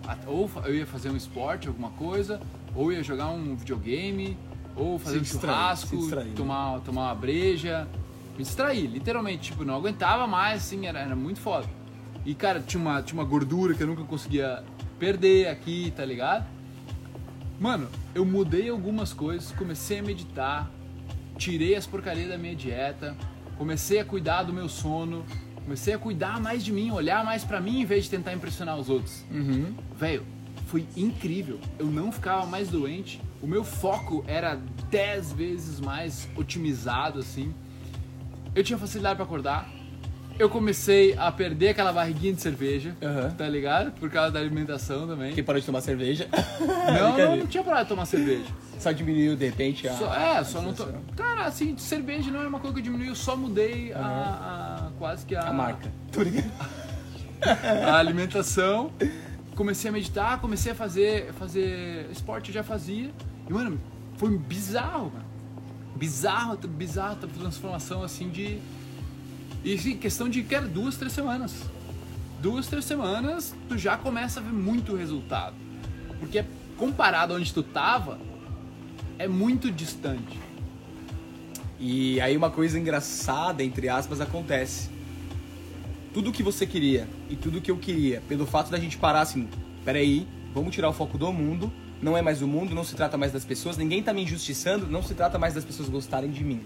a- 0.08 0.18
ou 0.28 0.50
eu 0.66 0.76
ia 0.76 0.86
fazer 0.86 1.10
um 1.10 1.16
esporte, 1.16 1.68
alguma 1.68 1.90
coisa, 1.92 2.42
ou 2.74 2.92
ia 2.92 3.02
jogar 3.04 3.30
um 3.30 3.56
videogame, 3.56 4.38
ou 4.76 5.00
fazer 5.00 5.16
Se 5.16 5.20
um 5.20 5.24
distrair, 5.24 5.54
churrasco, 5.56 5.98
distrair, 5.98 6.34
tomar, 6.34 6.80
tomar 6.82 7.04
uma 7.04 7.16
breja, 7.16 7.88
me 8.38 8.44
distrair, 8.44 8.88
literalmente, 8.88 9.52
tipo, 9.52 9.64
não 9.64 9.76
aguentava 9.76 10.28
mais, 10.28 10.64
assim, 10.64 10.86
era, 10.86 11.00
era 11.00 11.16
muito 11.16 11.40
foda. 11.40 11.68
E, 12.26 12.34
cara, 12.36 12.60
tinha 12.60 12.82
uma, 12.82 13.02
tinha 13.02 13.20
uma 13.20 13.28
gordura 13.28 13.74
que 13.74 13.84
eu 13.84 13.88
nunca 13.88 14.04
conseguia 14.04 14.64
perder 15.00 15.48
aqui, 15.48 15.94
tá 15.96 16.04
ligado? 16.04 16.46
Mano, 17.60 17.88
eu 18.14 18.26
mudei 18.26 18.70
algumas 18.70 19.14
coisas, 19.14 19.52
comecei 19.52 20.00
a 20.00 20.04
meditar, 20.04 20.70
tirei 21.38 21.76
as 21.76 21.88
porcarias 21.88 22.30
da 22.30 22.38
minha 22.38 22.56
dieta, 22.56 23.16
comecei 23.58 24.00
a 24.00 24.06
cuidar 24.06 24.44
do 24.44 24.52
meu 24.52 24.68
sono, 24.68 25.26
comecei 25.64 25.94
a 25.94 25.98
cuidar 25.98 26.40
mais 26.40 26.64
de 26.64 26.72
mim, 26.72 26.92
olhar 26.92 27.24
mais 27.24 27.44
pra 27.44 27.62
mim 27.62 27.82
em 27.82 27.86
vez 27.86 28.06
de 28.06 28.10
tentar 28.10 28.34
impressionar 28.34 28.78
os 28.78 28.90
outros. 28.90 29.24
Uhum. 29.32 29.74
Velho, 29.98 30.26
foi 30.68 30.86
incrível. 30.98 31.60
Eu 31.80 31.88
não 31.88 32.12
ficava 32.12 32.46
mais 32.46 32.70
doente. 32.70 33.22
O 33.42 33.48
meu 33.48 33.64
foco 33.64 34.24
era 34.28 34.60
10 34.90 35.34
vezes 35.34 35.80
mais 35.80 36.28
otimizado 36.36 37.20
assim. 37.20 37.54
Eu 38.54 38.64
tinha 38.64 38.78
facilidade 38.78 39.16
pra 39.16 39.26
acordar. 39.26 39.70
Eu 40.38 40.50
comecei 40.50 41.16
a 41.18 41.32
perder 41.32 41.70
aquela 41.70 41.94
barriguinha 41.94 42.34
de 42.34 42.42
cerveja, 42.42 42.94
Aham. 43.02 43.30
tá 43.38 43.48
ligado? 43.48 43.92
Por 43.94 44.10
causa 44.10 44.32
da 44.32 44.40
alimentação 44.40 45.08
também. 45.08 45.34
Quem 45.34 45.44
parou 45.44 45.60
de 45.62 45.66
tomar 45.66 45.80
cerveja. 45.82 46.28
Não, 47.00 47.18
não, 47.18 47.36
não 47.38 47.48
tinha 47.48 47.64
parado 47.64 47.84
de 47.84 47.90
tomar 47.90 48.06
cerveja. 48.06 48.46
Só 48.80 48.92
diminuiu 48.92 49.36
de 49.36 49.46
repente 49.46 49.88
a. 49.88 49.94
Só- 49.94 50.14
é, 50.14 50.44
só 50.44 50.62
não 50.62 50.74
tô. 50.74 50.86
Cara, 51.16 51.46
assim, 51.46 51.76
cerveja 51.78 52.30
não 52.30 52.42
é 52.44 52.48
uma 52.48 52.60
coisa 52.60 52.74
que 52.76 52.80
eu 52.80 52.84
diminui, 52.84 53.10
eu 53.10 53.16
só 53.16 53.36
mudei 53.36 53.92
a, 53.94 54.00
a- 54.00 54.92
quase 55.00 55.26
que 55.26 55.36
a, 55.36 55.48
A 55.48 55.54
marca. 55.54 55.90
Tô 56.12 56.22
ligado. 56.22 56.52
a 57.42 57.98
alimentação. 57.98 58.92
Comecei 59.56 59.90
a 59.90 59.92
meditar, 59.94 60.40
comecei 60.42 60.74
a 60.74 60.76
fazer, 60.76 61.32
fazer 61.34 62.08
esporte, 62.12 62.50
eu 62.50 62.54
já 62.54 62.64
fazia. 62.64 63.10
E, 63.50 63.54
mano, 63.54 63.80
foi 64.18 64.38
bizarro, 64.38 65.12
mano. 65.14 65.26
Bizarro, 65.96 66.58
bizarro 66.68 67.18
a 67.24 67.28
transformação 67.28 68.04
assim 68.04 68.30
de. 68.30 68.60
E 69.66 69.74
assim, 69.74 69.98
questão 69.98 70.30
de 70.30 70.44
que 70.44 70.54
era 70.54 70.68
duas, 70.68 70.96
três 70.96 71.12
semanas. 71.12 71.56
Duas, 72.40 72.68
três 72.68 72.86
semanas, 72.86 73.56
tu 73.68 73.76
já 73.76 73.98
começa 73.98 74.40
a 74.40 74.44
ver 74.44 74.54
muito 74.54 74.96
resultado. 74.96 75.56
Porque 76.20 76.46
comparado 76.78 77.34
a 77.34 77.38
onde 77.38 77.52
tu 77.52 77.64
tava, 77.64 78.20
é 79.18 79.28
muito 79.28 79.72
distante. 79.72 80.40
E 81.80 82.22
aí 82.22 82.38
uma 82.38 82.52
coisa 82.52 82.78
engraçada, 82.78 83.64
entre 83.64 83.90
aspas, 83.90 84.22
acontece. 84.22 84.88
Tudo 86.14 86.32
que 86.32 86.44
você 86.44 86.68
queria 86.68 87.08
e 87.28 87.36
tudo 87.36 87.60
que 87.60 87.72
eu 87.72 87.78
queria, 87.78 88.22
pelo 88.28 88.46
fato 88.46 88.70
da 88.70 88.78
gente 88.78 89.00
parar 89.00 89.22
assim, 89.22 89.50
peraí, 89.84 90.28
vamos 90.54 90.76
tirar 90.76 90.90
o 90.90 90.94
foco 90.94 91.18
do 91.18 91.34
mundo, 91.34 91.74
não 92.00 92.16
é 92.16 92.22
mais 92.22 92.44
o 92.44 92.48
mundo, 92.48 92.76
não 92.76 92.84
se 92.84 92.96
trata 92.96 93.18
mais 93.18 93.32
das 93.32 93.44
pessoas, 93.44 93.78
ninguém 93.78 94.04
tá 94.04 94.14
me 94.14 94.22
injustiçando, 94.22 94.86
não 94.86 95.02
se 95.02 95.16
trata 95.16 95.40
mais 95.40 95.56
das 95.56 95.66
pessoas 95.66 95.90
gostarem 95.90 96.30
de 96.30 96.44
mim. 96.44 96.62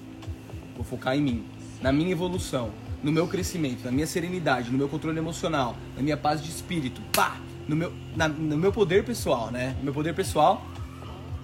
Vou 0.76 0.84
focar 0.84 1.16
em 1.16 1.22
mim, 1.22 1.46
na 1.82 1.94
minha 1.94 2.12
evolução, 2.12 2.72
no 3.04 3.12
meu 3.12 3.28
crescimento, 3.28 3.84
na 3.86 3.92
minha 3.92 4.08
serenidade, 4.08 4.72
no 4.72 4.78
meu 4.78 4.90
controle 4.90 5.18
emocional, 5.18 5.76
na 5.96 6.02
minha 6.02 6.18
paz 6.18 6.42
de 6.44 6.50
espírito, 6.50 7.02
pá, 7.14 7.38
no 7.68 7.76
meu, 7.76 7.94
na- 8.16 8.28
no 8.28 8.58
meu 8.58 8.72
poder 8.72 9.04
pessoal, 9.06 9.52
né? 9.52 9.76
No 9.80 9.86
meu 9.86 9.94
poder 9.94 10.14
pessoal, 10.14 10.66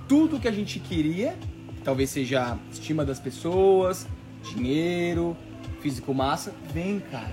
tudo 0.07 0.39
que 0.39 0.47
a 0.47 0.51
gente 0.51 0.79
queria, 0.79 1.35
talvez 1.83 2.09
seja 2.09 2.57
estima 2.71 3.05
das 3.05 3.19
pessoas, 3.19 4.05
dinheiro, 4.53 5.35
físico 5.81 6.13
massa, 6.13 6.53
vem, 6.73 6.99
cara. 6.99 7.31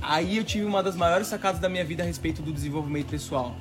Aí 0.00 0.36
eu 0.36 0.44
tive 0.44 0.64
uma 0.64 0.82
das 0.82 0.94
maiores 0.96 1.26
sacadas 1.26 1.60
da 1.60 1.68
minha 1.68 1.84
vida 1.84 2.02
a 2.02 2.06
respeito 2.06 2.42
do 2.42 2.52
desenvolvimento 2.52 3.06
pessoal. 3.08 3.56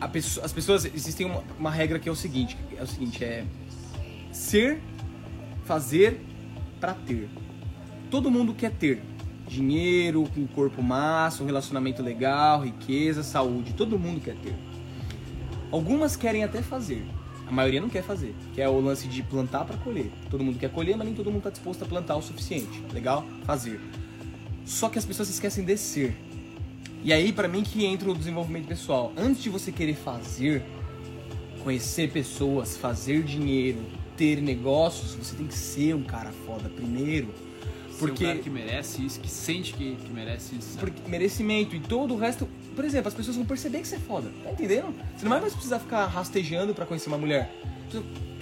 A 0.00 0.06
pesso- 0.08 0.40
as 0.44 0.52
pessoas 0.52 0.84
existem 0.84 1.26
uma, 1.26 1.42
uma 1.58 1.70
regra 1.70 1.98
que 1.98 2.08
é 2.08 2.12
o 2.12 2.16
seguinte, 2.16 2.56
é 2.76 2.82
o 2.82 2.86
seguinte, 2.86 3.24
é 3.24 3.44
ser, 4.32 4.80
fazer 5.64 6.20
pra 6.80 6.94
ter. 6.94 7.28
Todo 8.10 8.30
mundo 8.30 8.54
quer 8.54 8.70
ter 8.70 9.02
dinheiro, 9.46 10.28
um 10.36 10.46
corpo 10.46 10.82
massa, 10.82 11.42
um 11.42 11.46
relacionamento 11.46 12.02
legal, 12.02 12.62
riqueza, 12.62 13.22
saúde. 13.22 13.74
Todo 13.74 13.98
mundo 13.98 14.20
quer 14.20 14.36
ter. 14.36 14.54
Algumas 15.70 16.16
querem 16.16 16.44
até 16.44 16.62
fazer. 16.62 17.04
A 17.46 17.52
maioria 17.52 17.80
não 17.80 17.88
quer 17.88 18.02
fazer. 18.02 18.34
Que 18.54 18.60
é 18.60 18.68
o 18.68 18.80
lance 18.80 19.08
de 19.08 19.22
plantar 19.22 19.64
para 19.64 19.76
colher. 19.78 20.10
Todo 20.30 20.44
mundo 20.44 20.58
quer 20.58 20.70
colher, 20.70 20.96
mas 20.96 21.06
nem 21.06 21.14
todo 21.14 21.26
mundo 21.26 21.38
está 21.38 21.50
disposto 21.50 21.82
a 21.82 21.86
plantar 21.86 22.16
o 22.16 22.22
suficiente. 22.22 22.82
Legal? 22.92 23.24
Fazer. 23.44 23.80
Só 24.64 24.88
que 24.88 24.98
as 24.98 25.04
pessoas 25.04 25.28
esquecem 25.30 25.64
de 25.64 25.76
ser. 25.76 26.16
E 27.02 27.12
aí, 27.12 27.32
para 27.32 27.48
mim, 27.48 27.62
que 27.62 27.84
entra 27.84 28.10
o 28.10 28.14
desenvolvimento 28.14 28.66
pessoal. 28.66 29.12
Antes 29.16 29.42
de 29.42 29.48
você 29.48 29.72
querer 29.72 29.94
fazer, 29.94 30.62
conhecer 31.62 32.10
pessoas, 32.10 32.76
fazer 32.76 33.22
dinheiro, 33.22 33.78
ter 34.16 34.42
negócios, 34.42 35.14
você 35.14 35.36
tem 35.36 35.46
que 35.46 35.56
ser 35.56 35.94
um 35.94 36.02
cara 36.02 36.32
foda 36.44 36.68
primeiro. 36.68 37.28
Porque... 37.98 38.12
Porque 38.12 38.24
um 38.24 38.28
cara 38.28 38.38
que 38.38 38.50
merece 38.50 39.04
isso, 39.04 39.20
que 39.20 39.28
sente 39.30 39.72
que, 39.74 39.96
que 39.96 40.10
merece 40.12 40.54
isso. 40.56 40.74
sabe? 40.74 40.90
porque 40.92 41.08
merecimento 41.10 41.74
e 41.76 41.80
todo 41.80 42.14
o 42.14 42.16
resto. 42.18 42.48
Por 42.76 42.84
exemplo, 42.84 43.08
as 43.08 43.14
pessoas 43.14 43.36
vão 43.36 43.44
perceber 43.44 43.80
que 43.80 43.88
você 43.88 43.96
é 43.96 43.98
foda. 43.98 44.30
Tá 44.44 44.52
entendendo? 44.52 44.94
Você 45.16 45.24
não 45.24 45.30
vai 45.30 45.40
mais 45.40 45.52
precisar 45.52 45.78
ficar 45.80 46.06
rastejando 46.06 46.74
pra 46.74 46.86
conhecer 46.86 47.08
uma 47.08 47.18
mulher. 47.18 47.52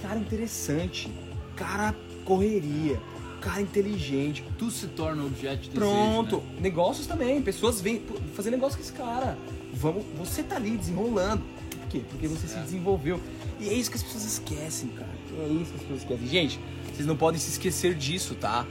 Cara 0.03 0.19
interessante. 0.19 1.11
Cara 1.57 1.95
correria. 2.25 3.01
Cara 3.41 3.61
inteligente. 3.63 4.45
Tu 4.59 4.71
se 4.71 4.87
torna 4.89 5.25
objeto 5.25 5.63
de 5.63 5.71
Pronto. 5.71 6.37
desejo, 6.39 6.53
né? 6.55 6.61
Negócios 6.61 7.07
também. 7.07 7.41
Pessoas 7.43 7.81
vêm 7.81 8.03
fazer 8.35 8.51
negócio 8.51 8.77
com 8.79 8.83
esse 8.85 8.93
cara. 8.93 9.39
Vamos, 9.73 10.05
você 10.19 10.43
tá 10.43 10.57
ali 10.57 10.77
desenrolando. 10.77 11.43
Por 11.71 11.89
quê? 11.89 12.03
Porque 12.11 12.27
você 12.29 12.47
se 12.49 12.57
É. 12.57 12.63
desenvolveu. 12.63 13.21
E 13.61 13.69
é 13.69 13.73
isso 13.73 13.91
que 13.91 13.97
as 13.97 14.03
pessoas 14.03 14.25
esquecem, 14.25 14.89
cara. 14.91 15.09
É 15.39 15.49
isso 15.49 15.71
que 15.71 15.77
as 15.77 15.83
pessoas 15.83 16.01
esquecem. 16.01 16.27
Gente, 16.27 16.61
vocês 16.93 17.07
não 17.07 17.17
podem 17.17 17.39
se 17.41 17.51
esquecer 17.51 17.95
disso, 17.95 18.35
tá? 18.35 18.67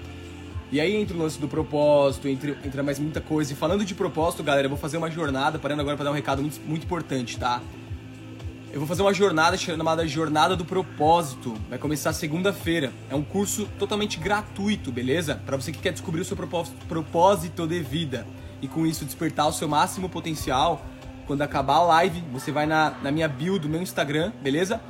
E 0.72 0.80
aí 0.80 0.96
entra 0.96 1.16
o 1.16 1.20
lance 1.20 1.40
do 1.40 1.48
propósito, 1.48 2.28
entra, 2.28 2.58
entra 2.66 2.84
mais 2.84 3.00
muita 3.00 3.22
coisa. 3.22 3.54
E 3.54 3.56
falando 3.56 3.86
de 3.86 3.94
propósito, 3.94 4.44
galera, 4.44 4.66
eu 4.66 4.70
vou 4.70 4.80
fazer 4.80 4.98
uma 4.98 5.12
jornada, 5.12 5.60
parando 5.60 5.82
agora 5.82 5.96
pra 5.96 6.06
dar 6.06 6.12
um 6.12 6.16
recado 6.16 6.42
muito, 6.42 6.60
muito 6.68 6.84
importante, 6.86 7.38
tá? 7.38 7.62
Eu 8.76 8.80
vou 8.80 8.88
fazer 8.90 9.04
uma 9.04 9.14
jornada 9.14 9.56
chamada 9.56 10.06
Jornada 10.06 10.54
do 10.54 10.66
Propósito. 10.66 11.54
Vai 11.70 11.80
começar 11.80 12.12
segunda-feira. 12.12 12.92
É 13.10 13.16
um 13.16 13.24
curso 13.24 13.70
totalmente 13.80 14.20
gratuito, 14.20 14.92
beleza? 14.92 15.42
Pra 15.46 15.56
você 15.56 15.72
que 15.72 15.80
quer 15.80 15.94
descobrir 15.94 16.20
o 16.20 16.26
seu 16.26 16.36
propósito 16.36 17.66
de 17.66 17.80
vida 17.80 18.28
e 18.62 18.68
com 18.68 18.86
isso 18.86 19.06
despertar 19.06 19.48
o 19.48 19.54
seu 19.54 19.70
máximo 19.70 20.10
potencial. 20.10 20.86
Quando 21.26 21.42
acabar 21.42 21.76
a 21.76 21.84
live, 21.84 22.22
você 22.34 22.52
vai 22.52 22.66
na, 22.66 22.96
na 23.02 23.14
minha 23.14 23.30
bio 23.30 23.58
do 23.58 23.70
meu 23.70 23.82
Instagram, 23.82 24.34
beleza? 24.42 24.82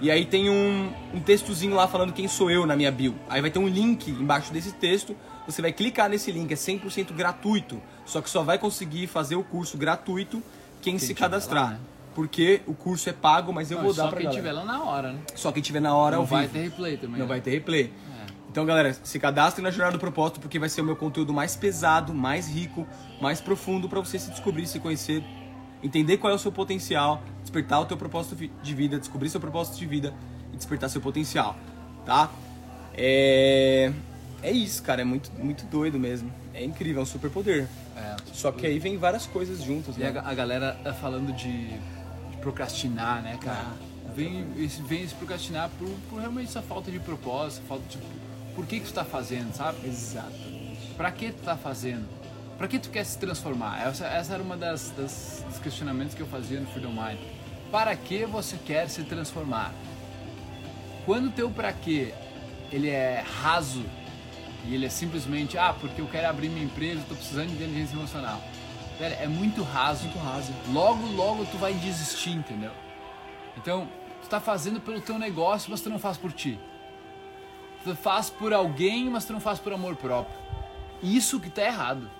E 0.00 0.10
aí 0.10 0.24
tem 0.26 0.50
um, 0.50 0.92
um 1.14 1.20
textozinho 1.20 1.74
lá 1.74 1.88
falando 1.88 2.12
quem 2.12 2.28
sou 2.28 2.50
eu 2.50 2.66
na 2.66 2.76
minha 2.76 2.90
bio. 2.92 3.14
Aí 3.28 3.40
vai 3.40 3.50
ter 3.50 3.58
um 3.58 3.68
link 3.68 4.10
embaixo 4.10 4.52
desse 4.52 4.72
texto. 4.72 5.16
Você 5.46 5.62
vai 5.62 5.72
clicar 5.72 6.08
nesse 6.08 6.30
link, 6.30 6.52
é 6.52 6.56
100% 6.56 7.12
gratuito. 7.14 7.80
Só 8.04 8.20
que 8.20 8.28
só 8.28 8.42
vai 8.42 8.58
conseguir 8.58 9.06
fazer 9.06 9.36
o 9.36 9.42
curso 9.44 9.78
gratuito 9.78 10.42
quem, 10.82 10.98
se 10.98 11.08
tiver 11.08 11.20
cadastrar. 11.20 11.62
lá, 11.64 11.70
né? 11.70 11.78
Porque 12.14 12.62
o 12.66 12.74
curso 12.74 13.08
é 13.08 13.12
pago, 13.12 13.52
mas 13.52 13.70
eu 13.70 13.76
Não, 13.78 13.84
vou 13.84 13.94
só 13.94 14.04
dar 14.04 14.08
pra 14.08 14.16
quem 14.18 14.26
galera. 14.26 14.42
tiver 14.42 14.52
lá 14.52 14.64
na 14.64 14.82
hora, 14.84 15.12
né? 15.12 15.20
Só 15.34 15.52
quem 15.52 15.62
tiver 15.62 15.80
na 15.80 15.94
hora 15.94 16.16
Não 16.16 16.24
vai 16.24 16.42
vivo. 16.42 16.52
ter 16.54 16.62
replay 16.62 16.96
também. 16.96 17.18
Não 17.18 17.26
né? 17.26 17.28
vai 17.28 17.40
ter 17.40 17.50
replay. 17.50 17.92
É. 18.22 18.26
Então, 18.50 18.64
galera, 18.64 18.94
se 19.02 19.18
cadastre 19.18 19.62
na 19.62 19.70
Jornada 19.70 19.92
do 19.96 20.00
Propósito 20.00 20.40
porque 20.40 20.58
vai 20.58 20.68
ser 20.68 20.80
o 20.80 20.84
meu 20.84 20.96
conteúdo 20.96 21.32
mais 21.32 21.56
pesado, 21.56 22.14
mais 22.14 22.48
rico, 22.48 22.86
mais 23.20 23.40
profundo 23.40 23.86
para 23.88 24.00
você 24.00 24.18
se 24.18 24.30
descobrir, 24.30 24.66
se 24.66 24.80
conhecer, 24.80 25.22
entender 25.82 26.18
qual 26.18 26.32
é 26.32 26.36
o 26.36 26.38
seu 26.38 26.52
potencial, 26.52 27.22
despertar 27.42 27.80
o 27.80 27.86
teu 27.86 27.96
propósito 27.96 28.36
de 28.36 28.74
vida, 28.74 28.98
descobrir 28.98 29.28
seu 29.30 29.40
propósito 29.40 29.76
de 29.78 29.86
vida 29.86 30.12
e 30.52 30.56
despertar 30.56 30.88
seu 30.88 31.00
potencial, 31.00 31.56
tá? 32.04 32.30
É 32.94 33.92
é 34.42 34.50
isso, 34.52 34.82
cara, 34.82 35.00
é 35.02 35.04
muito 35.04 35.30
muito 35.38 35.64
doido 35.66 35.98
mesmo. 35.98 36.30
É 36.54 36.64
incrível, 36.64 37.00
é 37.00 37.02
um 37.02 37.06
superpoder. 37.06 37.68
É, 37.96 38.16
Só 38.32 38.52
que 38.52 38.66
aí 38.66 38.78
vem 38.78 38.96
várias 38.96 39.26
coisas 39.26 39.62
juntas, 39.62 39.96
E 39.96 40.00
né? 40.00 40.12
a, 40.16 40.30
a 40.30 40.34
galera 40.34 40.78
tá 40.82 40.92
falando 40.92 41.32
de, 41.34 41.68
de 41.68 42.36
procrastinar, 42.40 43.22
né, 43.22 43.38
cara? 43.42 43.72
Vem, 44.14 44.46
esse, 44.56 44.80
vem 44.82 45.02
esse 45.02 45.14
procrastinar 45.14 45.70
por, 45.78 45.88
por 46.08 46.20
realmente 46.20 46.48
essa 46.48 46.62
falta 46.62 46.90
de 46.90 46.98
propósito, 46.98 47.62
falta 47.66 47.84
de. 47.88 47.98
Por 48.54 48.64
que, 48.66 48.80
que 48.80 48.86
tu 48.86 48.94
tá 48.94 49.04
fazendo, 49.04 49.54
sabe? 49.54 49.86
Exatamente. 49.86 50.94
Pra 50.96 51.10
que 51.10 51.32
tu 51.32 51.42
tá 51.42 51.56
fazendo? 51.56 52.06
Pra 52.58 52.66
que 52.66 52.78
tu 52.78 52.88
quer 52.90 53.04
se 53.04 53.18
transformar? 53.18 53.86
Essa, 53.86 54.06
essa 54.06 54.34
era 54.34 54.42
uma 54.42 54.56
das, 54.56 54.90
das 54.90 55.44
dos 55.46 55.58
questionamentos 55.58 56.14
que 56.14 56.22
eu 56.22 56.26
fazia 56.26 56.58
no 56.58 56.66
Freedom 56.66 56.90
Mind. 56.90 57.18
Para 57.70 57.94
que 57.94 58.24
você 58.24 58.56
quer 58.56 58.88
se 58.88 59.02
transformar? 59.04 59.74
Quando 61.04 61.26
o 61.26 61.30
teu 61.30 61.50
pra 61.50 61.72
quê 61.72 62.14
ele 62.72 62.88
é 62.88 63.22
raso 63.42 63.84
e 64.64 64.74
ele 64.74 64.86
é 64.86 64.88
simplesmente, 64.88 65.56
ah, 65.58 65.74
porque 65.78 66.00
eu 66.00 66.08
quero 66.08 66.28
abrir 66.28 66.48
minha 66.48 66.64
empresa, 66.64 67.00
eu 67.00 67.06
tô 67.08 67.14
precisando 67.14 67.48
de 67.48 67.54
inteligência 67.54 67.94
emocional. 67.94 68.40
Velho, 68.98 69.16
é 69.20 69.28
muito 69.28 69.62
raso. 69.62 70.04
Muito 70.04 70.18
raso. 70.18 70.52
Logo, 70.72 71.06
logo 71.12 71.44
tu 71.46 71.58
vai 71.58 71.74
desistir, 71.74 72.30
entendeu? 72.30 72.72
Então, 73.56 73.88
tu 74.22 74.28
tá 74.28 74.40
fazendo 74.40 74.80
pelo 74.80 75.00
teu 75.00 75.18
negócio, 75.18 75.70
mas 75.70 75.80
tu 75.80 75.90
não 75.90 75.98
faz 75.98 76.16
por 76.16 76.32
ti. 76.32 76.58
Tu 77.84 77.94
faz 77.94 78.30
por 78.30 78.52
alguém, 78.52 79.08
mas 79.10 79.24
tu 79.24 79.32
não 79.32 79.40
faz 79.40 79.58
por 79.58 79.72
amor 79.72 79.94
próprio. 79.96 80.36
Isso 81.02 81.38
que 81.38 81.50
tá 81.50 81.62
errado. 81.62 82.10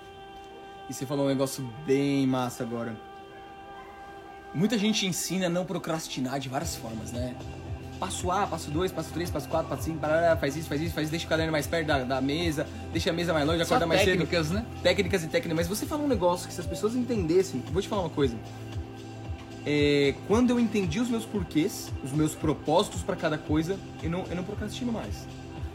E 0.89 0.93
você 0.93 1.05
falou 1.05 1.25
um 1.25 1.29
negócio 1.29 1.67
bem 1.85 2.25
massa 2.25 2.63
agora. 2.63 2.95
Muita 4.53 4.77
gente 4.77 5.05
ensina 5.05 5.47
a 5.47 5.49
não 5.49 5.65
procrastinar 5.65 6.39
de 6.39 6.47
várias 6.49 6.75
formas, 6.75 7.11
né? 7.11 7.35
Passo 7.99 8.31
A, 8.31 8.45
passo 8.45 8.69
2, 8.69 8.91
passo 8.91 9.11
3, 9.11 9.29
passo 9.29 9.49
4, 9.49 9.69
passo 9.69 9.83
5, 9.83 9.97
parará, 9.97 10.37
faz 10.37 10.55
isso, 10.55 10.69
faz 10.69 10.81
isso, 10.81 10.93
faz 10.93 11.05
isso, 11.05 11.11
deixa 11.11 11.25
o 11.25 11.29
caderno 11.29 11.51
mais 11.51 11.65
perto 11.65 11.87
da, 11.87 12.03
da 12.03 12.21
mesa, 12.21 12.67
deixa 12.91 13.09
a 13.09 13.13
mesa 13.13 13.33
mais 13.33 13.45
longe, 13.45 13.57
Só 13.65 13.73
acorda 13.73 13.87
mais 13.87 14.01
cedo. 14.01 14.11
técnicas, 14.11 14.51
né? 14.51 14.65
Técnicas 14.83 15.23
e 15.23 15.27
técnicas. 15.27 15.57
Mas 15.57 15.67
você 15.67 15.85
falou 15.85 16.05
um 16.05 16.07
negócio 16.09 16.47
que 16.47 16.53
se 16.53 16.61
as 16.61 16.67
pessoas 16.67 16.95
entendessem, 16.95 17.61
vou 17.71 17.81
te 17.81 17.87
falar 17.87 18.03
uma 18.03 18.09
coisa. 18.09 18.35
É, 19.65 20.13
quando 20.27 20.51
eu 20.51 20.59
entendi 20.59 20.99
os 20.99 21.09
meus 21.09 21.25
porquês, 21.25 21.91
os 22.03 22.11
meus 22.13 22.33
propósitos 22.33 23.01
pra 23.01 23.15
cada 23.15 23.37
coisa, 23.37 23.77
eu 24.01 24.09
não, 24.09 24.23
eu 24.29 24.35
não 24.35 24.43
procrastino 24.43 24.93
mais. 24.93 25.27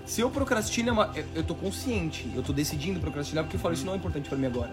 Se 0.06 0.20
eu 0.20 0.30
procrastino, 0.30 1.00
é 1.02 1.24
eu, 1.34 1.44
tô 1.44 1.54
consciente, 1.54 2.30
eu 2.34 2.42
tô 2.42 2.52
decidindo 2.52 3.00
procrastinar 3.00 3.44
porque 3.44 3.56
eu 3.56 3.60
falo 3.60 3.74
isso 3.74 3.84
não 3.84 3.94
é 3.94 3.96
importante 3.96 4.28
pra 4.28 4.38
mim 4.38 4.46
agora. 4.46 4.70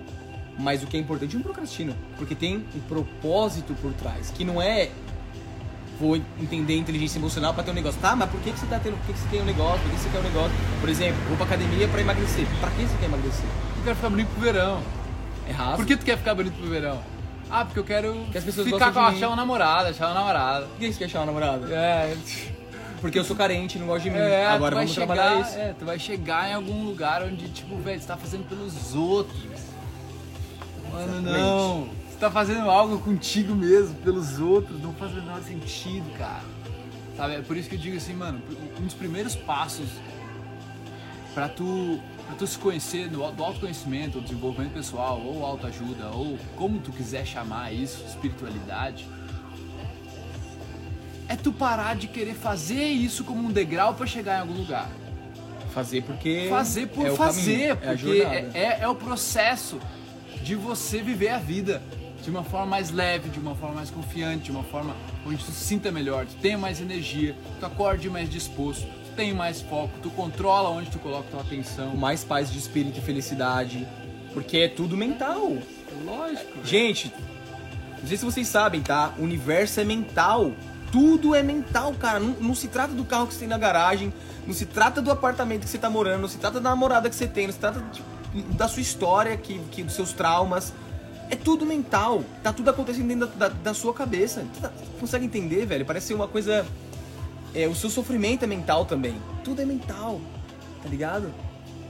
Mas 0.60 0.84
o 0.84 0.88
que 0.88 0.98
é 0.98 1.00
importante 1.00 1.34
eu 1.34 1.40
não 1.40 1.44
procrastino, 1.46 1.96
porque 2.18 2.36
tem 2.36 2.58
um 2.76 2.80
propósito 2.82 3.74
por 3.82 3.94
trás, 3.94 4.30
que 4.30 4.44
não 4.44 4.62
é 4.62 4.90
vou 6.00 6.16
entender 6.40 6.78
inteligência 6.78 7.18
emocional 7.20 7.54
pra 7.54 7.64
ter 7.64 7.72
um 7.72 7.74
negócio. 7.74 8.00
Tá, 8.00 8.16
mas 8.16 8.30
por 8.30 8.40
que, 8.42 8.52
que 8.52 8.60
você 8.60 8.66
tá 8.66 8.80
tendo, 8.80 8.98
por 8.98 9.08
que, 9.08 9.14
que 9.14 9.20
você 9.20 9.28
tem 9.30 9.42
um 9.42 9.46
negócio, 9.46 9.82
por 9.82 9.92
que 9.92 9.98
você 9.98 10.10
quer 10.10 10.20
um 10.20 10.24
negócio? 10.24 10.52
Por 10.80 10.90
exemplo, 10.90 11.22
vou 11.28 11.38
pra 11.38 11.46
academia 11.46 11.88
pra 11.88 12.02
emagrecer. 12.02 12.46
Pra 12.60 12.70
que 12.72 12.84
você 12.84 12.98
quer 12.98 13.06
emagrecer? 13.06 13.46
Eu 13.78 13.84
quero 13.84 13.96
ficar 13.96 14.10
bonito 14.10 14.28
pro 14.30 14.42
verão. 14.42 14.82
É 15.48 15.52
raso. 15.52 15.78
Por 15.78 15.86
que 15.86 15.98
tu 15.98 16.06
quer 16.06 16.18
ficar 16.18 16.36
bonito 16.36 16.54
pro 16.54 16.70
verão? 16.70 17.02
Ah, 17.50 17.66
porque 17.66 17.80
eu 17.80 17.84
quero 17.84 18.14
Porque 18.14 18.38
as 18.38 18.44
pessoas 18.44 18.68
ficar 18.68 18.94
com 18.94 19.00
achar 19.00 19.28
uma 19.28 19.36
namorada, 19.36 19.90
achar 19.90 20.08
uma 20.08 20.14
namorada. 20.14 20.66
Por 20.68 20.78
que 20.78 20.92
você 20.94 21.00
quer 21.00 21.06
achar 21.06 21.20
uma 21.20 21.26
namorada? 21.26 21.74
É, 21.74 22.16
Porque 23.02 23.18
eu 23.18 23.24
sou 23.24 23.36
carente, 23.36 23.80
não 23.80 23.88
gosto 23.88 24.04
de 24.04 24.12
mim. 24.12 24.18
é 24.18 24.46
Agora 24.46 24.76
vamos 24.76 24.92
chegar, 24.92 25.08
trabalhar 25.08 25.42
isso. 25.42 25.58
É, 25.58 25.74
tu 25.78 25.86
vai 25.86 25.98
chegar 25.98 26.50
em 26.50 26.54
algum 26.54 26.84
lugar 26.84 27.24
onde, 27.24 27.50
tipo, 27.50 27.76
velho, 27.78 28.00
você 28.00 28.08
tá 28.08 28.16
fazendo 28.16 28.48
pelos 28.48 28.94
outros. 28.94 29.69
Mano, 30.92 31.20
Exatamente. 31.20 31.40
não. 31.40 31.90
Você 32.10 32.18
tá 32.20 32.32
fazendo 32.32 32.70
algo 32.70 33.00
contigo 33.00 33.56
mesmo, 33.56 33.96
pelos 33.96 34.40
outros, 34.40 34.82
não 34.82 34.94
faz 34.94 35.12
o 35.12 35.16
menor 35.16 35.42
sentido, 35.42 36.10
cara. 36.18 36.44
Sabe, 37.16 37.36
é 37.36 37.42
por 37.42 37.58
isso 37.58 37.68
que 37.70 37.76
eu 37.76 37.80
digo 37.80 37.98
assim, 37.98 38.14
mano, 38.14 38.42
um 38.80 38.84
dos 38.84 38.94
primeiros 38.94 39.36
passos 39.36 39.90
pra 41.34 41.50
tu, 41.50 42.00
pra 42.26 42.36
tu 42.36 42.48
se 42.48 42.58
conhecer 42.58 43.08
do, 43.08 43.30
do 43.32 43.44
autoconhecimento, 43.44 44.18
ou 44.18 44.24
desenvolvimento 44.24 44.74
pessoal, 44.74 45.22
ou 45.22 45.46
autoajuda, 45.46 46.08
ou 46.14 46.38
como 46.56 46.80
tu 46.80 46.92
quiser 46.92 47.26
chamar 47.26 47.74
isso, 47.74 48.04
espiritualidade, 48.08 49.08
é 51.28 51.36
tu 51.36 51.52
parar 51.52 51.96
de 51.96 52.08
querer 52.08 52.34
fazer 52.34 52.86
isso 52.86 53.24
como 53.24 53.48
um 53.48 53.52
degrau 53.52 53.94
pra 53.94 54.08
chegar 54.08 54.38
em 54.38 54.42
algum 54.42 54.56
lugar. 54.56 54.90
Fazer 55.74 56.02
porque. 56.02 56.48
Fazer 56.50 56.88
por 56.88 57.06
é 57.06 57.12
o 57.12 57.16
fazer, 57.16 57.70
é 57.70 57.76
porque 57.76 58.22
é, 58.22 58.50
é, 58.54 58.78
é 58.82 58.88
o 58.88 58.96
processo 58.96 59.80
de 60.44 60.56
você 60.56 61.02
viver 61.02 61.30
a 61.30 61.38
vida 61.38 61.82
de 62.24 62.30
uma 62.30 62.44
forma 62.44 62.66
mais 62.66 62.92
leve, 62.92 63.30
de 63.30 63.40
uma 63.40 63.56
forma 63.56 63.76
mais 63.76 63.90
confiante, 63.90 64.46
de 64.46 64.52
uma 64.52 64.64
forma 64.64 64.94
onde 65.26 65.38
tu 65.44 65.52
se 65.52 65.64
sinta 65.64 65.92
melhor, 65.92 66.26
tu 66.26 66.36
tenha 66.36 66.58
mais 66.58 66.82
energia, 66.82 67.36
tu 67.60 67.66
acorde 67.66 68.10
mais 68.10 68.30
disposto, 68.30 68.84
tu 68.86 69.12
tem 69.16 69.34
mais 69.34 69.62
foco, 69.62 69.92
tu 70.02 70.10
controla 70.10 70.70
onde 70.70 70.90
tu 70.90 71.00
coloca 71.00 71.28
tua 71.32 71.42
atenção. 71.42 71.96
Mais 71.96 72.24
paz 72.24 72.52
de 72.52 72.58
espírito 72.58 73.00
e 73.00 73.02
felicidade. 73.02 73.88
Porque 74.34 74.58
é 74.58 74.68
tudo 74.68 74.96
mental. 74.98 75.58
Lógico. 76.06 76.60
Gente, 76.64 77.12
não 78.02 78.08
sei 78.08 78.18
se 78.18 78.26
vocês 78.26 78.48
sabem, 78.48 78.82
tá? 78.82 79.14
O 79.18 79.24
universo 79.24 79.80
é 79.80 79.84
mental. 79.84 80.52
Tudo 80.92 81.34
é 81.34 81.42
mental, 81.42 81.94
cara. 81.94 82.20
Não, 82.20 82.36
não 82.40 82.56
se 82.56 82.68
trata 82.68 82.94
do 82.94 83.04
carro 83.06 83.28
que 83.28 83.34
você 83.34 83.40
tem 83.42 83.48
na 83.48 83.58
garagem, 83.58 84.14
não 84.46 84.54
se 84.54 84.66
trata 84.66 85.02
do 85.02 85.10
apartamento 85.12 85.62
que 85.64 85.70
você 85.70 85.78
tá 85.78 85.90
morando, 85.90 86.22
não 86.22 86.28
se 86.28 86.38
trata 86.38 86.60
da 86.60 86.70
namorada 86.70 87.10
que 87.10 87.16
você 87.16 87.28
tem, 87.28 87.48
não 87.48 87.54
se 87.54 87.60
trata 87.60 87.80
de- 87.92 88.02
da 88.56 88.68
sua 88.68 88.82
história, 88.82 89.36
que, 89.38 89.60
que, 89.72 89.84
dos 89.84 89.94
seus 89.96 90.14
traumas. 90.14 90.74
É 91.30 91.36
tudo 91.36 91.66
mental. 91.66 92.24
Tá 92.42 92.52
tudo 92.52 92.70
acontecendo 92.70 93.08
dentro 93.08 93.28
da, 93.28 93.48
da- 93.50 93.54
da 93.56 93.74
sua 93.74 93.94
cabeça. 93.94 94.44
Tu 94.54 94.62
tá- 94.62 94.72
consegue 95.00 95.26
entender, 95.26 95.66
velho? 95.66 95.86
Parece 95.86 96.08
ser 96.08 96.14
uma 96.16 96.28
coisa. 96.28 96.66
É, 97.54 97.68
o 97.68 97.76
seu 97.76 97.90
sofrimento 97.90 98.44
é 98.44 98.48
mental 98.48 98.86
também. 98.86 99.16
Tudo 99.44 99.62
é 99.62 99.66
mental, 99.66 100.20
tá 100.84 100.90
ligado? 100.90 101.32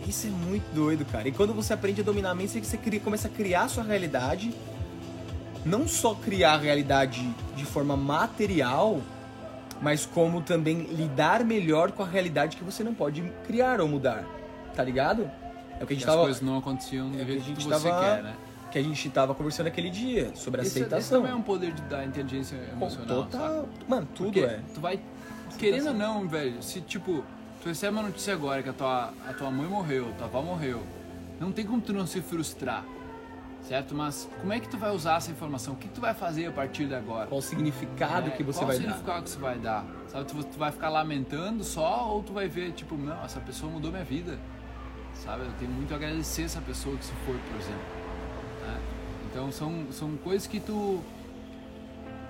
Isso 0.08 0.28
é 0.28 0.30
muito 0.30 0.64
doido, 0.74 1.06
cara. 1.06 1.28
E 1.28 1.32
quando 1.32 1.54
você 1.54 1.74
aprende 1.74 2.02
a 2.02 2.04
dominar 2.04 2.32
a 2.32 2.36
mente, 2.36 2.52
você, 2.52 2.60
você 2.62 2.78
cria- 2.78 3.00
começa 3.00 3.28
a 3.28 3.32
criar 3.32 3.64
a 3.64 3.68
sua 3.70 3.84
realidade. 3.84 4.54
Não 5.66 5.88
só 5.88 6.14
criar 6.16 6.54
a 6.54 6.58
realidade 6.58 7.30
de 7.56 7.66
forma 7.66 7.96
material, 7.98 9.02
mas 9.82 10.06
como 10.06 10.42
também 10.42 10.84
lidar 10.84 11.44
melhor 11.44 11.92
com 11.92 12.02
a 12.04 12.08
realidade 12.08 12.56
que 12.58 12.64
você 12.64 12.84
não 12.84 12.94
pode 12.94 13.22
criar 13.46 13.82
ou 13.82 13.88
mudar. 13.88 14.26
Tá 14.76 14.84
ligado? 14.84 15.30
É 15.80 15.84
o 15.84 15.88
que 15.88 15.94
a 15.94 15.96
gente 15.96 16.04
as 16.06 16.10
tava, 16.12 16.22
coisas 16.24 16.42
não 16.42 16.58
aconteciam 16.58 17.10
do 17.10 17.20
é 17.20 17.22
o 17.22 17.26
que 17.26 17.32
jeito 17.32 17.44
que 17.44 17.50
gente 17.62 17.64
você 17.64 17.90
tava- 17.90 18.06
quer, 18.16 18.24
né? 18.24 18.36
que 18.72 18.78
a 18.78 18.84
gente 18.84 19.10
tava 19.10 19.34
conversando 19.34 19.68
aquele 19.68 19.90
dia 19.90 20.32
sobre 20.36 20.62
Esse, 20.62 20.70
esse 20.72 20.80
aceitação. 20.84 21.20
também 21.22 21.32
é 21.32 21.36
um 21.36 21.42
poder 21.42 21.72
de, 21.74 21.82
da 21.84 22.06
inteligência 22.06 22.56
emocional, 22.72 23.22
sabe? 23.24 23.32
Total. 23.32 23.70
Mano, 23.88 24.08
tudo 24.14 24.26
Porque 24.26 24.42
é. 24.42 24.60
Tu 24.76 24.80
vai. 24.80 25.00
Querendo 25.58 25.88
ou 25.88 25.94
não, 25.96 26.28
velho, 26.28 26.62
se 26.62 26.80
tipo, 26.82 27.24
tu 27.64 27.68
recebe 27.70 27.94
uma 27.94 28.04
notícia 28.04 28.32
agora 28.34 28.62
que 28.62 28.70
a 28.70 28.74
tua, 28.74 29.12
a 29.28 29.34
tua 29.34 29.50
mãe 29.50 29.66
morreu, 29.68 30.14
tua 30.20 30.28
avó 30.28 30.42
morreu, 30.44 30.84
não 31.40 31.52
tem 31.52 31.66
como 31.66 31.82
tu 31.82 31.92
não 31.94 32.06
se 32.06 32.22
frustrar. 32.22 32.86
Certo? 33.64 33.94
Mas 33.94 34.30
como 34.40 34.54
é 34.54 34.60
que 34.60 34.70
tu 34.70 34.78
vai 34.78 34.92
usar 34.92 35.18
essa 35.18 35.32
informação? 35.32 35.74
O 35.74 35.78
que 35.78 35.88
tu 35.90 36.00
vai 36.00 36.14
fazer 36.14 36.46
a 36.46 36.52
partir 36.52 36.86
de 36.88 36.96
agora? 36.96 37.28
Qual 37.28 37.40
o 37.40 37.42
significado 37.42 38.28
É, 38.30 38.32
que 38.32 38.42
você 38.44 38.60
qual 38.60 38.68
vai 38.68 38.76
o 38.78 38.80
dar? 38.80 38.86
significado 38.86 39.24
que 39.24 39.30
você 39.32 39.40
vai 39.40 39.58
dar? 39.60 39.86
Sabe, 40.08 40.26
tu, 40.26 40.44
tu 40.44 40.58
vai 40.58 40.72
ficar 40.72 40.90
lamentando 40.90 41.64
só 41.64 42.08
ou 42.10 42.24
tu 42.24 42.32
vai 42.34 42.48
ver, 42.48 42.72
tipo, 42.72 42.96
não, 42.96 43.22
essa 43.26 43.40
pessoa 43.42 43.70
mudou 43.72 43.92
minha 43.92 44.04
vida. 44.04 44.40
Sabe? 45.24 45.44
Eu 45.44 45.52
tenho 45.60 45.72
muito 45.72 45.94
a 45.94 45.98
agradecer 45.98 46.44
essa 46.44 46.62
pessoa 46.62 46.96
que 46.98 47.06
se 47.06 47.12
foi, 47.26 47.38
por 47.38 47.58
exemplo. 47.60 47.82
né? 48.66 48.80
Então 49.30 49.52
são, 49.52 49.86
são 49.92 50.18
coisas 50.18 50.48
que 50.48 50.60
tu 50.60 51.02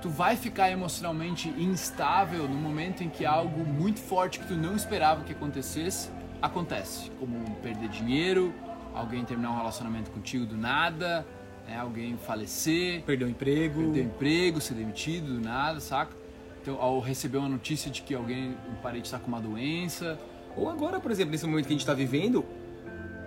tu 0.01 0.09
vai 0.09 0.37
ficar 0.37 0.71
emocionalmente 0.71 1.49
instável 1.57 2.47
no 2.47 2.55
momento 2.55 3.03
em 3.03 3.09
que 3.09 3.25
algo 3.25 3.65
muito 3.65 3.99
forte 3.99 4.39
que 4.39 4.47
tu 4.47 4.53
não 4.55 4.73
esperava 4.73 5.25
que 5.25 5.33
acontecesse 5.33 6.09
acontece, 6.41 7.11
como 7.19 7.37
perder 7.57 7.89
dinheiro, 7.89 8.53
alguém 8.93 9.25
terminar 9.25 9.51
um 9.51 9.57
relacionamento 9.57 10.09
contigo 10.11 10.45
do 10.45 10.55
nada, 10.55 11.27
né, 11.67 11.77
alguém 11.77 12.15
falecer, 12.17 13.03
Perdeu 13.03 13.27
o 13.27 13.31
emprego. 13.31 13.81
perder 13.81 13.99
o 13.99 14.03
emprego, 14.05 14.61
ser 14.61 14.75
demitido 14.75 15.33
do 15.33 15.41
nada, 15.41 15.81
saca? 15.81 16.15
Então, 16.61 16.81
ao 16.81 17.01
receber 17.01 17.37
uma 17.39 17.49
notícia 17.49 17.91
de 17.91 18.01
que 18.01 18.15
alguém, 18.15 18.55
um 18.71 18.75
parente 18.81 19.05
está 19.05 19.19
com 19.19 19.27
uma 19.27 19.41
doença, 19.41 20.17
Ou 20.57 20.67
agora, 20.69 20.99
por 20.99 21.11
exemplo, 21.11 21.31
nesse 21.31 21.45
momento 21.45 21.67
que 21.67 21.73
a 21.73 21.77
gente 21.77 21.85
tá 21.85 21.93
vivendo, 21.93 22.43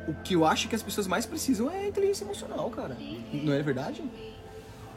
o 0.09 0.15
que 0.15 0.35
eu 0.35 0.45
acho 0.45 0.69
que 0.69 0.75
as 0.75 0.83
pessoas 0.83 1.07
mais 1.07 1.25
precisam 1.27 1.71
é 1.71 1.87
inteligência 1.89 2.25
emocional, 2.25 2.69
cara. 2.71 2.97
Não 3.33 3.53
é 3.53 3.63
verdade? 3.63 4.03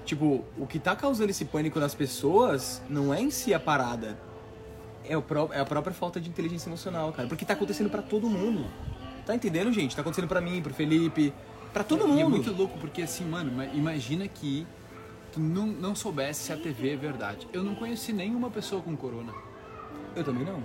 Tipo, 0.05 0.43
o 0.57 0.67
que 0.67 0.77
tá 0.79 0.95
causando 0.95 1.29
esse 1.31 1.45
pânico 1.45 1.79
nas 1.79 1.95
pessoas 1.95 2.81
não 2.89 3.13
é 3.13 3.21
em 3.21 3.31
si 3.31 3.53
a 3.53 3.59
parada. 3.59 4.17
É, 5.07 5.15
o 5.17 5.21
pró- 5.21 5.49
é 5.51 5.59
a 5.59 5.65
própria 5.65 5.93
falta 5.93 6.19
de 6.19 6.29
inteligência 6.29 6.69
emocional, 6.69 7.11
cara. 7.11 7.27
Porque 7.27 7.45
tá 7.45 7.53
acontecendo 7.53 7.89
pra 7.89 8.01
todo 8.01 8.29
mundo. 8.29 8.65
Tá 9.25 9.35
entendendo, 9.35 9.71
gente? 9.71 9.95
Tá 9.95 10.01
acontecendo 10.01 10.27
pra 10.27 10.41
mim, 10.41 10.61
pro 10.61 10.73
Felipe, 10.73 11.33
pra 11.73 11.83
todo 11.83 12.07
mundo. 12.07 12.19
E 12.19 12.21
é 12.21 12.27
muito 12.27 12.51
louco 12.51 12.77
porque 12.79 13.01
assim, 13.01 13.25
mano, 13.25 13.51
ima- 13.51 13.65
imagina 13.73 14.27
que 14.27 14.65
tu 15.31 15.39
não, 15.39 15.65
não 15.67 15.95
soubesse 15.95 16.43
se 16.45 16.53
a 16.53 16.57
TV 16.57 16.91
é 16.93 16.95
verdade. 16.95 17.47
Eu 17.51 17.63
não 17.63 17.73
conheci 17.75 18.13
nenhuma 18.13 18.49
pessoa 18.51 18.81
com 18.81 18.95
corona. 18.95 19.33
Eu 20.15 20.23
também 20.23 20.45
não. 20.45 20.61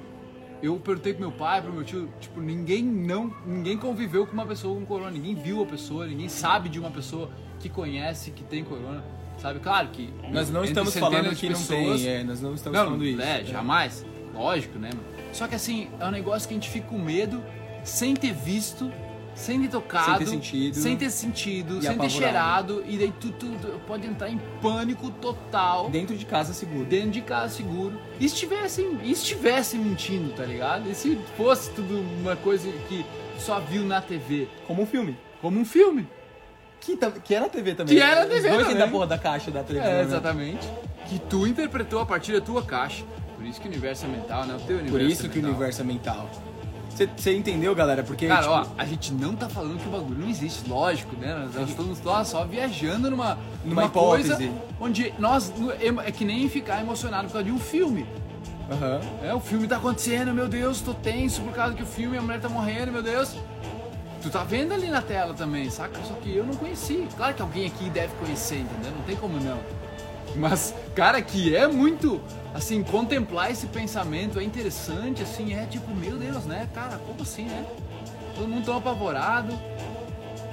Eu 0.62 0.76
perguntei 0.78 1.14
pro 1.14 1.22
meu 1.22 1.32
pai, 1.32 1.62
pro 1.62 1.72
meu 1.72 1.82
tio, 1.84 2.08
tipo, 2.20 2.40
ninguém 2.40 2.82
não, 2.84 3.34
ninguém 3.46 3.78
conviveu 3.78 4.26
com 4.26 4.32
uma 4.34 4.44
pessoa 4.44 4.78
com 4.78 4.84
corona, 4.84 5.11
ninguém 5.11 5.34
viu 5.34 5.62
a 5.62 5.66
pessoa, 5.66 6.06
ninguém 6.06 6.28
sabe 6.28 6.68
de 6.68 6.78
uma 6.78 6.90
pessoa 6.90 7.30
que 7.58 7.68
conhece 7.68 8.30
que 8.30 8.44
tem 8.44 8.62
corona, 8.62 9.02
sabe? 9.38 9.58
Claro 9.61 9.88
que 9.88 10.12
Nós 10.30 10.50
não 10.50 10.62
estamos 10.62 10.94
falando 10.94 11.34
que 11.34 11.48
não 11.48 11.58
pessoas- 11.58 12.00
tem, 12.02 12.08
é, 12.11 12.22
nós 12.24 12.40
não 12.42 12.54
estamos 12.54 12.78
não, 12.78 12.84
falando 12.86 13.04
isso. 13.04 13.22
É, 13.22 13.44
jamais. 13.44 14.04
Lógico, 14.34 14.78
né? 14.78 14.90
mano? 14.94 15.04
Só 15.32 15.46
que 15.48 15.54
assim, 15.54 15.88
é 15.98 16.04
um 16.06 16.11
negócio 16.11 16.46
que 16.48 16.54
a 16.54 16.56
gente 16.56 16.68
fica 16.68 16.88
com 16.88 16.98
medo 16.98 17.42
sem 17.82 18.14
ter 18.14 18.32
visto, 18.34 18.90
sem 19.34 19.60
ter 19.62 19.68
tocado, 19.68 20.18
Sem 20.18 20.18
ter 20.18 20.26
sentido. 20.30 20.74
sem 20.76 20.96
ter 20.96 21.10
sentido, 21.10 21.78
E 21.78 21.82
sem 21.82 21.98
ter 21.98 22.10
cheirado, 22.10 22.84
e 22.86 22.96
daí 22.98 23.12
tu, 23.18 23.30
tu, 23.32 23.46
tu 23.60 23.80
pode 23.86 24.06
entrar 24.06 24.28
em 24.28 24.38
pânico 24.60 25.10
total 25.10 25.88
Dentro 25.88 26.16
de 26.16 26.26
casa 26.26 26.52
seguro. 26.52 26.84
dentro 26.84 27.10
de 27.10 27.20
casa 27.22 27.54
seguro. 27.54 27.98
E 28.18 28.28
se 28.28 28.34
estivesse, 28.34 28.82
e 29.02 29.06
se 29.14 29.22
estivesse 29.22 29.78
mentindo, 29.78 30.32
tá 30.34 30.44
ligado? 30.44 30.90
E 30.90 30.94
se 30.94 31.18
fosse 31.36 31.70
tudo 31.70 31.98
uma 32.20 32.36
coisa 32.36 32.70
que 32.88 33.04
só 33.38 33.58
viu 33.60 33.84
na 33.84 34.00
TV, 34.02 34.48
Como 34.66 34.82
um 34.82 34.86
filme. 34.86 35.16
como 35.40 35.58
um 35.58 35.64
filme. 35.64 36.06
Que, 36.80 36.96
que 36.96 37.34
era 37.34 37.48
TV 37.48 37.74
também. 37.74 37.94
Que 37.96 38.02
era 38.02 38.22
Os 38.22 38.28
TV 38.28 38.48
dois 38.48 38.62
também. 38.62 38.78
da 38.78 38.88
porra 38.88 39.06
da 39.06 39.18
caixa 39.18 39.50
da 39.50 39.62
televisão. 39.62 39.92
É, 39.94 39.96
né? 39.98 40.02
exatamente. 40.02 40.66
Que 41.08 41.18
tu 41.18 41.46
interpretou 41.46 42.00
a 42.00 42.06
partir 42.06 42.32
da 42.32 42.40
tua 42.40 42.62
caixa. 42.62 43.04
Por 43.36 43.44
isso 43.46 43.60
que 43.60 43.66
o 43.68 43.70
universo 43.70 44.04
é 44.04 44.08
mental, 44.08 44.44
né? 44.46 44.54
O 44.54 44.60
teu 44.60 44.76
universo 44.78 44.90
Por 44.92 45.00
isso 45.02 45.26
é 45.26 45.28
que 45.28 45.38
o 45.38 45.42
universo 45.46 45.80
é 45.80 45.84
mental. 45.84 46.30
Você 47.16 47.34
entendeu, 47.36 47.74
galera? 47.74 48.03
Porque. 48.03 48.26
Cara, 48.26 48.43
tipo, 48.43 48.53
ó, 48.53 48.66
a 48.76 48.84
gente 48.84 49.12
não 49.14 49.34
tá 49.34 49.49
falando 49.49 49.78
que 49.80 49.88
o 49.88 49.91
bagulho 49.91 50.18
não 50.20 50.28
existe, 50.28 50.68
lógico, 50.68 51.16
né? 51.16 51.49
Nós 51.55 51.68
estamos 51.70 52.03
lá 52.03 52.24
só 52.24 52.45
viajando 52.45 53.11
numa, 53.11 53.38
Numa 53.64 53.84
hipótese. 53.86 54.36
coisa 54.36 54.53
onde 54.80 55.14
nós. 55.18 55.53
É 56.05 56.11
que 56.12 56.24
nem 56.24 56.49
ficar 56.49 56.80
emocionado 56.80 57.26
por 57.28 57.32
causa 57.34 57.45
de 57.47 57.53
um 57.53 57.59
filme. 57.59 58.07
aham. 58.70 59.01
É, 59.22 59.32
o 59.34 59.41
filme 59.41 59.66
tá 59.66 59.76
acontecendo, 59.76 60.34
meu 60.34 60.49
Deus, 60.49 60.80
tô 60.82 60.93
tenso 60.93 61.41
por 61.43 61.53
causa 61.55 61.74
que 61.74 61.82
o 61.82 61.86
filme, 61.86 62.18
a 62.18 62.22
mulher 62.22 62.41
tá 62.41 62.49
morrendo, 62.49 62.93
meu 62.93 63.03
Deus. 63.03 63.34
Tu 64.22 64.28
tá 64.28 64.45
vendo 64.45 64.74
ali 64.74 64.88
na 64.88 65.01
tela 65.01 65.32
também, 65.32 65.70
saca? 65.70 65.99
Só 66.07 66.12
que 66.14 66.36
eu 66.36 66.45
não 66.45 66.55
conheci. 66.55 67.09
Claro 67.16 67.32
que 67.34 67.41
alguém 67.41 67.66
aqui 67.66 67.88
deve 67.88 68.12
conhecer, 68.16 68.59
entendeu? 68.59 68.93
Não 68.95 69.03
tem 69.05 69.16
como 69.16 69.41
não. 69.41 69.59
Mas, 70.36 70.74
cara, 70.94 71.20
que 71.20 71.54
é 71.54 71.66
muito, 71.66 72.20
assim, 72.54 72.82
contemplar 72.82 73.50
esse 73.50 73.66
pensamento 73.66 74.38
é 74.38 74.44
interessante, 74.44 75.22
assim, 75.22 75.54
é 75.54 75.66
tipo, 75.66 75.94
meu 75.94 76.16
Deus, 76.16 76.44
né? 76.44 76.68
Cara, 76.74 76.98
como 77.06 77.22
assim, 77.22 77.44
né? 77.44 77.64
Todo 78.36 78.48
mundo 78.48 78.64
tão 78.64 78.76
apavorado. 78.76 79.58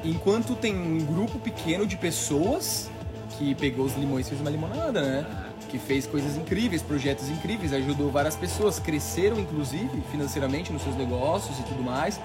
Enquanto 0.04 0.56
tem 0.56 0.76
um 0.76 1.06
grupo 1.06 1.40
pequeno 1.40 1.86
de 1.86 1.98
pessoas 1.98 2.90
que 3.38 3.54
pegou 3.56 3.86
os 3.86 3.96
limões 3.96 4.26
e 4.26 4.30
fez 4.30 4.42
uma 4.42 4.50
limonada, 4.50 5.02
né? 5.02 5.26
Que 5.70 5.78
fez 5.78 6.08
coisas 6.08 6.36
incríveis, 6.38 6.82
projetos 6.82 7.30
incríveis, 7.30 7.74
ajudou 7.74 8.10
várias 8.10 8.36
pessoas, 8.36 8.80
cresceram 8.80 9.40
inclusive 9.40 10.02
financeiramente 10.12 10.72
nos 10.72 10.82
seus 10.82 10.96
negócios 10.96 11.60
e 11.60 11.64
tudo 11.64 11.84
mais. 11.84 12.20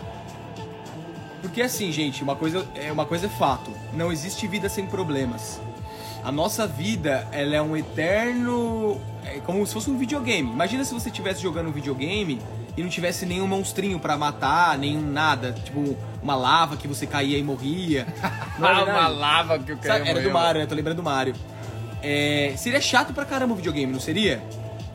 Porque 1.40 1.60
assim, 1.60 1.90
gente, 1.90 2.22
uma 2.22 2.36
coisa 2.36 2.64
é 2.74 2.90
uma 2.92 3.04
coisa 3.04 3.26
é 3.26 3.28
fato, 3.28 3.70
não 3.92 4.12
existe 4.12 4.46
vida 4.46 4.68
sem 4.68 4.86
problemas. 4.86 5.60
A 6.24 6.30
nossa 6.30 6.66
vida, 6.66 7.26
ela 7.32 7.56
é 7.56 7.62
um 7.62 7.76
eterno, 7.76 9.00
é 9.24 9.40
como 9.40 9.66
se 9.66 9.72
fosse 9.74 9.90
um 9.90 9.98
videogame. 9.98 10.48
Imagina 10.50 10.84
se 10.84 10.94
você 10.94 11.08
estivesse 11.08 11.42
jogando 11.42 11.68
um 11.68 11.72
videogame 11.72 12.40
e 12.76 12.82
não 12.82 12.88
tivesse 12.88 13.26
nenhum 13.26 13.46
monstrinho 13.46 13.98
pra 13.98 14.16
matar, 14.16 14.78
nenhum 14.78 15.02
nada, 15.02 15.52
tipo 15.52 15.96
uma 16.22 16.36
lava 16.36 16.76
que 16.76 16.86
você 16.86 17.06
caía 17.06 17.36
e 17.36 17.42
morria. 17.42 18.06
Não 18.58 18.68
é 18.68 18.74
verdade? 18.84 19.14
lava 19.14 19.58
que 19.58 19.72
eu 19.72 19.78
Sabe, 19.82 20.08
era 20.08 20.20
do 20.20 20.30
Mario, 20.30 20.60
né? 20.60 20.66
Tô 20.66 20.74
lembrando 20.74 20.98
do 20.98 21.02
Mario. 21.02 21.34
É, 22.00 22.54
seria 22.56 22.80
chato 22.80 23.12
pra 23.12 23.24
caramba 23.24 23.54
o 23.54 23.56
videogame, 23.56 23.92
não 23.92 24.00
seria? 24.00 24.42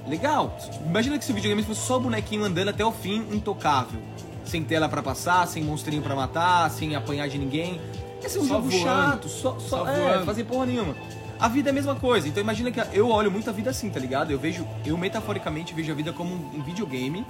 Legal. 0.07 0.57
Imagina 0.85 1.17
que 1.17 1.25
se 1.25 1.31
o 1.31 1.35
videogame 1.35 1.63
fosse 1.63 1.81
só 1.81 1.97
o 1.97 1.99
bonequinho 1.99 2.43
andando 2.43 2.69
até 2.69 2.85
o 2.85 2.91
fim, 2.91 3.25
intocável. 3.31 3.99
Sem 4.45 4.63
tela 4.63 4.87
pra 4.87 5.01
passar, 5.01 5.47
sem 5.47 5.63
monstrinho 5.63 6.01
pra 6.01 6.15
matar, 6.15 6.69
sem 6.69 6.95
apanhar 6.95 7.27
de 7.27 7.37
ninguém. 7.37 7.81
Ia 8.21 8.29
ser 8.29 8.39
um 8.39 8.47
Só 8.47 8.55
jogo 8.55 8.69
voando. 8.69 8.83
chato, 8.83 9.29
só, 9.29 9.59
só, 9.59 9.85
Só 9.85 9.89
é, 9.89 10.23
fazer 10.25 10.43
porra 10.43 10.65
nenhuma. 10.65 10.95
A 11.39 11.47
vida 11.47 11.69
é 11.69 11.71
a 11.71 11.73
mesma 11.73 11.95
coisa. 11.95 12.27
Então 12.27 12.41
imagina 12.41 12.71
que 12.71 12.79
eu 12.97 13.09
olho 13.09 13.29
muito 13.29 13.49
a 13.49 13.53
vida 13.53 13.69
assim, 13.69 13.89
tá 13.89 13.99
ligado? 13.99 14.31
Eu 14.31 14.39
vejo, 14.39 14.67
eu 14.85 14.97
metaforicamente 14.97 15.73
vejo 15.73 15.91
a 15.91 15.95
vida 15.95 16.11
como 16.11 16.33
um, 16.33 16.59
um 16.59 16.63
videogame 16.63 17.25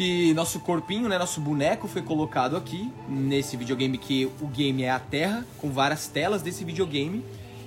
que 0.00 0.32
nosso 0.32 0.60
corpinho, 0.60 1.10
né, 1.10 1.18
nosso 1.18 1.42
boneco 1.42 1.86
foi 1.86 2.00
colocado 2.00 2.56
aqui 2.56 2.90
nesse 3.06 3.54
videogame 3.54 3.98
que 3.98 4.30
o 4.40 4.46
game 4.46 4.82
é 4.82 4.90
a 4.90 4.98
Terra, 4.98 5.44
com 5.58 5.70
várias 5.70 6.06
telas 6.06 6.40
desse 6.40 6.64
videogame. 6.64 7.22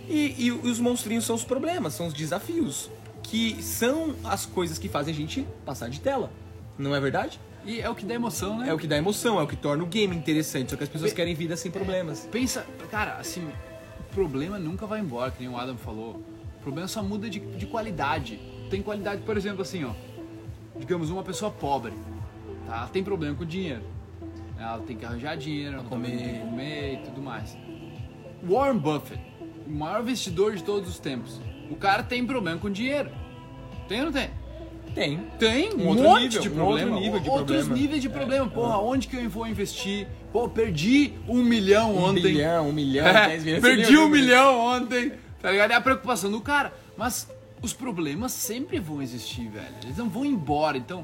E, 0.10 0.48
e 0.48 0.52
os 0.52 0.80
monstrinhos 0.80 1.26
são 1.26 1.36
os 1.36 1.44
problemas, 1.44 1.94
são 1.94 2.08
os 2.08 2.14
desafios, 2.14 2.90
que 3.22 3.62
são 3.62 4.16
as 4.24 4.48
coisas 4.48 4.80
que 4.80 4.90
fazem 4.90 5.14
a 5.14 5.16
gente 5.16 5.48
passar 5.64 5.90
de 5.90 6.00
tela. 6.00 6.32
Não 6.76 6.96
é 6.96 7.00
verdade? 7.00 7.40
E 7.66 7.80
é 7.80 7.90
o 7.90 7.96
que 7.96 8.06
dá 8.06 8.14
emoção, 8.14 8.58
né? 8.58 8.70
É 8.70 8.74
o 8.74 8.78
que 8.78 8.88
dá 8.88 8.98
emoção, 8.98 9.40
é 9.40 9.44
o 9.44 9.48
que 9.48 9.56
torna 9.56 9.84
o 9.84 9.88
game 9.88 10.16
interessante, 10.16 10.72
só 10.72 10.76
que 10.76 10.84
as 10.84 10.90
pessoas 10.90 11.14
querem 11.14 11.34
vida 11.34 11.56
sem 11.56 11.72
problemas. 11.72 12.28
Pensa, 12.32 12.66
cara, 12.92 13.18
assim, 13.18 13.42
o 14.00 14.14
problema 14.14 14.60
nunca 14.60 14.86
vai 14.86 15.00
embora, 15.00 15.32
que 15.32 15.42
nem 15.42 15.54
o 15.54 15.58
Adam 15.58 15.78
falou. 15.78 16.22
O 16.58 16.62
problema 16.62 16.88
só 16.88 17.02
muda 17.02 17.30
de, 17.30 17.40
de 17.40 17.66
qualidade. 17.66 18.40
Tem 18.70 18.82
qualidade, 18.82 19.22
por 19.22 19.38
exemplo, 19.38 19.62
assim, 19.62 19.86
ó. 19.86 19.92
Digamos, 20.78 21.10
uma 21.10 21.24
pessoa 21.24 21.52
pobre, 21.52 21.94
tá? 22.66 22.78
Ela 22.78 22.88
tem 22.88 23.04
problema 23.04 23.36
com 23.36 23.46
dinheiro. 23.46 23.84
Ela 24.58 24.80
tem 24.80 24.98
que 24.98 25.06
arranjar 25.06 25.38
dinheiro, 25.38 25.76
ela 25.76 25.84
comer. 25.84 26.18
tem 26.18 26.34
que 26.34 26.40
comer 26.40 26.94
e 26.94 26.98
tudo 27.06 27.22
mais. 27.22 27.58
Warren 28.44 28.78
Buffett, 28.78 29.22
o 29.66 29.72
maior 29.72 30.02
investidor 30.02 30.56
de 30.56 30.64
todos 30.64 30.90
os 30.90 31.00
tempos. 31.00 31.40
O 31.70 31.76
cara 31.76 32.04
tem 32.04 32.26
problema 32.26 32.60
com 32.60 32.70
dinheiro. 32.70 33.10
Tem 33.88 34.00
ou 34.00 34.06
não 34.06 34.14
tem? 34.14 34.30
Tem. 34.94 35.20
Tem 35.40 35.74
Um 35.74 35.84
um 35.84 35.88
outro 35.88 36.04
monte 36.04 36.22
nível, 36.24 36.42
de 36.42 36.50
problema. 36.50 36.92
outro 36.92 37.00
nível 37.04 37.20
de 37.20 37.30
Outros 37.30 37.58
problema. 37.58 37.76
níveis 37.82 38.02
de 38.02 38.10
problema. 38.10 38.48
Porra, 38.48 38.78
onde 38.78 39.08
que 39.08 39.16
eu 39.16 39.30
vou 39.30 39.48
investir? 39.48 40.08
Pô, 40.32 40.48
perdi 40.48 41.14
um 41.28 41.42
milhão 41.44 41.96
Um 41.96 42.04
ontem. 42.04 42.24
milhão, 42.24 42.70
um 42.70 42.74
milhão, 42.74 43.08
É, 43.08 43.28
dez 43.30 43.44
milhões. 43.44 43.62
perdi 43.62 43.98
um 43.98 44.08
milhão 44.10 44.60
ontem. 44.60 45.12
Tá 45.42 45.52
ligado? 45.52 45.72
É 45.72 45.76
a 45.76 45.82
preocupação 45.82 46.30
do 46.32 46.40
cara. 46.42 46.72
Mas 46.96 47.28
os 47.62 47.74
problemas 47.74 48.32
sempre 48.32 48.80
vão 48.80 49.02
existir, 49.02 49.48
velho. 49.50 49.66
Eles 49.84 49.98
não 49.98 50.08
vão 50.10 50.24
embora. 50.24 50.78
Então, 50.78 51.04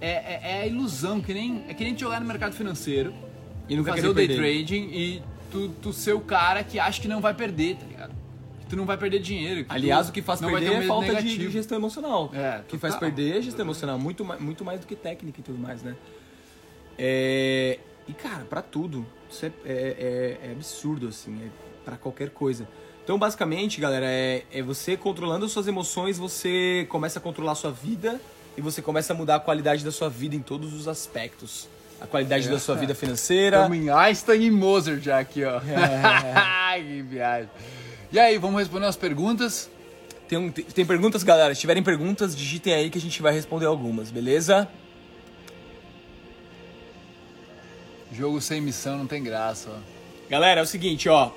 é, 0.00 0.10
é, 0.10 0.40
é 0.42 0.60
a 0.62 0.66
ilusão. 0.66 1.20
Que 1.20 1.34
nem, 1.34 1.64
é 1.68 1.74
que 1.74 1.84
nem 1.84 1.94
te 1.94 2.00
jogar 2.00 2.20
no 2.20 2.26
mercado 2.26 2.54
financeiro, 2.54 3.12
E 3.68 3.76
nunca 3.76 3.92
fazer 3.94 4.08
o 4.08 4.14
day 4.14 4.26
perder. 4.28 4.42
trading 4.64 4.88
e 4.92 5.22
tu, 5.52 5.68
tu 5.82 5.92
ser 5.92 6.14
o 6.14 6.20
cara 6.20 6.64
que 6.64 6.78
acha 6.78 7.00
que 7.02 7.06
não 7.08 7.20
vai 7.20 7.34
perder, 7.34 7.76
tá 7.76 7.84
ligado? 7.86 8.15
Tu 8.68 8.76
não 8.76 8.84
vai 8.84 8.96
perder 8.96 9.20
dinheiro. 9.20 9.64
Aliás, 9.68 10.08
o 10.08 10.12
que 10.12 10.20
faz 10.20 10.40
não 10.40 10.50
vai 10.50 10.60
perder 10.60 10.74
ter 10.76 10.80
um 10.80 10.84
é 10.84 10.86
falta 10.88 11.06
de, 11.06 11.12
negativo. 11.14 11.44
de 11.44 11.50
gestão 11.50 11.78
emocional. 11.78 12.30
É, 12.34 12.60
o 12.60 12.64
que 12.64 12.76
faz 12.78 12.94
total. 12.94 13.08
perder 13.08 13.38
é 13.38 13.42
gestão 13.42 13.64
emocional, 13.64 13.96
muito, 13.98 14.24
ma- 14.24 14.36
muito 14.38 14.64
mais 14.64 14.80
do 14.80 14.86
que 14.86 14.96
técnica 14.96 15.38
e 15.40 15.42
tudo 15.42 15.58
mais, 15.58 15.82
né? 15.82 15.94
É, 16.98 17.78
E, 18.08 18.12
cara, 18.12 18.44
pra 18.44 18.62
tudo. 18.62 19.04
Isso 19.28 19.44
é, 19.46 19.50
é- 19.64 20.38
é- 20.44 20.48
é 20.48 20.52
absurdo, 20.52 21.08
assim, 21.08 21.40
é 21.44 21.48
pra 21.84 21.96
qualquer 21.96 22.30
coisa. 22.30 22.68
Então, 23.02 23.18
basicamente, 23.18 23.80
galera, 23.80 24.06
é, 24.06 24.44
é 24.52 24.62
você 24.62 24.96
controlando 24.96 25.44
as 25.44 25.50
suas 25.52 25.66
emoções, 25.66 26.16
você 26.18 26.86
começa 26.88 27.18
a 27.18 27.22
controlar 27.22 27.52
a 27.52 27.54
sua 27.56 27.72
vida 27.72 28.20
e 28.56 28.60
você 28.60 28.80
começa 28.80 29.12
a 29.12 29.16
mudar 29.16 29.36
a 29.36 29.40
qualidade 29.40 29.84
da 29.84 29.90
sua 29.92 30.08
vida 30.08 30.36
em 30.36 30.40
todos 30.40 30.72
os 30.72 30.86
aspectos. 30.88 31.68
A 32.00 32.06
qualidade 32.06 32.46
É. 32.46 32.50
da 32.50 32.58
sua 32.60 32.74
vida 32.76 32.94
financeira. 32.94 33.56
Estamos 33.62 33.78
em 33.78 33.90
Einstein 33.90 34.42
e 34.42 34.50
Mozart 34.52 35.02
já 35.02 35.18
aqui, 35.18 35.42
ó. 35.44 35.56
É. 35.60 36.78
que 36.82 37.02
viagem. 37.02 37.48
E 38.12 38.18
aí, 38.18 38.38
vamos 38.38 38.58
responder 38.60 38.86
umas 38.86 38.96
perguntas? 38.96 39.70
Tem, 40.28 40.50
tem- 40.50 40.86
perguntas, 40.86 41.22
galera? 41.22 41.54
Se 41.54 41.60
tiverem 41.60 41.82
perguntas, 41.82 42.36
digitem 42.36 42.72
aí 42.74 42.90
que 42.90 42.98
a 42.98 43.00
gente 43.00 43.20
vai 43.22 43.32
responder 43.32 43.66
algumas, 43.66 44.10
beleza? 44.10 44.68
Jogo 48.12 48.40
sem 48.40 48.60
missão 48.60 48.98
não 48.98 49.06
tem 49.06 49.22
graça, 49.22 49.68
ó. 49.70 49.78
Galera, 50.28 50.60
é 50.60 50.62
o 50.62 50.66
seguinte, 50.66 51.08
ó. 51.08 51.30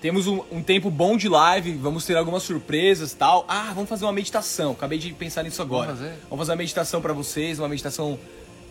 Temos 0.00 0.26
um, 0.26 0.40
um 0.50 0.62
tempo 0.62 0.90
bom 0.90 1.16
de 1.16 1.28
live, 1.28 1.74
vamos 1.74 2.04
ter 2.04 2.16
algumas 2.16 2.42
surpresas 2.42 3.12
tal. 3.12 3.44
Ah, 3.48 3.72
vamos 3.74 3.88
fazer 3.88 4.04
uma 4.04 4.12
meditação. 4.12 4.72
Acabei 4.72 4.98
de 4.98 5.12
pensar 5.12 5.42
nisso 5.42 5.62
agora. 5.62 5.92
Vamos 5.92 6.00
fazer? 6.00 6.14
Vamos 6.28 6.38
fazer 6.38 6.50
uma 6.52 6.56
meditação 6.56 7.00
pra 7.00 7.12
vocês, 7.12 7.58
uma 7.58 7.68
meditação. 7.68 8.18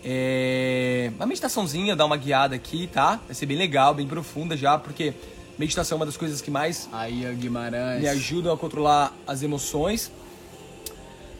É... 0.03 1.11
Uma 1.15 1.25
meditaçãozinha, 1.27 1.95
dar 1.95 2.05
uma 2.05 2.17
guiada 2.17 2.55
aqui, 2.55 2.87
tá? 2.87 3.19
Vai 3.25 3.35
ser 3.35 3.45
bem 3.45 3.57
legal, 3.57 3.93
bem 3.93 4.07
profunda 4.07 4.57
já, 4.57 4.77
porque 4.77 5.13
meditação 5.61 5.95
é 5.95 5.99
uma 5.99 6.05
das 6.07 6.17
coisas 6.17 6.41
que 6.41 6.49
mais 6.49 6.89
Aí, 6.91 7.23
Guimarães. 7.35 8.01
me 8.01 8.07
ajudam 8.07 8.51
a 8.51 8.57
controlar 8.57 9.15
as 9.27 9.43
emoções. 9.43 10.11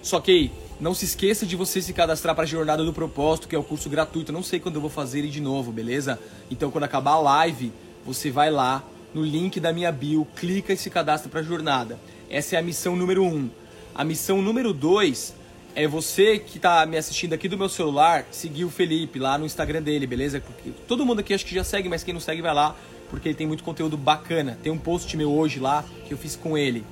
Só 0.04 0.20
que 0.20 0.52
não 0.80 0.94
se 0.94 1.06
esqueça 1.06 1.44
de 1.44 1.56
você 1.56 1.82
se 1.82 1.92
cadastrar 1.92 2.36
para 2.36 2.44
a 2.44 2.48
Jornada 2.48 2.84
do 2.84 2.94
Propósito, 2.94 3.48
que 3.48 3.56
é 3.56 3.60
o 3.60 3.64
curso 3.64 3.90
gratuito. 3.90 4.32
Eu 4.32 4.34
não 4.34 4.44
sei 4.44 4.60
quando 4.60 4.76
eu 4.76 4.82
vou 4.82 4.90
fazer 4.92 5.20
ele 5.20 5.30
de 5.30 5.42
novo, 5.42 5.72
beleza? 5.72 6.20
Então, 6.52 6.70
quando 6.70 6.84
acabar 6.84 7.14
a 7.14 7.20
live, 7.20 7.74
você 8.06 8.30
vai 8.30 8.52
lá 8.52 8.84
no 9.12 9.24
link 9.24 9.60
da 9.60 9.74
minha 9.74 9.92
bio, 9.92 10.28
clica 10.36 10.72
e 10.72 10.78
se 10.78 10.90
cadastra 10.90 11.30
para 11.30 11.40
a 11.40 11.44
jornada. 11.44 12.00
Essa 12.30 12.56
é 12.56 12.60
a 12.60 12.62
missão 12.62 12.96
número 12.96 13.24
um. 13.24 13.50
A 13.94 14.04
missão 14.04 14.40
número 14.42 14.72
dois 14.72 15.34
é 15.76 15.88
você 15.88 16.38
que 16.38 16.60
tá 16.60 16.86
me 16.86 16.98
assistindo 16.98 17.34
aqui 17.34 17.48
do 17.48 17.58
meu 17.58 17.70
celular, 17.70 18.26
seguir 18.32 18.66
o 18.66 18.70
Felipe 18.70 19.18
lá 19.20 19.38
no 19.38 19.46
Instagram 19.46 19.82
dele, 19.82 20.06
beleza? 20.06 20.40
Porque 20.40 20.72
todo 20.88 21.06
mundo 21.06 21.20
aqui 21.20 21.34
acho 21.34 21.46
que 21.46 21.56
já 21.56 21.64
segue, 21.64 21.90
mas 21.90 22.04
quem 22.04 22.14
não 22.14 22.22
segue 22.22 22.42
vai 22.42 22.54
lá, 22.54 22.76
porque 23.12 23.28
ele 23.28 23.36
tem 23.36 23.46
muito 23.46 23.64
conteúdo 23.64 23.96
bacana. 23.98 24.58
Tem 24.64 24.72
um 24.72 24.78
post 24.78 25.16
meu 25.16 25.32
hoje 25.32 25.60
lá 25.60 25.86
que 26.08 26.14
eu 26.14 26.18
fiz 26.18 26.36
com 26.36 26.58
ele. 26.58 26.84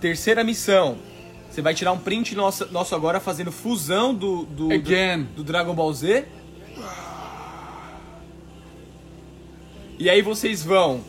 Terceira 0.00 0.44
missão. 0.44 0.98
Você 1.50 1.62
vai 1.62 1.72
tirar 1.72 1.92
um 1.92 1.98
print 1.98 2.34
nosso, 2.34 2.70
nosso 2.70 2.94
agora 2.94 3.18
fazendo 3.20 3.50
fusão 3.50 4.12
do, 4.14 4.44
do, 4.44 4.68
do, 4.68 4.74
Again. 4.74 5.22
do 5.34 5.42
Dragon 5.42 5.74
Ball 5.74 5.92
Z. 5.94 6.26
E 9.98 10.10
aí 10.10 10.20
vocês 10.20 10.62
vão. 10.62 11.00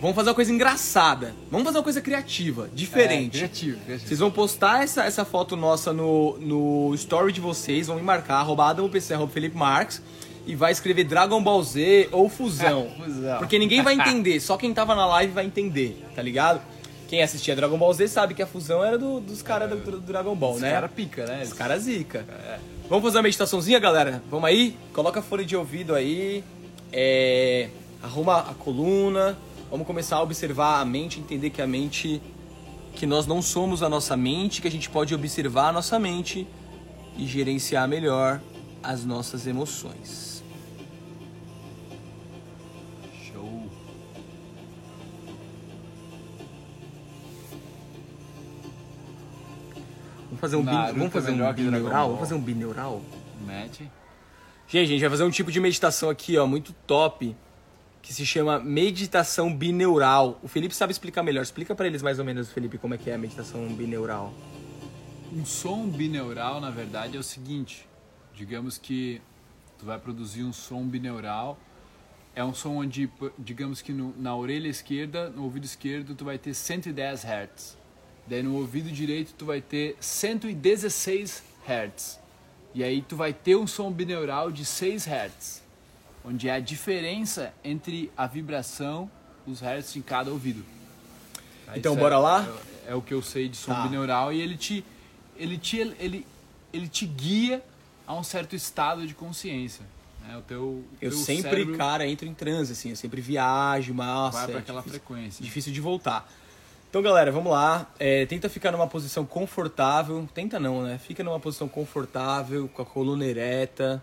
Vão 0.00 0.14
fazer 0.14 0.28
uma 0.30 0.34
coisa 0.34 0.52
engraçada. 0.52 1.34
Vamos 1.50 1.66
fazer 1.66 1.78
uma 1.78 1.84
coisa 1.84 2.00
criativa, 2.00 2.66
É, 2.72 2.74
diferente. 2.74 3.36
criativo, 3.38 3.80
criativo. 3.84 4.08
Vocês 4.08 4.20
vão 4.20 4.30
postar 4.30 4.84
essa, 4.84 5.04
essa 5.04 5.24
foto 5.24 5.56
nossa 5.56 5.92
no, 5.92 6.38
no 6.38 6.94
story 6.94 7.32
de 7.32 7.40
vocês, 7.40 7.88
vão 7.88 7.96
me 7.96 8.02
marcar, 8.02 8.36
arroba 8.36 8.76
Felipe 9.28 9.56
Marques, 9.56 10.00
e 10.48 10.56
vai 10.56 10.72
escrever 10.72 11.04
Dragon 11.04 11.40
Ball 11.40 11.62
Z 11.62 12.08
ou 12.10 12.28
Fusão. 12.28 12.88
Fusão. 12.98 13.38
Porque 13.38 13.56
ninguém 13.58 13.82
vai 13.82 13.94
entender, 13.94 14.40
só 14.40 14.56
quem 14.56 14.72
tava 14.74 14.94
na 14.96 15.06
live 15.06 15.32
vai 15.32 15.44
entender, 15.46 16.02
tá 16.16 16.22
ligado? 16.22 16.60
Quem 17.06 17.22
assistia 17.22 17.54
Dragon 17.54 17.78
Ball 17.78 17.92
Z 17.94 18.08
sabe 18.08 18.34
que 18.34 18.42
a 18.42 18.46
fusão 18.46 18.84
era 18.84 18.98
do- 18.98 19.20
dos 19.20 19.40
caras 19.40 19.70
do, 19.70 19.76
do 19.76 20.00
Dragon 20.00 20.34
Ball, 20.34 20.54
Os 20.54 20.60
né? 20.60 20.72
cara 20.72 20.88
pica, 20.88 21.24
né? 21.24 21.42
Os 21.42 21.52
caras 21.54 21.84
zica. 21.84 22.26
Vamos 22.88 23.02
fazer 23.04 23.16
uma 23.18 23.22
meditaçãozinha, 23.22 23.78
galera? 23.78 24.22
Vamos 24.30 24.46
aí? 24.48 24.76
Coloca 24.92 25.22
fone 25.22 25.44
de 25.46 25.56
ouvido 25.56 25.94
aí. 25.94 26.42
É, 26.92 27.68
Arruma 28.02 28.38
a 28.40 28.54
coluna. 28.54 29.38
Vamos 29.70 29.86
começar 29.86 30.16
a 30.16 30.22
observar 30.22 30.80
a 30.80 30.84
mente, 30.84 31.18
entender 31.20 31.48
que 31.50 31.62
a 31.62 31.66
mente. 31.66 32.20
Que 32.94 33.06
nós 33.06 33.26
não 33.26 33.40
somos 33.40 33.82
a 33.82 33.88
nossa 33.88 34.14
mente, 34.16 34.60
que 34.60 34.68
a 34.68 34.70
gente 34.70 34.90
pode 34.90 35.14
observar 35.14 35.68
a 35.68 35.72
nossa 35.72 35.98
mente 35.98 36.46
e 37.16 37.26
gerenciar 37.26 37.88
melhor 37.88 38.38
as 38.82 39.04
nossas 39.04 39.46
emoções. 39.46 40.27
Vamos 50.38 50.40
fazer 50.40 50.56
um, 50.56 50.64
bin, 50.64 50.72
Naruto 50.72 50.98
vamos 50.98 51.12
fazer 51.12 51.30
um 51.32 51.52
bineural? 51.52 51.90
Ball. 51.90 52.06
Vamos 52.16 52.20
fazer 52.20 52.34
um 52.34 52.40
bineural? 52.40 53.02
Match. 53.46 53.80
Gente, 54.68 54.84
a 54.84 54.86
gente 54.86 55.00
vai 55.00 55.10
fazer 55.10 55.24
um 55.24 55.30
tipo 55.30 55.50
de 55.50 55.60
meditação 55.60 56.10
aqui, 56.10 56.36
ó, 56.36 56.46
muito 56.46 56.72
top, 56.86 57.34
que 58.02 58.12
se 58.12 58.24
chama 58.26 58.58
meditação 58.60 59.52
bineural. 59.54 60.38
O 60.42 60.48
Felipe 60.48 60.74
sabe 60.74 60.92
explicar 60.92 61.22
melhor. 61.22 61.42
Explica 61.42 61.74
pra 61.74 61.86
eles 61.86 62.02
mais 62.02 62.18
ou 62.18 62.24
menos, 62.24 62.50
Felipe, 62.52 62.78
como 62.78 62.94
é 62.94 62.98
que 62.98 63.10
é 63.10 63.14
a 63.14 63.18
meditação 63.18 63.66
bineural. 63.68 64.32
Um 65.32 65.44
som 65.44 65.86
bineural, 65.88 66.60
na 66.60 66.70
verdade, 66.70 67.16
é 67.16 67.20
o 67.20 67.22
seguinte. 67.22 67.86
Digamos 68.34 68.78
que 68.78 69.20
tu 69.78 69.86
vai 69.86 69.98
produzir 69.98 70.42
um 70.44 70.52
som 70.52 70.86
bineural. 70.86 71.58
É 72.34 72.44
um 72.44 72.54
som 72.54 72.76
onde, 72.76 73.10
digamos 73.38 73.82
que 73.82 73.92
no- 73.92 74.14
na 74.16 74.36
orelha 74.36 74.68
esquerda, 74.68 75.28
no 75.30 75.42
ouvido 75.44 75.64
esquerdo, 75.64 76.14
tu 76.14 76.24
vai 76.24 76.38
ter 76.38 76.54
110 76.54 77.24
Hz. 77.24 77.76
Daí 78.28 78.42
no 78.42 78.56
ouvido 78.56 78.90
direito 78.90 79.32
tu 79.36 79.46
vai 79.46 79.60
ter 79.60 79.96
116 80.00 81.42
Hz. 81.66 82.18
E 82.74 82.84
aí 82.84 83.00
tu 83.02 83.16
vai 83.16 83.32
ter 83.32 83.56
um 83.56 83.66
som 83.66 83.90
bineural 83.90 84.50
de 84.50 84.64
6 84.64 85.06
Hz. 85.06 85.62
Onde 86.24 86.48
é 86.48 86.52
a 86.52 86.60
diferença 86.60 87.54
entre 87.64 88.10
a 88.16 88.26
vibração, 88.26 89.10
os 89.46 89.60
Hz 89.62 89.96
em 89.96 90.02
cada 90.02 90.30
ouvido. 90.30 90.64
Tá? 91.64 91.78
Então, 91.78 91.96
bora 91.96 92.16
é- 92.16 92.18
lá? 92.18 92.48
É, 92.86 92.92
é 92.92 92.94
o 92.94 93.00
que 93.02 93.14
eu 93.14 93.22
sei 93.22 93.48
de 93.48 93.56
som 93.56 93.72
Tá. 93.72 93.82
bineural 93.82 94.32
e 94.32 94.40
ele 94.40 94.56
te, 94.56 94.84
ele 95.36 95.56
te, 95.56 95.78
ele, 95.78 96.26
ele 96.72 96.88
te 96.88 97.06
guia 97.06 97.64
a 98.06 98.14
um 98.14 98.22
certo 98.22 98.54
estado 98.54 99.06
de 99.06 99.14
consciência. 99.14 99.84
Né? 100.26 100.36
O 100.36 100.42
teu, 100.42 100.84
Eu 101.00 101.10
teu 101.10 101.18
sempre, 101.18 101.76
cara, 101.76 102.06
entro 102.06 102.26
em 102.28 102.34
transe, 102.34 102.72
assim, 102.72 102.90
eu 102.90 102.96
sempre 102.96 103.20
viajo, 103.22 103.94
nossa. 103.94 104.38
vai 104.38 104.46
para 104.48 104.56
é 104.56 104.58
aquela 104.58 104.80
difícil, 104.82 105.00
frequência. 105.00 105.42
difícil 105.42 105.72
de 105.72 105.80
voltar. 105.80 106.30
Então, 106.88 107.02
galera, 107.02 107.30
vamos 107.30 107.52
lá. 107.52 107.86
É, 107.98 108.24
tenta 108.24 108.48
ficar 108.48 108.72
numa 108.72 108.86
posição 108.86 109.26
confortável. 109.26 110.26
Tenta 110.32 110.58
não, 110.58 110.82
né? 110.82 110.96
Fica 110.96 111.22
numa 111.22 111.38
posição 111.38 111.68
confortável, 111.68 112.66
com 112.66 112.80
a 112.80 112.86
coluna 112.86 113.26
ereta. 113.26 114.02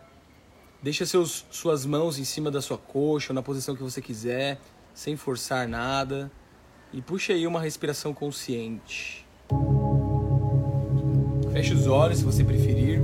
Deixa 0.83 1.03
seus, 1.03 1.47
suas 1.49 1.83
mãos 1.83 2.19
em 2.19 2.23
cima 2.23 2.51
da 2.51 2.61
sua 2.61 2.77
coxa, 2.77 3.33
ou 3.33 3.35
na 3.35 3.41
posição 3.41 3.75
que 3.75 3.81
você 3.81 4.03
quiser, 4.03 4.59
sem 4.93 5.15
forçar 5.15 5.67
nada. 5.67 6.31
E 6.93 7.01
puxa 7.01 7.33
aí 7.33 7.47
uma 7.47 7.59
respiração 7.59 8.13
consciente. 8.13 9.25
Feche 11.53 11.73
os 11.73 11.87
olhos 11.87 12.19
se 12.19 12.23
você 12.23 12.43
preferir. 12.43 13.01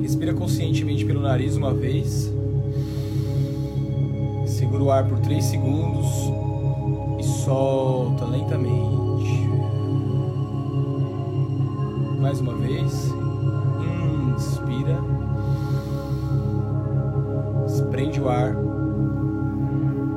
Respira 0.00 0.32
conscientemente 0.32 1.04
pelo 1.04 1.20
nariz 1.20 1.54
uma 1.54 1.74
vez. 1.74 2.32
Segura 4.46 4.82
o 4.82 4.90
ar 4.90 5.06
por 5.06 5.20
3 5.20 5.44
segundos 5.44 6.51
e 7.22 7.24
solta 7.24 8.24
lentamente. 8.24 9.48
Mais 12.20 12.40
uma 12.40 12.54
vez. 12.54 13.14
Inspira. 14.34 14.98
Prende 17.90 18.20
o 18.20 18.28
ar. 18.28 18.56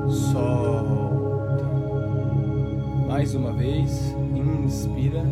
Solta. 0.07 1.65
Mais 3.07 3.35
uma 3.35 3.51
vez. 3.51 4.15
Inspira. 4.33 5.23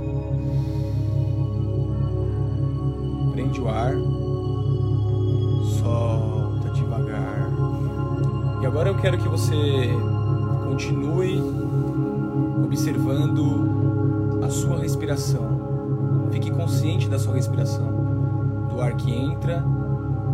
Prende 3.32 3.62
o 3.62 3.68
ar. 3.68 3.94
Solta 5.80 6.70
devagar. 6.70 7.50
E 8.62 8.66
agora 8.66 8.90
eu 8.90 8.98
quero 8.98 9.18
que 9.18 9.28
você 9.28 9.90
continue 10.74 11.40
observando 12.64 14.42
a 14.44 14.50
sua 14.50 14.80
respiração. 14.80 16.28
Fique 16.32 16.50
consciente 16.50 17.08
da 17.08 17.20
sua 17.20 17.36
respiração, 17.36 18.68
do 18.72 18.82
ar 18.82 18.96
que 18.96 19.14
entra 19.14 19.64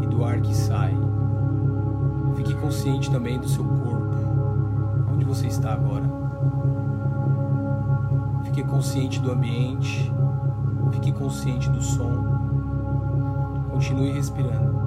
e 0.02 0.08
do 0.08 0.24
ar 0.24 0.40
que 0.40 0.56
sai. 0.56 0.98
Fique 2.38 2.54
consciente 2.56 3.12
também 3.12 3.38
do 3.38 3.50
seu 3.50 3.66
corpo, 3.66 4.16
onde 5.12 5.26
você 5.26 5.48
está 5.48 5.74
agora. 5.74 6.06
Fique 8.46 8.64
consciente 8.64 9.20
do 9.20 9.34
ambiente, 9.34 10.10
fique 10.94 11.12
consciente 11.12 11.70
do 11.70 11.84
som. 11.84 12.14
Continue 13.72 14.14
respirando. 14.14 14.80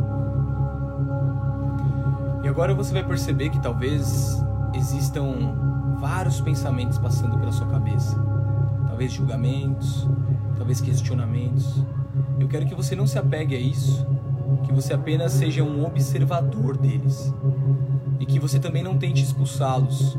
E 2.43 2.49
agora 2.49 2.75
você 2.75 2.95
vai 2.95 3.05
perceber 3.05 3.51
que 3.51 3.61
talvez 3.61 4.43
existam 4.75 5.97
vários 5.99 6.41
pensamentos 6.41 6.99
passando 6.99 7.39
pela 7.39 7.53
sua 7.53 7.67
cabeça. 7.67 8.17
Talvez 8.87 9.13
julgamentos, 9.13 10.09
talvez 10.57 10.81
questionamentos. 10.81 11.85
Eu 12.39 12.49
quero 12.49 12.67
que 12.67 12.75
você 12.75 12.95
não 12.97 13.07
se 13.07 13.19
apegue 13.19 13.55
a 13.55 13.59
isso, 13.59 14.07
que 14.65 14.73
você 14.73 14.93
apenas 14.93 15.33
seja 15.33 15.63
um 15.63 15.85
observador 15.85 16.77
deles. 16.77 17.33
E 18.21 18.27
que 18.27 18.39
você 18.39 18.59
também 18.59 18.83
não 18.83 18.99
tente 18.99 19.23
expulsá-los, 19.23 20.17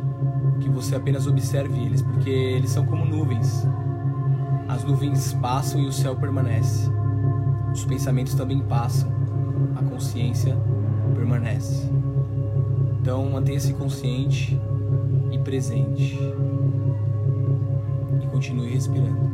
que 0.60 0.70
você 0.70 0.96
apenas 0.96 1.28
observe 1.28 1.80
eles, 1.82 2.02
porque 2.02 2.30
eles 2.30 2.70
são 2.72 2.86
como 2.86 3.06
nuvens. 3.06 3.66
As 4.68 4.84
nuvens 4.84 5.34
passam 5.36 5.80
e 5.82 5.88
o 5.88 5.92
céu 5.92 6.16
permanece. 6.16 6.90
Os 7.74 7.86
pensamentos 7.86 8.34
também 8.34 8.60
passam, 8.62 9.12
a 9.76 9.84
consciência 9.84 10.58
permanece. 11.16 11.90
Então 13.04 13.30
mantenha-se 13.30 13.74
consciente 13.74 14.58
e 15.30 15.38
presente. 15.38 16.18
E 18.24 18.28
continue 18.28 18.70
respirando. 18.70 19.33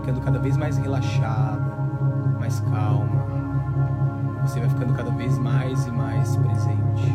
ficando 0.00 0.20
cada 0.22 0.38
vez 0.38 0.56
mais 0.56 0.78
relaxada, 0.78 1.76
mais 2.38 2.60
calma. 2.60 3.20
Você 4.42 4.58
vai 4.60 4.68
ficando 4.68 4.94
cada 4.94 5.10
vez 5.10 5.38
mais 5.38 5.86
e 5.86 5.90
mais 5.90 6.36
presente. 6.36 7.14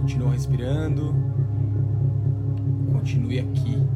Continua 0.00 0.32
respirando 0.32 1.27
continue 3.28 3.40
aqui. 3.40 3.87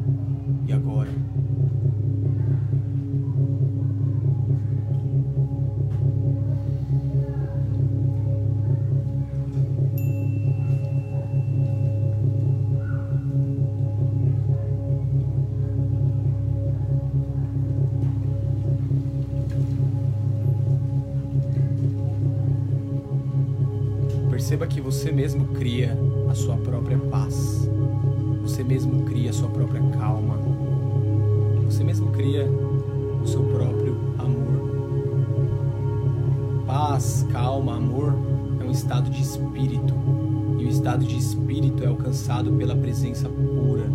Estado 40.93 41.05
de 41.05 41.17
espírito 41.17 41.83
é 41.83 41.87
alcançado 41.87 42.53
pela 42.53 42.75
presença 42.75 43.27
pura. 43.27 43.89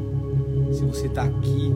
Se 0.72 0.84
você 0.84 1.06
está 1.06 1.22
aqui, 1.22 1.72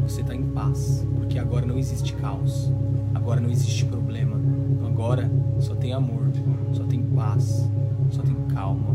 você 0.00 0.20
está 0.20 0.32
em 0.32 0.44
paz, 0.44 1.04
porque 1.16 1.40
agora 1.40 1.66
não 1.66 1.76
existe 1.76 2.12
caos, 2.14 2.72
agora 3.16 3.40
não 3.40 3.50
existe 3.50 3.84
problema, 3.86 4.40
agora 4.86 5.28
só 5.58 5.74
tem 5.74 5.92
amor, 5.92 6.30
só 6.72 6.84
tem 6.84 7.02
paz, 7.02 7.68
só 8.12 8.22
tem 8.22 8.36
calma. 8.54 8.94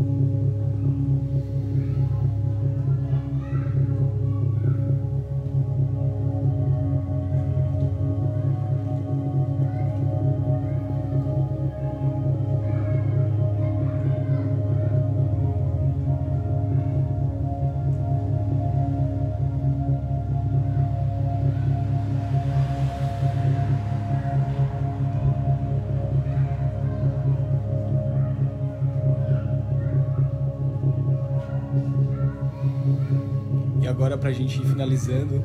Gente 34.44 34.60
ir 34.60 34.66
finalizando, 34.66 35.42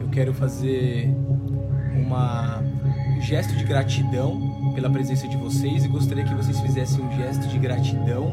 eu 0.00 0.08
quero 0.08 0.32
fazer 0.32 1.14
uma 1.94 2.62
um 3.16 3.20
gesto 3.20 3.54
de 3.54 3.64
gratidão 3.64 4.72
pela 4.74 4.88
presença 4.88 5.28
de 5.28 5.36
vocês 5.36 5.84
e 5.84 5.88
gostaria 5.88 6.24
que 6.24 6.34
vocês 6.34 6.58
fizessem 6.60 7.04
um 7.04 7.14
gesto 7.14 7.46
de 7.48 7.58
gratidão 7.58 8.32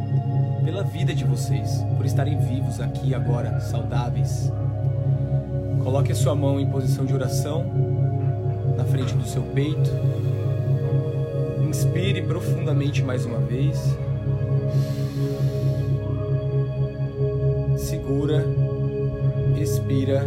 pela 0.63 0.81
vida 0.83 1.13
de 1.13 1.25
vocês, 1.25 1.83
por 1.97 2.05
estarem 2.05 2.39
vivos 2.39 2.79
aqui 2.79 3.13
agora, 3.13 3.59
saudáveis. 3.59 4.51
Coloque 5.83 6.11
a 6.11 6.15
sua 6.15 6.33
mão 6.33 6.59
em 6.59 6.69
posição 6.69 7.05
de 7.05 7.13
oração 7.13 7.65
na 8.77 8.85
frente 8.85 9.13
do 9.13 9.27
seu 9.27 9.41
peito. 9.41 9.91
Inspire 11.67 12.21
profundamente 12.21 13.03
mais 13.03 13.25
uma 13.25 13.39
vez. 13.39 13.77
Segura, 17.77 18.43
expira. 19.61 20.23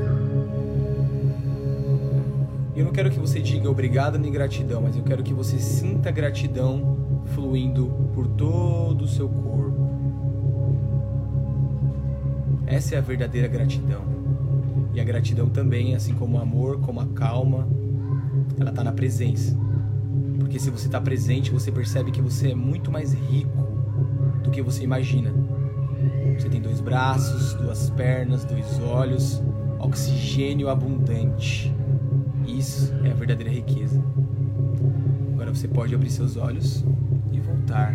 Eu 2.74 2.84
não 2.84 2.92
quero 2.92 3.10
que 3.10 3.18
você 3.18 3.40
diga 3.40 3.70
obrigado 3.70 4.18
nem 4.18 4.32
gratidão, 4.32 4.80
mas 4.82 4.96
eu 4.96 5.02
quero 5.02 5.22
que 5.22 5.34
você 5.34 5.58
sinta 5.58 6.10
gratidão 6.10 6.96
fluindo 7.34 7.86
por 8.14 8.26
todo 8.26 9.02
o 9.02 9.08
seu 9.08 9.28
corpo. 9.28 9.90
Essa 12.66 12.94
é 12.94 12.98
a 12.98 13.02
verdadeira 13.02 13.48
gratidão. 13.48 14.00
E 14.94 15.00
a 15.00 15.04
gratidão 15.04 15.48
também, 15.48 15.94
assim 15.94 16.14
como 16.14 16.38
o 16.38 16.40
amor, 16.40 16.80
como 16.80 17.00
a 17.00 17.06
calma, 17.06 17.68
ela 18.58 18.70
está 18.70 18.82
na 18.82 18.92
presença. 18.92 19.56
Porque 20.38 20.58
se 20.58 20.70
você 20.70 20.86
está 20.86 21.00
presente, 21.00 21.50
você 21.50 21.70
percebe 21.70 22.10
que 22.10 22.20
você 22.20 22.50
é 22.50 22.54
muito 22.54 22.90
mais 22.90 23.12
rico 23.12 23.68
do 24.42 24.50
que 24.50 24.62
você 24.62 24.82
imagina. 24.82 25.32
Você 26.38 26.48
tem 26.48 26.60
dois 26.60 26.80
braços, 26.80 27.54
duas 27.54 27.90
pernas, 27.90 28.44
dois 28.44 28.78
olhos, 28.80 29.42
oxigênio 29.78 30.68
abundante. 30.68 31.72
Isso 32.46 32.92
é 33.04 33.10
a 33.10 33.14
verdadeira 33.14 33.52
riqueza. 33.52 34.02
Agora 35.34 35.54
você 35.54 35.68
pode 35.68 35.94
abrir 35.94 36.10
seus 36.10 36.36
olhos 36.36 36.84
e 37.32 37.40
voltar 37.40 37.94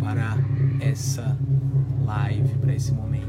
para 0.00 0.36
essa 0.80 1.36
live, 2.04 2.54
para 2.58 2.74
esse 2.74 2.92
momento. 2.92 3.22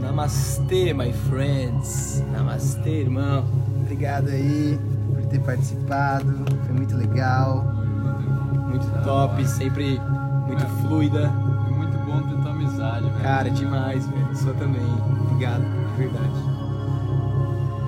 Namastê, 0.00 0.92
my 0.92 1.12
friends. 1.12 2.22
Namastê, 2.30 3.00
irmão. 3.00 3.44
Obrigado 3.82 4.28
aí 4.28 4.78
ter 5.34 5.40
participado, 5.40 6.44
foi 6.64 6.74
muito 6.74 6.96
legal. 6.96 7.64
Muito 8.68 8.86
top, 9.04 9.46
sempre 9.46 10.00
muito 10.46 10.64
fluida. 10.82 11.32
Foi 11.64 11.76
muito 11.76 11.98
bom 11.98 12.22
ter 12.22 12.40
tua 12.42 12.50
amizade, 12.50 13.04
velho. 13.04 13.22
Cara, 13.22 13.50
demais, 13.50 14.06
velho. 14.06 14.36
Sua 14.36 14.54
também. 14.54 14.82
Obrigado, 15.22 15.62
de 15.62 15.96
verdade. 15.96 16.54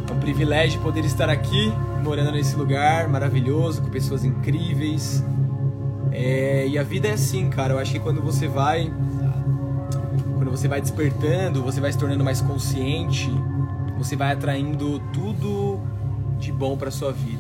É 0.09 0.13
um 0.13 0.21
privilégio 0.21 0.81
poder 0.81 1.05
estar 1.05 1.29
aqui, 1.29 1.73
morando 2.03 2.33
nesse 2.33 2.57
lugar 2.57 3.09
maravilhoso, 3.09 3.83
com 3.83 3.91
pessoas 3.91 4.25
incríveis. 4.25 5.25
É, 6.13 6.67
e 6.67 6.79
a 6.79 6.83
vida 6.83 7.09
é 7.09 7.13
assim, 7.13 7.49
cara. 7.51 7.75
Eu 7.75 7.79
acho 7.79 7.93
que 7.93 8.01
quando 8.01 8.21
você 8.23 8.49
vai. 8.49 8.93
Quando 10.35 10.51
você 10.51 10.69
vai 10.69 10.81
despertando, 10.81 11.63
você 11.63 11.81
vai 11.81 11.93
se 11.93 11.99
tornando 11.99 12.25
mais 12.25 12.41
consciente, 12.41 13.31
você 13.99 14.17
vai 14.17 14.33
atraindo 14.33 15.01
tudo 15.13 15.81
de 16.39 16.53
bom 16.53 16.77
para 16.77 16.91
sua 16.91 17.13
vida. 17.13 17.36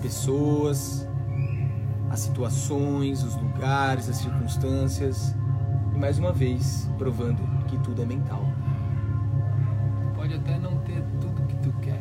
As 0.00 0.04
pessoas, 0.04 1.08
as 2.08 2.20
situações, 2.20 3.22
os 3.22 3.36
lugares, 3.36 4.08
as 4.08 4.16
circunstâncias. 4.16 5.36
E 5.94 5.98
mais 5.98 6.18
uma 6.18 6.32
vez, 6.32 6.90
provando 6.96 7.42
que 7.66 7.76
tudo 7.80 8.00
é 8.00 8.06
mental. 8.06 8.42
Pode 10.14 10.32
até 10.32 10.58
não 10.58 10.78
ter 10.78 11.04
tudo 11.20 11.46
que 11.46 11.56
tu 11.56 11.70
quer, 11.82 12.00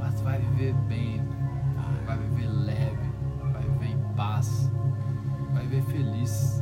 mas 0.00 0.20
vai 0.20 0.40
viver 0.40 0.74
bem, 0.88 1.22
vai 2.04 2.18
viver 2.18 2.48
leve, 2.48 3.08
vai 3.52 3.62
viver 3.62 3.92
em 3.92 4.14
paz, 4.16 4.68
vai 5.52 5.62
viver 5.64 5.82
feliz. 5.82 6.60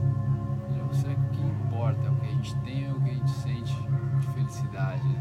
Será 0.92 1.14
que 1.14 1.20
o 1.20 1.30
que 1.30 1.42
importa 1.42 2.06
é 2.06 2.10
o 2.10 2.16
que 2.16 2.26
a 2.26 2.32
gente 2.32 2.54
tem 2.56 2.90
ou 2.90 2.98
o 2.98 3.00
que 3.00 3.08
a 3.08 3.14
gente 3.14 3.30
sente 3.30 3.74
de 4.20 4.26
felicidade? 4.26 5.18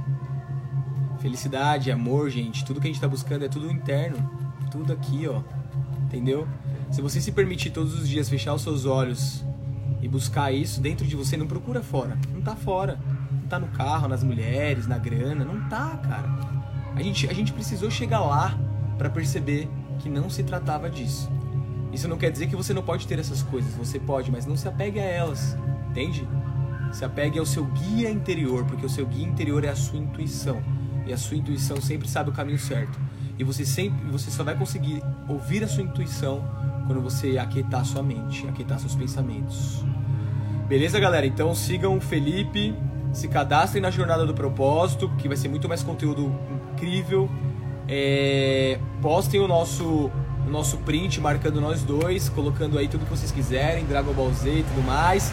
Felicidade, 1.19 1.91
amor, 1.93 2.29
gente, 2.29 2.65
tudo 2.65 2.81
que 2.81 2.87
a 2.89 2.91
gente 2.91 2.99
tá 2.99 3.07
buscando 3.07 3.45
é 3.45 3.47
tudo 3.47 3.71
interno. 3.71 4.42
Tudo 4.73 4.91
aqui, 4.91 5.27
ó. 5.27 5.39
Entendeu? 6.05 6.47
Se 6.89 6.99
você 6.99 7.21
se 7.21 7.31
permitir 7.31 7.69
todos 7.69 7.93
os 7.93 8.09
dias 8.09 8.27
fechar 8.27 8.55
os 8.55 8.63
seus 8.63 8.85
olhos 8.85 9.45
e 10.01 10.07
buscar 10.07 10.51
isso 10.51 10.81
dentro 10.81 11.05
de 11.05 11.15
você, 11.15 11.37
não 11.37 11.45
procura 11.45 11.83
fora. 11.83 12.17
Não 12.33 12.41
tá 12.41 12.55
fora. 12.55 12.99
Não 13.31 13.47
tá 13.47 13.59
no 13.59 13.67
carro, 13.67 14.07
nas 14.07 14.23
mulheres, 14.23 14.87
na 14.87 14.97
grana. 14.97 15.45
Não 15.45 15.69
tá, 15.69 15.95
cara. 15.97 16.27
A 16.95 17.03
gente, 17.03 17.29
a 17.29 17.33
gente 17.33 17.53
precisou 17.53 17.91
chegar 17.91 18.21
lá 18.21 18.57
pra 18.97 19.11
perceber 19.11 19.69
que 19.99 20.09
não 20.09 20.27
se 20.27 20.41
tratava 20.41 20.89
disso. 20.89 21.31
Isso 21.91 22.07
não 22.07 22.17
quer 22.17 22.31
dizer 22.31 22.47
que 22.47 22.55
você 22.55 22.73
não 22.73 22.81
pode 22.81 23.05
ter 23.05 23.19
essas 23.19 23.43
coisas. 23.43 23.75
Você 23.75 23.99
pode, 23.99 24.31
mas 24.31 24.47
não 24.47 24.57
se 24.57 24.67
apegue 24.67 24.99
a 24.99 25.03
elas. 25.03 25.55
Entende? 25.91 26.27
Se 26.91 27.05
apegue 27.05 27.37
ao 27.37 27.45
seu 27.45 27.63
guia 27.65 28.09
interior, 28.09 28.65
porque 28.65 28.87
o 28.87 28.89
seu 28.89 29.05
guia 29.05 29.27
interior 29.27 29.63
é 29.63 29.69
a 29.69 29.75
sua 29.75 29.99
intuição. 29.99 30.63
E 31.05 31.13
a 31.13 31.17
sua 31.17 31.37
intuição 31.37 31.79
sempre 31.79 32.07
sabe 32.07 32.31
o 32.31 32.33
caminho 32.33 32.57
certo. 32.57 32.99
E 33.37 33.43
você 33.43 33.65
sempre, 33.65 34.09
você 34.11 34.29
só 34.29 34.43
vai 34.43 34.55
conseguir 34.55 35.01
ouvir 35.27 35.63
a 35.63 35.67
sua 35.67 35.83
intuição 35.83 36.43
quando 36.85 37.01
você 37.01 37.37
aquietar 37.37 37.83
sua 37.85 38.03
mente, 38.03 38.47
aquietar 38.47 38.79
seus 38.79 38.95
pensamentos. 38.95 39.83
Beleza, 40.67 40.99
galera? 40.99 41.25
Então 41.25 41.53
sigam 41.55 41.97
o 41.97 42.01
Felipe, 42.01 42.75
se 43.11 43.27
cadastrem 43.27 43.81
na 43.81 43.89
Jornada 43.89 44.25
do 44.25 44.33
Propósito, 44.33 45.09
que 45.17 45.27
vai 45.27 45.37
ser 45.37 45.47
muito 45.47 45.67
mais 45.67 45.83
conteúdo 45.83 46.31
incrível. 46.73 47.29
É, 47.87 48.79
postem 49.01 49.39
o 49.39 49.47
nosso, 49.47 50.11
o 50.45 50.49
nosso 50.49 50.77
print 50.77 51.19
marcando 51.19 51.59
nós 51.59 51.83
dois, 51.83 52.29
colocando 52.29 52.77
aí 52.77 52.87
tudo 52.87 53.05
que 53.05 53.11
vocês 53.11 53.31
quiserem, 53.31 53.85
Dragon 53.85 54.13
Ball 54.13 54.31
Z 54.33 54.49
e 54.49 54.63
tudo 54.63 54.85
mais. 54.85 55.31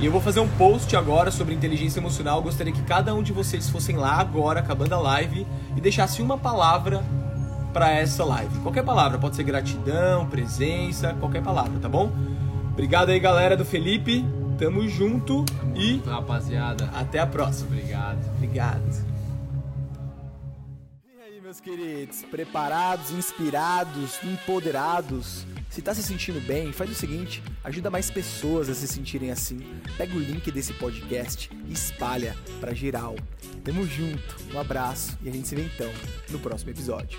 E 0.00 0.06
eu 0.06 0.10
vou 0.10 0.20
fazer 0.20 0.40
um 0.40 0.48
post 0.48 0.96
agora 0.96 1.30
sobre 1.30 1.54
inteligência 1.54 2.00
emocional. 2.00 2.42
Gostaria 2.42 2.72
que 2.72 2.82
cada 2.82 3.14
um 3.14 3.22
de 3.22 3.32
vocês 3.32 3.68
fossem 3.68 3.96
lá 3.96 4.14
agora, 4.14 4.58
acabando 4.60 4.94
a 4.94 4.98
live, 4.98 5.46
e 5.76 5.80
deixassem 5.80 6.24
uma 6.24 6.36
palavra 6.36 7.04
para 7.72 7.90
essa 7.90 8.24
live. 8.24 8.58
Qualquer 8.60 8.84
palavra, 8.84 9.18
pode 9.18 9.36
ser 9.36 9.44
gratidão, 9.44 10.26
presença, 10.28 11.14
qualquer 11.14 11.42
palavra, 11.42 11.78
tá 11.80 11.88
bom? 11.88 12.12
Obrigado 12.72 13.10
aí, 13.10 13.18
galera 13.20 13.56
do 13.56 13.64
Felipe. 13.64 14.24
Tamo 14.58 14.86
junto 14.88 15.44
e 15.74 15.94
Junto, 15.94 16.10
rapaziada. 16.10 16.84
até 16.94 17.18
a 17.18 17.26
próxima. 17.26 17.68
Obrigado. 17.68 18.18
Obrigado. 18.36 19.12
E 21.04 21.22
aí, 21.22 21.40
meus 21.40 21.60
queridos, 21.60 22.22
preparados, 22.30 23.10
inspirados, 23.10 24.18
empoderados? 24.22 25.44
Se 25.70 25.80
tá 25.80 25.94
se 25.94 26.02
sentindo 26.02 26.38
bem, 26.46 26.70
faz 26.70 26.90
o 26.90 26.94
seguinte, 26.94 27.42
ajuda 27.64 27.90
mais 27.90 28.10
pessoas 28.10 28.68
a 28.68 28.74
se 28.74 28.86
sentirem 28.86 29.30
assim. 29.30 29.60
Pega 29.96 30.14
o 30.14 30.20
link 30.20 30.50
desse 30.52 30.74
podcast 30.74 31.50
e 31.66 31.72
espalha 31.72 32.36
pra 32.60 32.74
geral. 32.74 33.16
Tamo 33.64 33.86
junto, 33.86 34.36
um 34.54 34.60
abraço 34.60 35.16
e 35.22 35.28
a 35.30 35.32
gente 35.32 35.48
se 35.48 35.56
vê 35.56 35.64
então 35.64 35.90
no 36.30 36.38
próximo 36.38 36.70
episódio. 36.70 37.18